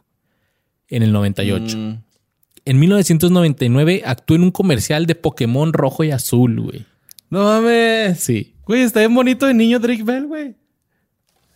[0.88, 1.76] en el 98.
[1.76, 2.02] Mm.
[2.66, 6.86] En 1999 actuó en un comercial de Pokémon rojo y azul, güey.
[7.30, 8.20] No mames.
[8.20, 10.57] Sí, Güey, está bien bonito el niño Drake Bell, güey.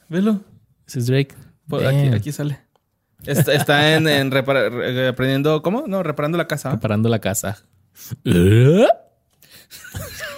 [0.08, 0.42] Velo.
[0.86, 1.34] ese es Drake.
[1.66, 2.58] Por aquí, aquí sale.
[3.26, 4.32] Está, está en, en
[5.08, 5.84] aprendiendo, ¿cómo?
[5.86, 6.70] No, reparando la casa.
[6.70, 7.62] Preparando la casa.
[8.24, 8.86] ¿Eh?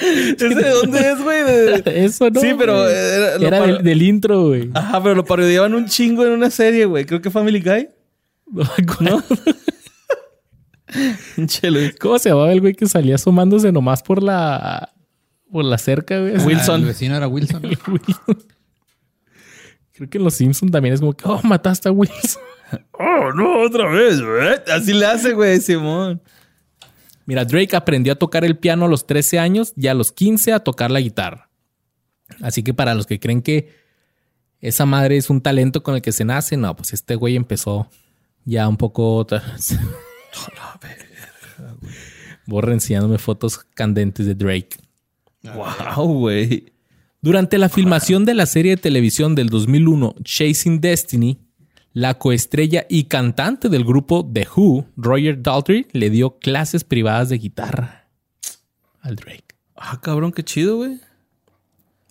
[0.00, 1.42] ¿Ese de dónde es, güey?
[1.44, 2.40] De- Eso no.
[2.40, 2.94] Sí, pero güey.
[2.94, 4.70] era, lo Era par- del, del intro, güey.
[4.74, 7.04] Ajá, pero lo parodiaban un chingo en una serie, güey.
[7.04, 7.88] Creo que Family Guy.
[9.00, 9.22] No.
[12.00, 14.90] ¿Cómo se llamaba el güey que salía asomándose nomás por la
[15.50, 16.36] por la cerca, güey?
[16.38, 16.76] Wilson.
[16.76, 17.62] Ah, el vecino era Wilson.
[17.64, 18.44] Wilson.
[19.98, 22.42] Creo que en los Simpsons también es como que, oh, mataste a Wilson.
[22.92, 24.56] Oh, no, otra vez, güey.
[24.70, 26.20] Así le hace, güey, Simón.
[27.24, 30.52] Mira, Drake aprendió a tocar el piano a los 13 años y a los 15
[30.52, 31.48] a tocar la guitarra.
[32.42, 33.74] Así que para los que creen que
[34.60, 37.88] esa madre es un talento con el que se nace, no, pues este güey empezó
[38.44, 39.26] ya un poco.
[42.46, 44.76] Borra enseñándome fotos candentes de Drake.
[45.42, 46.70] Wow, güey.
[47.20, 51.40] Durante la filmación de la serie de televisión del 2001 Chasing Destiny,
[51.92, 57.38] la coestrella y cantante del grupo The Who, Roger Daltrey, le dio clases privadas de
[57.38, 58.08] guitarra
[59.00, 59.56] al Drake.
[59.74, 61.00] Ah, cabrón, qué chido, güey.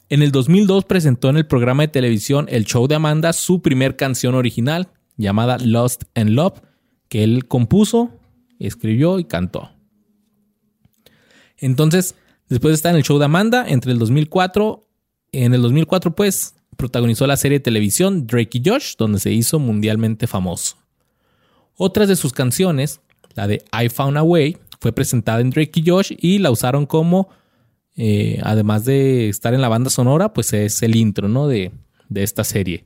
[0.09, 3.95] En el 2002 presentó en el programa de televisión El Show de Amanda su primer
[3.95, 6.61] canción original, llamada Lost and Love,
[7.07, 8.11] que él compuso,
[8.59, 9.71] escribió y cantó.
[11.57, 12.15] Entonces,
[12.49, 14.86] después de estar en el show de Amanda, entre el 2004,
[15.45, 19.59] en el 2004 pues, protagonizó la serie de televisión Drake y Josh, donde se hizo
[19.59, 20.77] mundialmente famoso.
[21.75, 23.01] Otras de sus canciones,
[23.35, 26.85] la de I Found a Way, fue presentada en Drake y Josh y la usaron
[26.85, 27.29] como,
[27.95, 31.47] eh, además de estar en la banda sonora, pues es el intro, ¿no?
[31.47, 31.71] De,
[32.09, 32.85] de esta serie.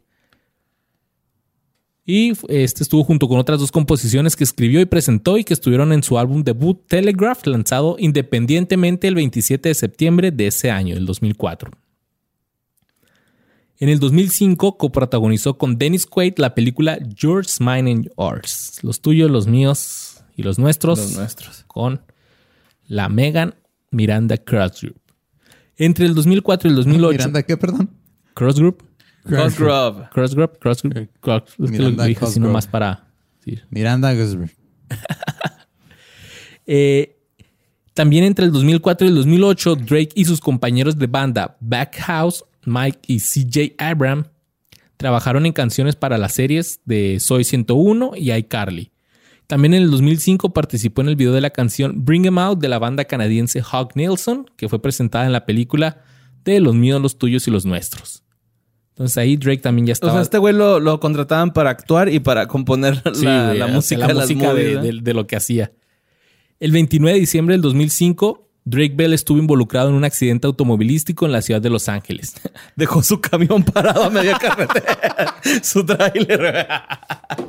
[2.06, 5.94] Y este estuvo junto con otras dos composiciones que escribió y presentó y que estuvieron
[5.94, 11.06] en su álbum debut Telegraph, lanzado independientemente el 27 de septiembre de ese año, el
[11.06, 11.72] 2004.
[13.82, 18.78] En el 2005 coprotagonizó con Dennis Quaid la película Yours, Mine and Yours.
[18.84, 21.00] Los tuyos, los míos y los nuestros.
[21.00, 21.66] Los nuestros.
[21.68, 22.02] Con
[22.86, 23.56] la Megan
[23.90, 25.02] Miranda Cross Group.
[25.78, 27.12] Entre el 2004 y el 2008.
[27.12, 27.90] Miranda, ¿qué, perdón?
[28.36, 28.84] Cross Group.
[29.24, 30.10] Cosgrove.
[30.12, 33.08] Crossgrove, Crossgrove, Cross- es que lo Miranda dije así nomás para.
[33.70, 34.52] Miranda Gusberg.
[36.68, 37.21] Eh,
[37.94, 43.00] también entre el 2004 y el 2008, Drake y sus compañeros de banda Backhouse, Mike
[43.08, 44.26] y CJ Abram
[44.98, 48.92] trabajaron en canciones para las series de Soy 101 y iCarly.
[49.48, 52.70] También en el 2005 participó en el video de la canción Bring 'Em Out de
[52.70, 56.04] la banda canadiense Hawk Nelson, que fue presentada en la película
[56.46, 58.24] de Los míos, los tuyos y los nuestros.
[58.90, 60.14] Entonces ahí Drake también ya O estaba.
[60.14, 64.08] sea, este güey lo, lo contrataban para actuar y para componer Sí, la, o música,
[64.08, 65.72] la de lo que hacía.
[66.62, 71.32] El 29 de diciembre del 2005, Drake Bell estuvo involucrado en un accidente automovilístico en
[71.32, 72.36] la ciudad de Los Ángeles.
[72.76, 75.36] Dejó su camión parado a media carretera.
[75.64, 76.68] su tráiler.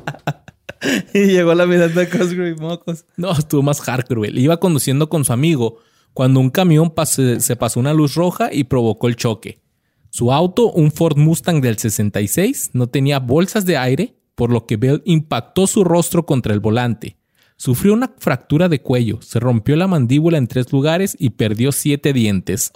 [1.13, 3.05] y llegó a la mitad de Cosgrove, mocos.
[3.15, 4.31] No, estuvo más hardcore.
[4.31, 5.77] Iba conduciendo con su amigo
[6.15, 9.61] cuando un camión pase- se pasó una luz roja y provocó el choque.
[10.09, 14.77] Su auto, un Ford Mustang del 66, no tenía bolsas de aire, por lo que
[14.77, 17.17] Bell impactó su rostro contra el volante.
[17.63, 22.11] Sufrió una fractura de cuello, se rompió la mandíbula en tres lugares y perdió siete
[22.11, 22.73] dientes.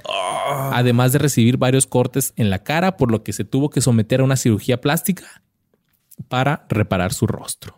[0.72, 4.22] Además de recibir varios cortes en la cara, por lo que se tuvo que someter
[4.22, 5.44] a una cirugía plástica
[6.30, 7.78] para reparar su rostro.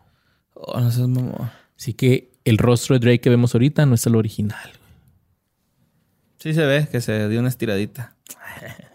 [0.53, 1.10] Oh, no seas.
[1.76, 4.69] Así que el rostro de Drake que vemos ahorita no es el original.
[6.38, 8.18] Sí se ve que se dio una estiradita.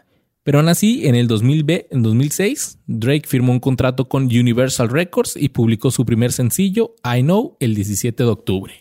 [0.44, 4.90] Pero aún así, en el 2000 ve- en 2006, Drake firmó un contrato con Universal
[4.90, 8.74] Records y publicó su primer sencillo, I Know, el 17 de octubre.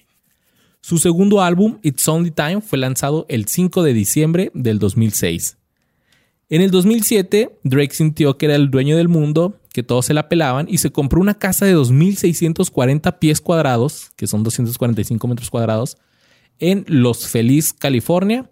[0.81, 5.57] Su segundo álbum, It's Only Time, fue lanzado el 5 de diciembre del 2006.
[6.49, 10.27] En el 2007, Drake sintió que era el dueño del mundo, que todos se la
[10.27, 15.98] pelaban y se compró una casa de 2.640 pies cuadrados, que son 245 metros cuadrados,
[16.60, 18.49] en Los Feliz, California,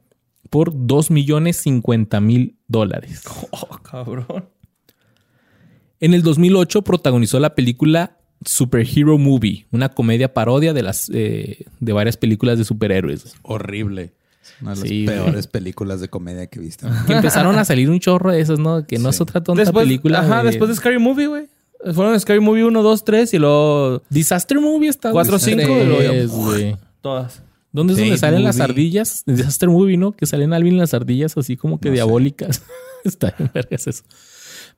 [0.49, 3.23] por 2 millones 50 mil dólares.
[3.51, 4.45] Oh, cabrón.
[5.99, 11.93] En el 2008 protagonizó la película Superhero Movie, una comedia parodia de, las, eh, de
[11.93, 13.35] varias películas de superhéroes.
[13.43, 14.13] Horrible.
[14.41, 16.87] Es Una de las Sí, peores películas de comedia que he visto.
[17.07, 18.85] Que empezaron a salir un chorro de esas, ¿no?
[18.87, 19.23] Que no es Sí.
[19.23, 20.21] otra tonta Después, película.
[20.21, 21.49] ajá, de- después de Scary Movie, güey.
[21.93, 25.11] Fueron Scary Movie 1, 2, 3 y luego Disaster Movie está.
[25.11, 26.77] Cuatro, cinco, y luego ya- Tres, güey.
[27.01, 27.43] todas.
[27.71, 29.23] ¿Dónde es donde salen las ardillas?
[29.27, 30.11] Disaster Movie, ¿no?
[30.11, 32.63] Que salen Alvin las ardillas así como que No diabólicas.
[33.03, 34.03] Está bien vergas eso.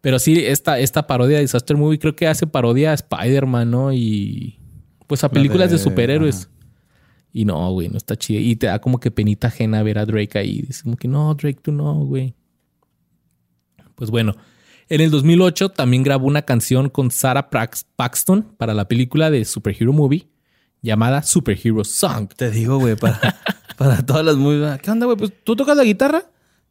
[0.02, 3.94] Pero sí, esta, esta parodia de Disaster Movie creo que hace parodia a Spider-Man, ¿no?
[3.94, 4.60] Y
[5.08, 6.50] pues a películas de, de- superhéroes.
[7.32, 8.40] Y no, güey, no está chido.
[8.40, 10.62] Y te da como que penita ajena ver a Drake ahí.
[10.62, 12.36] Dices como que no, Drake, tú no, güey.
[13.96, 14.36] Pues bueno,
[14.90, 19.94] en el 2008 también grabó una canción con Sarah Paxton para la película de Superhero
[19.94, 20.28] Movie
[20.84, 22.28] llamada Superhero Song.
[22.36, 23.20] Te digo, güey, para,
[23.78, 24.80] para todas las movies.
[24.82, 25.18] ¿Qué onda, güey?
[25.18, 26.26] Pues tú tocas la guitarra.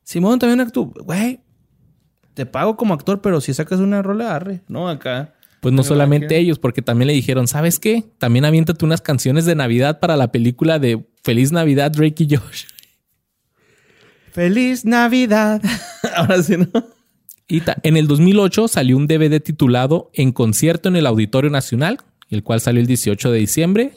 [0.04, 0.92] Simón también actúa.
[1.02, 1.40] Güey,
[2.34, 4.60] te pago como actor, pero si sacas una rola, arre.
[4.68, 5.34] No, acá.
[5.60, 8.04] Pues no Me solamente ellos, porque también le dijeron, ¿sabes qué?
[8.18, 12.64] También aviéntate unas canciones de Navidad para la película de Feliz Navidad, Drake y Josh.
[14.32, 15.62] ¡Feliz Navidad!
[16.16, 16.68] Ahora sí, ¿no?
[17.48, 21.98] Y en el 2008 salió un DVD titulado En concierto en el Auditorio Nacional,
[22.30, 23.92] el cual salió el 18 de diciembre.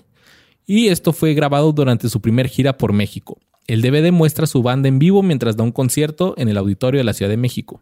[0.66, 3.38] Y esto fue grabado durante su primer gira por México.
[3.68, 7.00] El DVD muestra a su banda en vivo mientras da un concierto en el auditorio
[7.00, 7.82] de la Ciudad de México.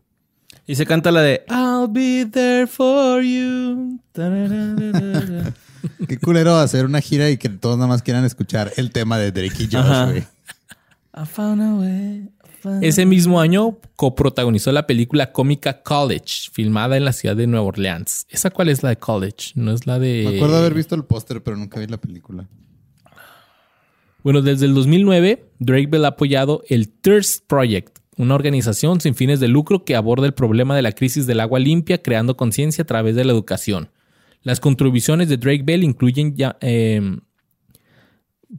[0.65, 3.99] Y se canta la de I'll be there for you.
[6.07, 9.33] Qué culero hacer una gira y que todos nada más quieran escuchar el tema de
[9.33, 9.67] Drake y.
[9.69, 10.23] Josh, güey.
[11.15, 12.29] I found a way.
[12.43, 17.45] I found Ese mismo año coprotagonizó la película cómica College, filmada en la ciudad de
[17.45, 18.25] Nueva Orleans.
[18.29, 19.51] ¿Esa cuál es la de College?
[19.55, 20.27] No es la de...
[20.29, 22.47] Me acuerdo haber visto el póster, pero nunca vi la película.
[24.23, 29.39] Bueno, desde el 2009, Drake Bell ha apoyado el Thirst Project, una organización sin fines
[29.39, 32.87] de lucro que aborda el problema de la crisis del agua limpia creando conciencia a
[32.87, 33.89] través de la educación.
[34.41, 37.17] Las contribuciones de Drake Bell incluyen ya, eh,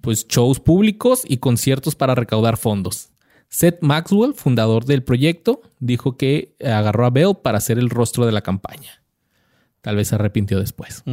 [0.01, 3.11] pues shows públicos y conciertos para recaudar fondos.
[3.49, 8.33] Seth Maxwell, fundador del proyecto, dijo que agarró a Bell para ser el rostro de
[8.33, 9.03] la campaña.
[9.81, 11.05] Tal vez se arrepintió después.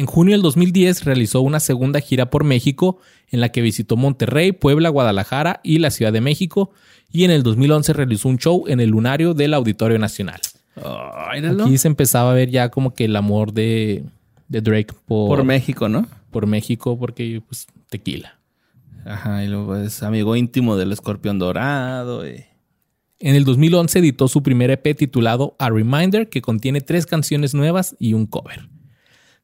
[0.00, 3.00] En junio del 2010 realizó una segunda gira por México
[3.30, 6.70] en la que visitó Monterrey, Puebla, Guadalajara y la Ciudad de México.
[7.12, 10.40] Y en el 2011 realizó un show en el lunario del Auditorio Nacional.
[11.66, 14.04] Aquí se empezaba a ver ya como que el amor de,
[14.48, 16.06] de Drake por, Por México, ¿no?
[16.30, 18.38] por México porque pues tequila.
[19.04, 22.26] Ajá, y luego es amigo íntimo del escorpión dorado.
[22.26, 22.42] y-
[23.18, 27.96] En el 2011 editó su primer EP titulado A Reminder que contiene tres canciones nuevas
[27.98, 28.66] y un cover.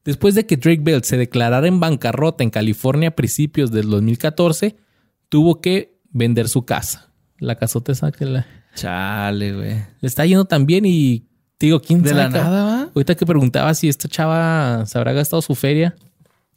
[0.07, 4.77] Después de que Drake Bell se declarara en bancarrota en California a principios del 2014,
[5.29, 7.13] tuvo que vender su casa.
[7.39, 8.47] La casota esa que la...
[8.75, 9.75] Chale, güey.
[10.01, 11.27] Le está yendo tan bien y
[11.59, 12.83] te digo, ¿quién De sabe la nada, ¿va?
[12.95, 15.97] Ahorita que preguntaba si esta chava se habrá gastado su feria.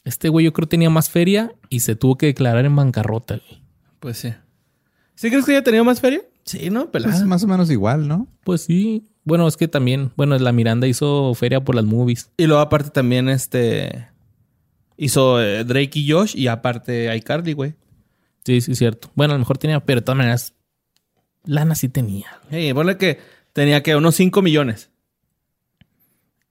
[0.04, 3.36] Este güey yo creo tenía más feria y se tuvo que declarar en bancarrota.
[3.38, 3.62] güey.
[4.00, 4.34] Pues sí.
[5.16, 6.22] ¿Sí crees que haya tenido más feria?
[6.44, 6.90] Sí, ¿no?
[6.92, 7.26] Pues Pelada.
[7.26, 8.28] más o menos igual, ¿no?
[8.44, 9.04] Pues sí.
[9.30, 12.32] Bueno, es que también, bueno, la Miranda hizo feria por las movies.
[12.36, 14.08] Y luego aparte también este...
[14.98, 17.76] Hizo eh, Drake y Josh y aparte iCarly, güey.
[18.44, 19.12] Sí, sí, es cierto.
[19.14, 20.56] Bueno, a lo mejor tenía, pero de todas maneras,
[21.46, 22.26] lana sí tenía.
[22.50, 23.20] Hey, ponle que
[23.54, 24.90] tenía que unos 5 millones.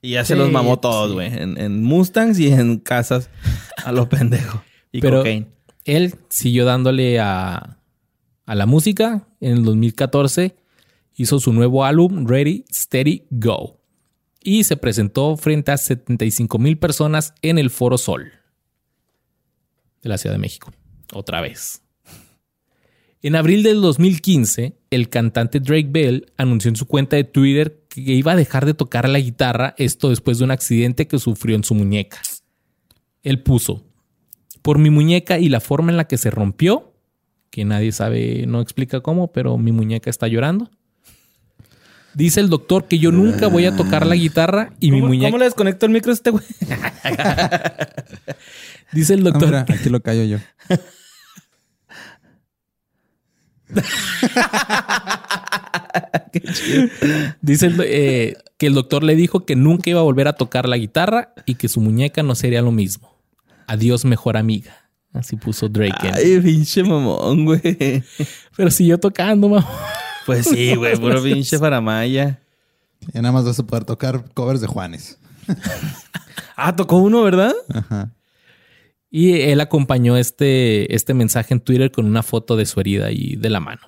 [0.00, 1.14] Y ya se los mamó todos, sí.
[1.14, 1.26] güey.
[1.36, 3.28] En, en Mustangs y en casas
[3.84, 4.62] a lo pendejo.
[4.92, 5.48] Y Pero- cocaine.
[5.84, 7.78] Él siguió dándole a,
[8.46, 9.26] a la música.
[9.40, 10.54] En el 2014
[11.18, 13.80] hizo su nuevo álbum Ready, Steady, Go.
[14.42, 18.32] Y se presentó frente a 75 mil personas en el Foro Sol
[20.02, 20.72] de la Ciudad de México.
[21.12, 21.82] Otra vez.
[23.20, 28.00] En abril del 2015, el cantante Drake Bell anunció en su cuenta de Twitter que
[28.00, 31.64] iba a dejar de tocar la guitarra, esto después de un accidente que sufrió en
[31.64, 32.22] su muñeca.
[33.24, 33.84] Él puso,
[34.62, 36.94] por mi muñeca y la forma en la que se rompió,
[37.50, 40.70] que nadie sabe, no explica cómo, pero mi muñeca está llorando.
[42.18, 45.28] Dice el doctor que yo nunca voy a tocar la guitarra y mi ¿Cómo, muñeca.
[45.28, 46.44] ¿Cómo le desconecto el micro a este güey?
[48.92, 49.46] Dice el Ah, doctor.
[49.46, 50.38] mira, aquí lo callo yo.
[57.40, 60.68] Dice el eh, que el doctor le dijo que nunca iba a volver a tocar
[60.68, 63.16] la guitarra y que su muñeca no sería lo mismo.
[63.66, 64.72] Adiós, mejor amiga.
[65.12, 66.10] Así puso Drake.
[66.12, 68.02] Ay, pinche mamón, güey.
[68.56, 69.66] Pero siguió tocando, mamá.
[70.28, 70.94] Pues sí, güey.
[70.98, 72.38] Puro pinche faramaya.
[73.14, 75.18] Ya nada más vas a poder tocar covers de Juanes.
[76.60, 77.52] Ah, tocó uno, ¿verdad?
[77.72, 78.12] Ajá.
[79.12, 83.36] Y él acompañó este, este mensaje en Twitter con una foto de su herida y
[83.36, 83.82] de la mano.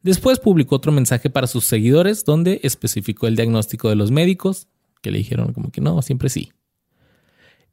[0.00, 4.68] Después publicó otro mensaje para sus seguidores donde especificó el diagnóstico de los médicos,
[5.02, 6.52] que le dijeron como que no, siempre sí.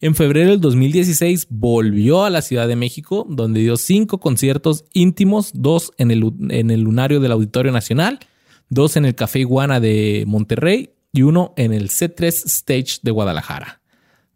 [0.02, 5.52] En febrero del 2016 volvió a la Ciudad de México, donde dio cinco conciertos íntimos,
[5.54, 8.20] dos en el, en el Lunario del Auditorio Nacional,
[8.68, 13.82] dos en el Café Iguana de Monterrey y uno en el C3 Stage de Guadalajara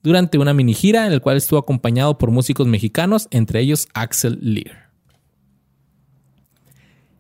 [0.06, 4.38] durante una mini gira en el cual estuvo acompañado por músicos mexicanos, entre ellos Axel
[4.40, 4.92] Lear.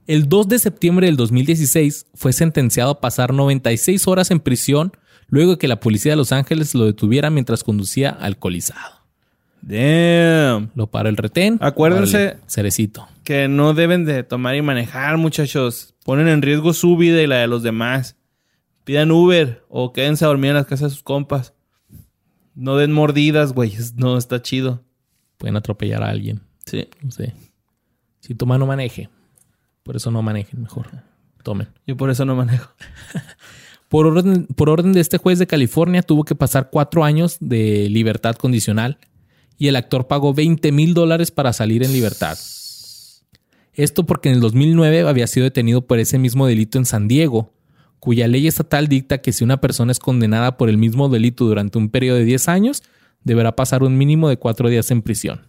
[0.05, 4.91] El 2 de septiembre del 2016 fue sentenciado a pasar 96 horas en prisión
[5.27, 8.95] luego de que la policía de Los Ángeles lo detuviera mientras conducía alcoholizado.
[9.61, 10.69] Damn.
[10.75, 11.57] Lo paró el retén.
[11.61, 13.07] Acuérdense- cerecito.
[13.23, 15.95] Que no deben de tomar y manejar, muchachos.
[16.03, 18.15] Ponen en riesgo su vida y la de los demás.
[18.83, 21.53] Pidan Uber o quédense a dormir en las casas de sus compas.
[22.53, 23.73] No den mordidas, güey.
[23.95, 24.83] No está chido.
[25.37, 26.41] Pueden atropellar a alguien.
[26.67, 26.87] Sí.
[27.01, 27.33] No sé.
[28.19, 29.09] Si toma, no maneje.
[29.81, 30.87] Por eso no manejen, mejor.
[31.43, 31.67] Tomen.
[31.87, 32.69] Yo por eso no manejo.
[33.89, 37.87] Por orden, por orden de este juez de California, tuvo que pasar cuatro años de
[37.89, 38.97] libertad condicional
[39.57, 42.37] y el actor pagó 20 mil dólares para salir en libertad.
[43.73, 47.53] Esto porque en el 2009 había sido detenido por ese mismo delito en San Diego,
[47.99, 51.77] cuya ley estatal dicta que si una persona es condenada por el mismo delito durante
[51.77, 52.83] un periodo de 10 años,
[53.23, 55.47] deberá pasar un mínimo de cuatro días en prisión.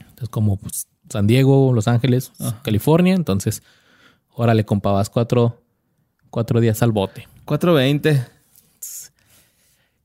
[0.00, 2.32] Entonces, como pues, San Diego, Los Ángeles,
[2.62, 3.62] California, entonces,
[4.34, 5.62] órale, compabas cuatro,
[6.36, 7.26] cuatro días al bote.
[7.46, 8.26] 420.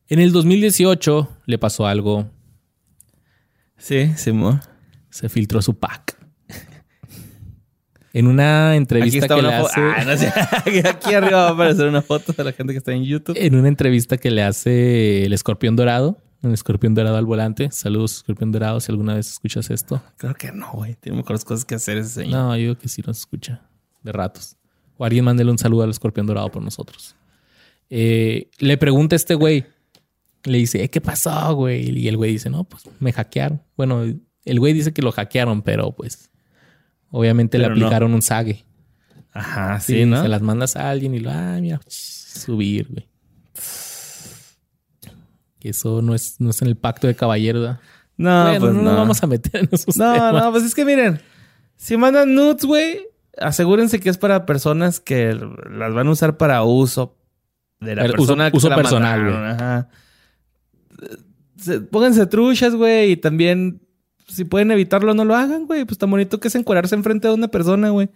[0.07, 2.25] En el 2018 le pasó algo.
[3.75, 4.61] Sí, Simón.
[5.09, 6.17] Se filtró su pack.
[8.13, 9.81] En una Aquí entrevista está que le una hace.
[9.81, 10.31] Ah, no sé.
[10.87, 13.35] Aquí arriba va a aparecer una foto de la gente que está en YouTube.
[13.37, 16.17] En una entrevista que le hace el escorpión dorado.
[16.43, 17.71] El escorpión dorado al volante.
[17.71, 20.01] Saludos, escorpión dorado, si alguna vez escuchas esto.
[20.15, 20.95] Creo que no, güey.
[20.95, 22.39] Tiene mejores cosas que hacer ese señor.
[22.39, 23.63] No, yo digo que sí nos escucha.
[24.01, 24.55] De ratos.
[25.01, 27.15] O alguien mándele un saludo al escorpión dorado por nosotros.
[27.89, 29.65] Eh, le pregunta a este güey.
[30.43, 31.89] Le dice, "Eh, ¿qué pasó, güey?
[31.97, 33.63] Y el güey dice, no, pues me hackearon.
[33.75, 34.03] Bueno,
[34.45, 36.29] el güey dice que lo hackearon, pero pues
[37.09, 37.71] obviamente le no.
[37.73, 38.63] aplicaron un sague.
[39.31, 40.21] Ajá, Sí, sí, ¿no?
[40.21, 43.07] Se las mandas a alguien y lo, ah, mira, subir, güey.
[45.59, 47.79] Que eso no es, no es en el pacto de caballero, ¿verdad?
[48.17, 48.89] No, bueno, pues no, no.
[48.89, 50.33] nos vamos a meter en esos No, temas.
[50.33, 51.19] no, pues es que miren,
[51.75, 52.99] si mandan nudes, güey,
[53.41, 57.17] asegúrense que es para personas que las van a usar para uso
[57.79, 59.89] de la El uso- persona que uso se la personal, Ajá.
[61.91, 63.81] Pónganse truchas, güey, y también
[64.27, 65.85] si pueden evitarlo, no lo hagan, güey.
[65.85, 68.09] Pues tan bonito que es encuadrarse enfrente de una persona, güey.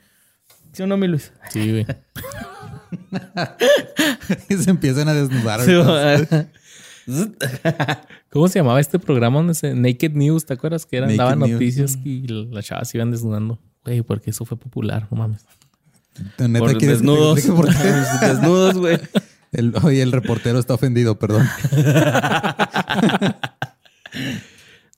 [0.71, 1.31] ¿Sí o no, mi Luis?
[1.49, 1.85] Sí, güey.
[4.49, 5.61] y se empiezan a desnudar.
[5.61, 5.73] Sí.
[8.31, 9.75] ¿Cómo se llamaba este programa donde se...
[9.75, 10.45] Naked News?
[10.45, 10.85] ¿Te acuerdas?
[10.85, 11.51] Que eran, daban News.
[11.51, 13.59] noticias y las chavas iban desnudando.
[13.85, 15.45] Güey, porque eso fue popular, no mames.
[16.39, 17.37] Neta, Por ¿quieres que te desnudos.
[17.37, 17.87] explique por qué?
[18.27, 18.99] desnudos, güey.
[19.51, 21.47] El, oye, el reportero está ofendido, perdón.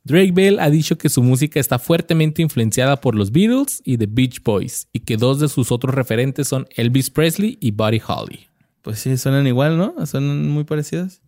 [0.04, 4.08] Drake Bell ha dicho que su música está fuertemente influenciada por los Beatles y The
[4.10, 8.48] Beach Boys y que dos de sus otros referentes son Elvis Presley y Buddy Holly.
[8.84, 9.94] Pues sí, suenan igual, ¿no?
[10.06, 11.22] Suenan muy parecidas.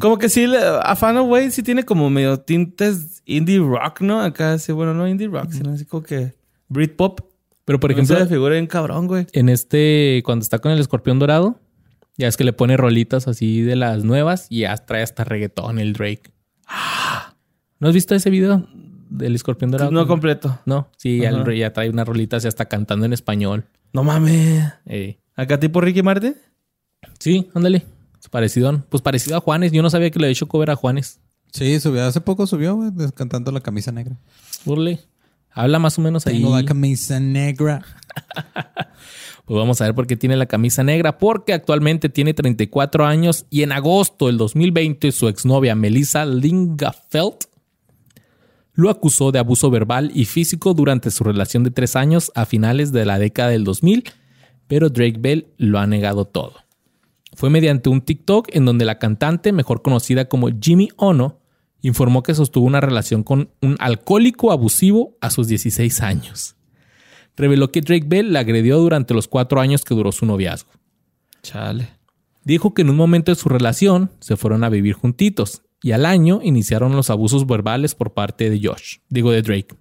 [0.00, 4.00] Como que sí, le- a Fan of Way sí tiene como medio tintes indie rock,
[4.00, 4.20] ¿no?
[4.20, 6.34] Acá sí, bueno, no indie rock, sino así como que
[6.68, 7.20] Britpop.
[7.64, 9.26] Pero por ejemplo, se figura en cabrón, güey.
[9.32, 11.58] en este, cuando está con el escorpión dorado,
[12.16, 15.78] ya es que le pone rolitas así de las nuevas y ya trae hasta reggaetón
[15.78, 16.32] el Drake.
[17.80, 18.66] ¿No has visto ese video
[19.10, 19.90] del escorpión dorado?
[19.90, 20.58] No completo.
[20.64, 21.42] No, sí, ya, Ajá.
[21.50, 23.66] el- ya trae una rolita así hasta cantando en español.
[23.92, 24.72] No mames.
[24.86, 26.34] Eh, ¿Acá tipo Ricky Martin?
[27.18, 27.84] sí, ándale.
[28.30, 28.84] Parecido.
[28.88, 29.70] Pues parecido a Juanes.
[29.70, 31.20] Yo no sabía que le había hecho cover a Juanes.
[31.52, 32.04] Sí, subió.
[32.04, 34.16] Hace poco subió, güey, cantando la camisa negra.
[34.64, 34.98] Burle.
[35.56, 36.34] Habla más o menos ahí.
[36.34, 37.82] Tengo la camisa negra.
[39.46, 41.18] Pues vamos a ver por qué tiene la camisa negra.
[41.18, 47.46] Porque actualmente tiene 34 años y en agosto del 2020 su exnovia Melissa Lingafeld
[48.74, 52.90] lo acusó de abuso verbal y físico durante su relación de tres años a finales
[52.90, 54.02] de la década del 2000,
[54.66, 56.54] pero Drake Bell lo ha negado todo.
[57.34, 61.38] Fue mediante un TikTok en donde la cantante, mejor conocida como Jimmy Ono,
[61.82, 66.56] informó que sostuvo una relación con un alcohólico abusivo a sus 16 años.
[67.36, 70.70] Reveló que Drake Bell la agredió durante los cuatro años que duró su noviazgo.
[71.42, 71.90] Chale.
[72.44, 76.06] Dijo que en un momento de su relación se fueron a vivir juntitos y al
[76.06, 79.76] año iniciaron los abusos verbales por parte de Josh, digo de Drake.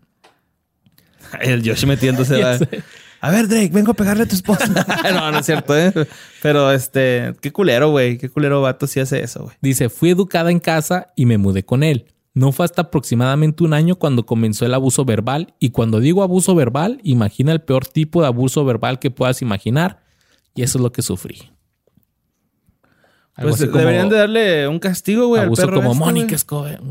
[1.42, 2.42] El Josh metiéndose.
[3.28, 3.32] A...
[3.32, 4.68] ver, Drake, vengo a pegarle a tu esposa.
[5.14, 5.94] no, no es cierto, ¿eh?
[6.42, 8.18] Pero este, qué culero, güey.
[8.18, 9.56] Qué culero vato si hace eso, güey.
[9.62, 12.08] Dice, fui educada en casa y me mudé con él.
[12.36, 16.54] No fue hasta aproximadamente un año cuando comenzó el abuso verbal y cuando digo abuso
[16.54, 20.04] verbal, imagina el peor tipo de abuso verbal que puedas imaginar
[20.54, 21.50] y eso es lo que sufrí.
[23.36, 25.42] Algo Pues deberían de darle un castigo, güey.
[25.42, 26.36] al abuso perro como este, Mónica.
[26.36, 26.82] Escobar,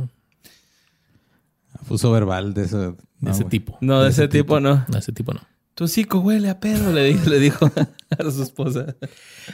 [1.78, 3.76] Abuso verbal de ese, de tipo.
[3.82, 4.84] No, de ese tipo, no.
[4.88, 5.40] De ese tipo no.
[5.74, 7.70] Tu hocico huele a pedo, le dijo, le dijo
[8.10, 8.94] a su esposa.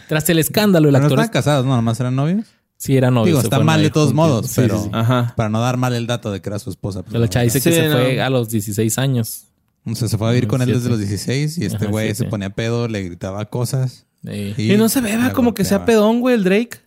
[0.08, 2.46] Tras el escándalo, el Pero no actor estaban casados, no, nomás eran novios.
[2.76, 3.26] sí era novio.
[3.36, 4.90] Digo, está mal de todos modos, Sí, pero sí, sí.
[4.92, 5.32] Ajá.
[5.36, 7.02] para no dar mal el dato de que era su esposa.
[7.02, 7.92] Pero la no, chava dice que Sí, se no.
[7.96, 9.44] fue a los 16 años.
[9.86, 10.90] O sea, se fue a vivir con él desde 17.
[10.90, 14.04] los 16 y este güey se ponía pedo, le gritaba cosas.
[14.22, 16.80] Y no se ve, va la como que sea pedón, güey, el Drake.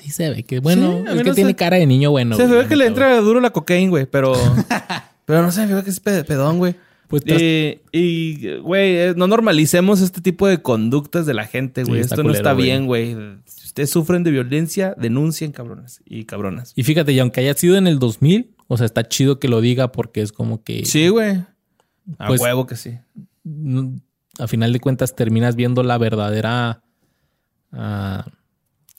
[0.00, 2.36] Sí se ve que bueno, es que no tiene se- cara de niño bueno.
[2.36, 4.34] se güey, ve que le entra duro la cocaína, güey, pero...
[5.26, 6.76] pero no se ve que es pe- pedón, güey.
[7.12, 11.84] Pues tras- Y, y, güey, eh, no normalicemos este tipo de conductas de la gente,
[11.84, 12.02] güey.
[12.02, 12.64] Sí, Esto no está güey.
[12.64, 13.14] bien, güey.
[13.44, 16.72] Si ustedes sufren de violencia, denuncien, cabrones y cabronas.
[16.74, 19.60] Y fíjate, y aunque haya sido en el 2000, o sea, está chido que lo
[19.60, 21.44] diga porque es como que Sí, güey.
[22.18, 22.98] A Pues- huevo que sí.
[24.38, 26.82] a final de cuentas terminas viendo la verdadera
[27.72, 28.24] ah,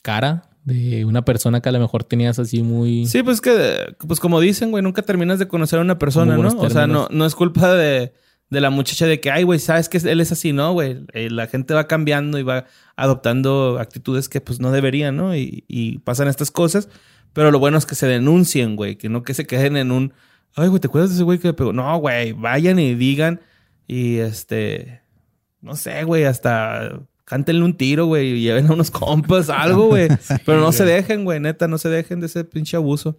[0.03, 3.05] cara de una persona que a lo mejor tenías así muy...
[3.05, 6.47] Sí, pues que, pues como dicen, güey, nunca terminas de conocer a una persona, ¿no?
[6.57, 8.13] O sea, no, no es culpa de,
[8.49, 11.05] de la muchacha de que, ay, güey, sabes que él es así, ¿no, güey?
[11.13, 12.65] Eh, la gente va cambiando y va
[12.95, 15.35] adoptando actitudes que pues no deberían, ¿no?
[15.35, 16.87] Y, y pasan estas cosas,
[17.33, 20.13] pero lo bueno es que se denuncien, güey, que no que se queden en un,
[20.55, 21.73] ay, güey, ¿te acuerdas de ese güey que le pegó?
[21.73, 23.41] No, güey, vayan y digan
[23.85, 25.01] y este,
[25.59, 27.01] no sé, güey, hasta
[27.33, 30.07] cántenle un tiro, güey, y lleven a unos compas, algo, güey.
[30.45, 33.17] Pero no se dejen, güey, neta, no se dejen de ese pinche abuso.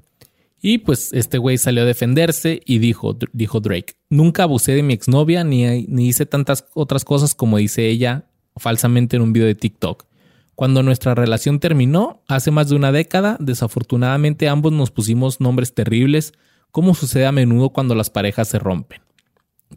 [0.62, 4.94] Y pues este güey salió a defenderse y dijo, dijo Drake, nunca abusé de mi
[4.94, 8.26] exnovia ni, ni hice tantas otras cosas como dice ella
[8.56, 10.06] falsamente en un video de TikTok.
[10.54, 16.34] Cuando nuestra relación terminó, hace más de una década, desafortunadamente ambos nos pusimos nombres terribles,
[16.70, 19.00] como sucede a menudo cuando las parejas se rompen.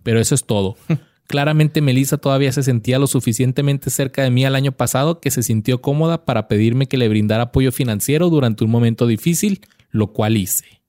[0.04, 0.78] Pero eso es todo.
[1.28, 5.44] Claramente Melissa todavía se sentía lo suficientemente cerca de mí el año pasado que se
[5.44, 10.38] sintió cómoda para pedirme que le brindara apoyo financiero durante un momento difícil, lo cual
[10.38, 10.82] hice.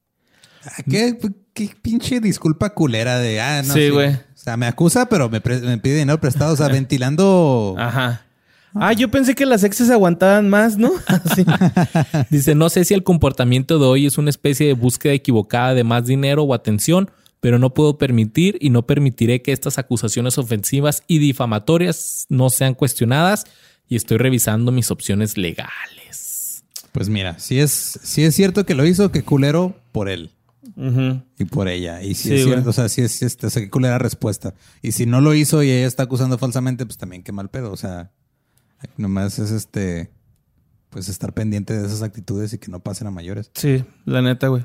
[0.65, 1.19] Ah, ¿Qué,
[1.52, 3.40] qué pinche disculpa culera de...
[3.40, 4.15] Ah, no, Sí, güey.
[4.15, 6.55] O sea, me acusa, pero me, me pide dinero prestado.
[6.55, 7.74] O sea, ventilando...
[7.77, 8.23] Ajá.
[8.74, 10.93] Ah, yo pensé que las exes aguantaban más, ¿no?
[12.31, 15.85] Dice, no sé si el comportamiento de hoy es una especie de búsqueda equivocada de
[15.85, 17.10] más dinero o atención,
[17.40, 22.74] pero no puedo permitir y no permitiré que estas acusaciones ofensivas y difamatorias no sean
[22.74, 23.44] cuestionadas
[23.89, 26.65] y estoy revisando mis opciones legales.
[26.93, 30.31] Pues mira, si es, si es cierto que lo hizo, qué culero por él
[31.39, 32.02] y por ella.
[32.02, 32.52] Y si Sí, es güey.
[32.55, 34.55] cierto, o sea, si es, o sea, qué culera respuesta.
[34.82, 37.73] Y si no lo hizo y ella está acusando falsamente, pues también qué mal pedo.
[37.73, 38.10] O sea,
[38.97, 40.10] nomás es este,
[40.90, 43.51] pues estar pendiente de esas actitudes y que no pasen a mayores.
[43.55, 44.65] Sí, la neta, güey.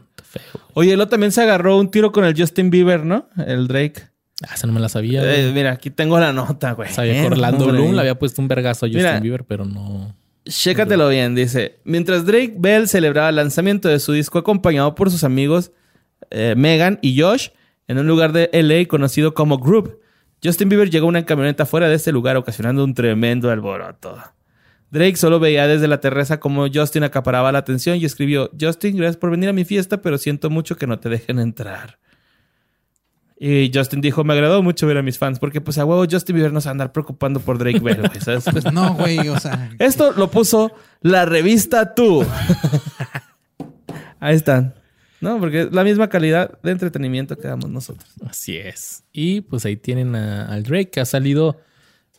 [0.74, 3.28] Oye, él también se agarró un tiro con el Justin Bieber, ¿no?
[3.46, 4.04] El Drake.
[4.48, 5.22] Ah, esa no me la sabía.
[5.24, 6.90] Eh, mira, aquí tengo la nota, güey.
[6.92, 7.68] Sabía que Eh, Orlando.
[7.68, 9.20] Bloom le había puesto un vergazo a Justin Mira.
[9.20, 10.16] Bieber, pero no.
[10.46, 11.80] Chécatelo bien, dice.
[11.86, 15.72] Mientras Drake Bell celebraba el lanzamiento de su disco acompañado por sus amigos
[16.32, 17.50] eh, Megan y Josh
[17.88, 20.00] en un lugar de LA conocido como Group,
[20.44, 24.18] Justin Bieber llegó a una camioneta fuera de este lugar ocasionando un tremendo alboroto.
[24.94, 29.18] Drake solo veía desde la terraza como Justin acaparaba la atención y escribió, Justin, gracias
[29.18, 31.98] por venir a mi fiesta, pero siento mucho que no te dejen entrar.
[33.40, 36.36] Y Justin dijo, me agradó mucho ver a mis fans, porque pues a huevo Justin
[36.36, 38.46] Bieber no se va a andar preocupando por Drake Bell, güey, ¿sabes?
[38.52, 39.72] Pues no, güey, o sea.
[39.80, 40.72] Esto lo puso
[41.02, 42.24] la revista Tú.
[44.20, 44.76] Ahí están.
[45.22, 48.10] No, porque es la misma calidad de entretenimiento que damos nosotros.
[48.28, 49.04] Así es.
[49.12, 51.60] Y pues ahí tienen a- al Drake que ha salido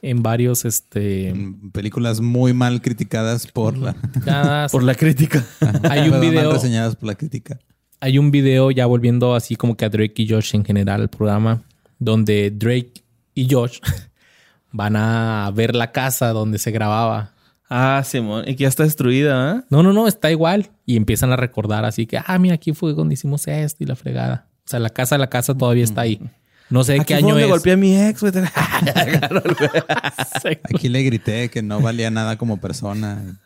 [0.04, 3.94] en varios, este, en películas muy mal criticadas por la.
[4.70, 5.44] Por la crítica.
[5.88, 7.58] hay un Perdón, mal video, reseñadas por la crítica.
[8.00, 11.08] hay un video ya volviendo así como que a Drake y Josh en general al
[11.08, 11.62] programa,
[11.98, 12.92] donde Drake
[13.34, 13.78] y Josh
[14.72, 17.32] van a ver la casa donde se grababa.
[17.70, 18.44] Ah, Simón.
[18.46, 19.64] Y que ya está destruida, ¿ah?
[19.70, 20.70] No, no, no, está igual.
[20.84, 23.96] Y empiezan a recordar así que, ah, mira, aquí fue donde hicimos esto y la
[23.96, 24.48] fregada.
[24.66, 26.20] O sea, la casa, la casa todavía está ahí.
[26.74, 27.50] No sé Aquí qué fue año donde es.
[27.50, 28.32] golpeé a mi ex, güey.
[30.74, 33.40] Aquí le grité que no valía nada como persona.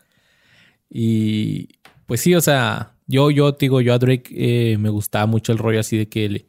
[0.90, 1.68] Y
[2.06, 4.30] pues sí, o sea, yo, yo te digo, yo a Drake
[4.72, 6.46] eh, me gustaba mucho el rollo así de que le,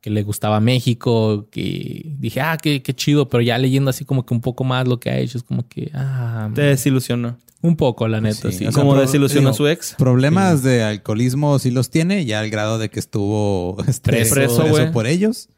[0.00, 4.24] que le gustaba México, que dije, ah, qué, qué chido, pero ya leyendo así como
[4.24, 7.36] que un poco más lo que ha hecho, es como que, ah, Te desilusionó.
[7.62, 8.66] un poco, la neta, Sí, sí.
[8.66, 9.96] o sea, Como pro- desilusionó a su ex.
[9.98, 14.34] Problemas de alcoholismo sí los tiene, ya al grado de que estuvo este, Preso.
[14.36, 15.48] Preso, por ellos.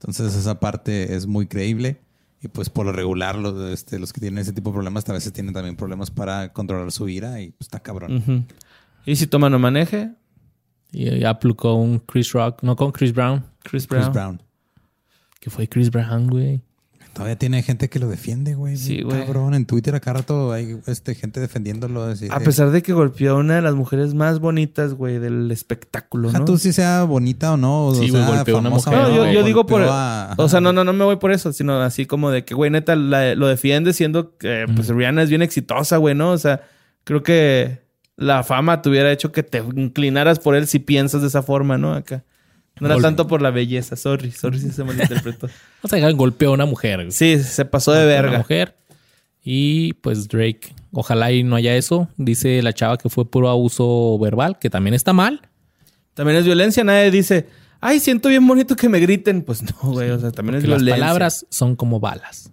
[0.00, 2.00] Entonces esa parte es muy creíble.
[2.40, 5.12] Y pues por lo regular, los, este, los que tienen ese tipo de problemas a
[5.12, 8.46] veces tienen también problemas para controlar su ira y pues está cabrón.
[9.04, 10.12] Y si toma no maneje,
[10.92, 14.04] Y aplicó un Chris Rock, no con Chris Brown, Chris Brown.
[14.04, 14.42] Chris Brown.
[15.40, 16.62] que fue Chris Brown, güey.
[17.18, 18.76] Todavía tiene gente que lo defiende, güey.
[18.76, 19.24] Sí, güey.
[19.24, 22.04] Cabrón, en Twitter acá rato hay este, gente defendiéndolo.
[22.04, 25.50] Así, A pesar de que golpeó a una de las mujeres más bonitas, güey, del
[25.50, 26.44] espectáculo, ¿no?
[26.44, 27.86] tú si sea bonita o no.
[27.88, 29.82] o Sí, sea, güey, golpeó a una famosa mujer, No, yo, digo por...
[29.84, 32.54] a- O sea, no, no, no me voy por eso, sino así como de que,
[32.54, 36.30] güey, neta, la- lo defiende siendo que, pues, Rihanna es bien exitosa, güey, ¿no?
[36.30, 36.62] O sea,
[37.04, 37.80] creo que
[38.16, 41.78] la fama te hubiera hecho que te inclinaras por él si piensas de esa forma,
[41.78, 41.94] ¿no?
[41.94, 42.24] Acá.
[42.80, 45.48] No era tanto por la belleza, sorry, sorry si se malinterpretó.
[45.82, 47.10] O sea, golpeó a una mujer.
[47.12, 48.38] Sí, se pasó de Golpeó a una verga.
[48.38, 48.76] mujer.
[49.42, 52.08] Y pues Drake, ojalá y no haya eso.
[52.16, 55.48] Dice la chava que fue puro abuso verbal, que también está mal.
[56.14, 57.48] También es violencia, nadie dice,
[57.80, 59.42] ay, siento bien bonito que me griten.
[59.42, 61.04] Pues no, güey, o sea, también es Que las violencia.
[61.04, 62.50] palabras son como balas.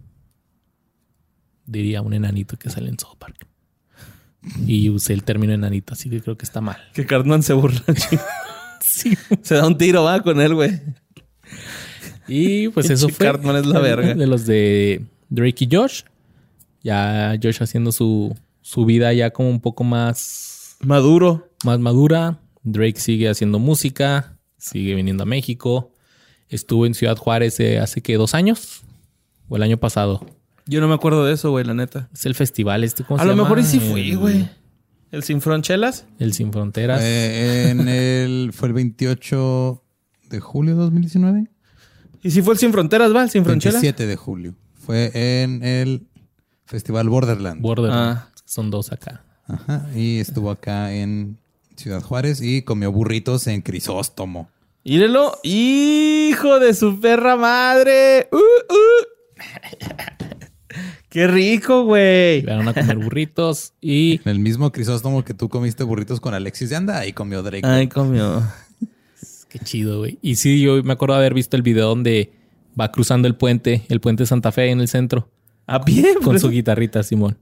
[1.66, 3.48] Diría un enanito que sale en South Park.
[4.68, 6.78] Y usé el término enanito, así que creo que está mal.
[6.94, 7.82] Que Cartman se burla.
[8.88, 9.18] Sí.
[9.42, 10.80] se da un tiro, va, con él, güey.
[12.28, 13.26] Y pues eso fue.
[13.26, 14.14] Cartman es la verga.
[14.14, 16.04] De los de Drake y Josh.
[16.84, 21.50] Ya Josh haciendo su, su vida ya como un poco más, Maduro.
[21.64, 22.40] más madura.
[22.64, 24.38] Drake sigue haciendo música.
[24.58, 25.92] Sigue viniendo a México.
[26.50, 28.84] Estuvo en Ciudad Juárez eh, hace que dos años.
[29.50, 30.26] O el año pasado.
[30.68, 32.10] Yo no me acuerdo de eso, güey, la neta.
[32.14, 33.04] Es el festival este.
[33.04, 33.44] ¿cómo A se lo llama?
[33.44, 34.48] mejor y sí fui, güey.
[35.16, 36.06] ¿El Sin Fronchelas?
[36.20, 37.00] El Sin Fronteras.
[37.02, 39.82] Eh, en el, fue el 28
[40.30, 41.48] de julio de 2019.
[42.22, 43.24] ¿Y si fue el Sin Fronteras, va?
[43.24, 43.82] ¿El Sin Fronchelas?
[43.82, 44.56] 27 de julio.
[44.74, 46.06] Fue en el
[46.66, 47.62] Festival Borderland.
[47.62, 48.24] Borderlands.
[48.26, 48.30] Ah.
[48.44, 49.24] Son dos acá.
[49.48, 49.88] Ajá.
[49.96, 51.38] Y estuvo acá en
[51.78, 54.50] Ciudad Juárez y comió burritos en Crisóstomo.
[54.84, 55.40] Írelo.
[55.44, 58.28] ¡Hijo de su perra madre!
[58.34, 59.06] ¡Uh, uh!
[61.16, 62.42] ¡Qué rico, güey!
[62.42, 66.72] Llegaron a comer burritos y En el mismo Crisóstomo que tú comiste burritos con Alexis
[66.72, 67.66] de Anda, ahí comió Drake.
[67.66, 68.44] Ay, comió.
[69.48, 70.20] Qué chido, güey.
[70.22, 72.34] Y sí, yo me acuerdo de haber visto el video donde
[72.78, 75.30] va cruzando el puente, el puente Santa Fe en el centro,
[75.68, 76.16] ¿A pie?
[76.22, 77.38] con su guitarrita, Simón.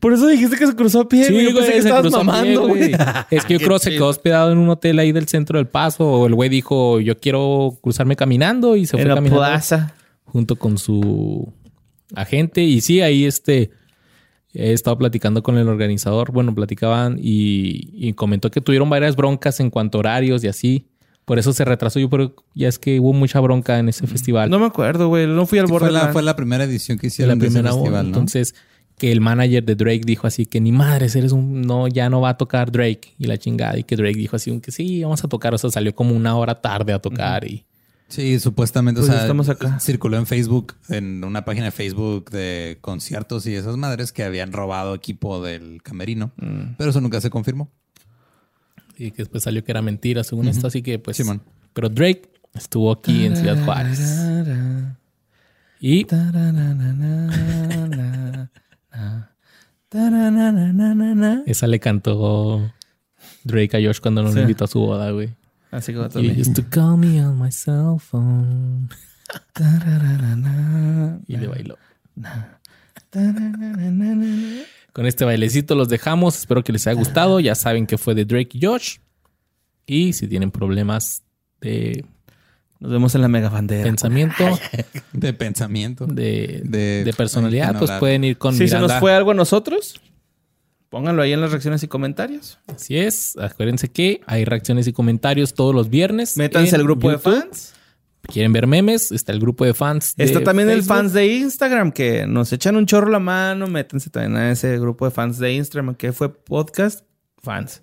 [0.00, 1.44] por eso dijiste que se cruzó a pie, güey.
[1.50, 2.96] Yo pensé que se estabas mamando, güey.
[3.30, 5.68] Es que yo creo que se quedó hospedado en un hotel ahí del centro del
[5.68, 6.04] paso.
[6.04, 9.94] O el güey dijo, yo quiero cruzarme caminando y se En fue la caminando plaza.
[10.24, 11.52] junto con su
[12.14, 12.62] agente.
[12.62, 13.70] Y sí, ahí este
[14.54, 16.32] he estado platicando con el organizador.
[16.32, 20.86] Bueno, platicaban y, y comentó que tuvieron varias broncas en cuanto a horarios y así.
[21.26, 21.98] Por eso se retrasó.
[21.98, 24.48] Yo creo ya es que hubo mucha bronca en ese festival.
[24.48, 25.26] No me acuerdo, güey.
[25.26, 27.58] No fui al Sí, fue, la, fue la primera edición que hicieron la de ese
[27.58, 28.08] primera festival, ¿no?
[28.08, 28.54] Entonces,
[28.96, 32.20] que el manager de Drake dijo así que ni madres, eres un no, ya no
[32.20, 33.76] va a tocar Drake y la chingada.
[33.76, 35.52] Y que Drake dijo así que sí, vamos a tocar.
[35.52, 37.65] O sea, salió como una hora tarde a tocar y
[38.08, 39.80] Sí, supuestamente, Pues o sea, estamos acá.
[39.80, 44.52] circuló en Facebook, en una página de Facebook de conciertos y esas madres que habían
[44.52, 46.74] robado equipo del camerino, Mm.
[46.78, 47.70] pero eso nunca se confirmó.
[48.98, 50.68] y que después salió que era mentira según esto.
[50.68, 51.16] Así que pues.
[51.18, 51.42] Simón.
[51.74, 54.00] Pero Drake Estuvo aquí en Ciudad Juárez.
[55.78, 56.06] Y
[61.46, 62.72] esa le cantó
[63.44, 64.40] Drake a Josh cuando nos Sí.
[64.40, 65.30] invitó a su boda, güey.
[65.76, 66.40] Así como You también.
[66.40, 68.88] used to call me on my cell phone.
[71.26, 71.76] Y le bailó.
[74.92, 76.38] Con este bailecito los dejamos.
[76.38, 77.40] Espero que les haya gustado.
[77.40, 78.96] Ya saben que fue de Drake y Josh.
[79.86, 81.22] Y si tienen problemas
[81.60, 82.04] de
[82.80, 83.84] Nos vemos en la mega bandera.
[83.84, 84.44] pensamiento,
[85.12, 86.06] De pensamiento.
[86.06, 90.00] de, De- de personalidad, pues pueden ir con Si se nos fue algo a nosotros,
[90.88, 92.58] pónganlo ahí en las reacciones y comentarios.
[92.66, 93.36] Así es.
[93.38, 96.36] Acuérdense que hay reacciones y comentarios todos los viernes.
[96.36, 97.34] Métanse al grupo YouTube.
[97.34, 97.74] de fans.
[98.22, 99.12] ¿Quieren ver memes?
[99.12, 100.16] Está el grupo de fans.
[100.16, 103.66] de Está también el fans de Instagram que nos echan un chorro la mano.
[103.66, 107.04] Métanse también a ese grupo de fans de Instagram que fue podcast
[107.38, 107.82] fans.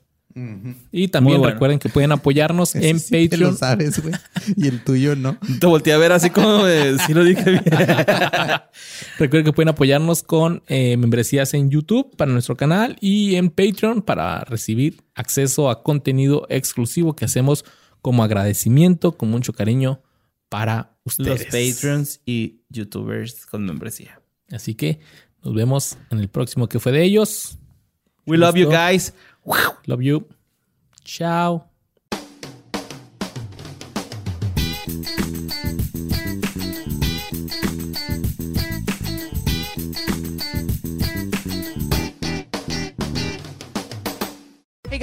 [0.91, 1.53] Y también bueno.
[1.53, 3.51] recuerden que pueden apoyarnos en sí te Patreon.
[3.51, 4.13] lo sabes, güey.
[4.55, 5.37] Y el tuyo no.
[5.59, 7.63] Te volteé a ver así como de, si lo dije bien.
[9.19, 14.01] Recuerden que pueden apoyarnos con eh, membresías en YouTube para nuestro canal y en Patreon
[14.01, 17.65] para recibir acceso a contenido exclusivo que hacemos
[18.01, 20.01] como agradecimiento, con mucho cariño
[20.49, 21.45] para Los ustedes.
[21.75, 24.19] patrons y youtubers con membresía.
[24.51, 24.99] Así que
[25.43, 27.57] nos vemos en el próximo que fue de ellos.
[28.25, 29.13] We love you Listo.
[29.45, 29.69] Guys.
[29.87, 30.27] Love you.
[31.03, 31.72] Chao.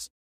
[0.00, 0.20] plus.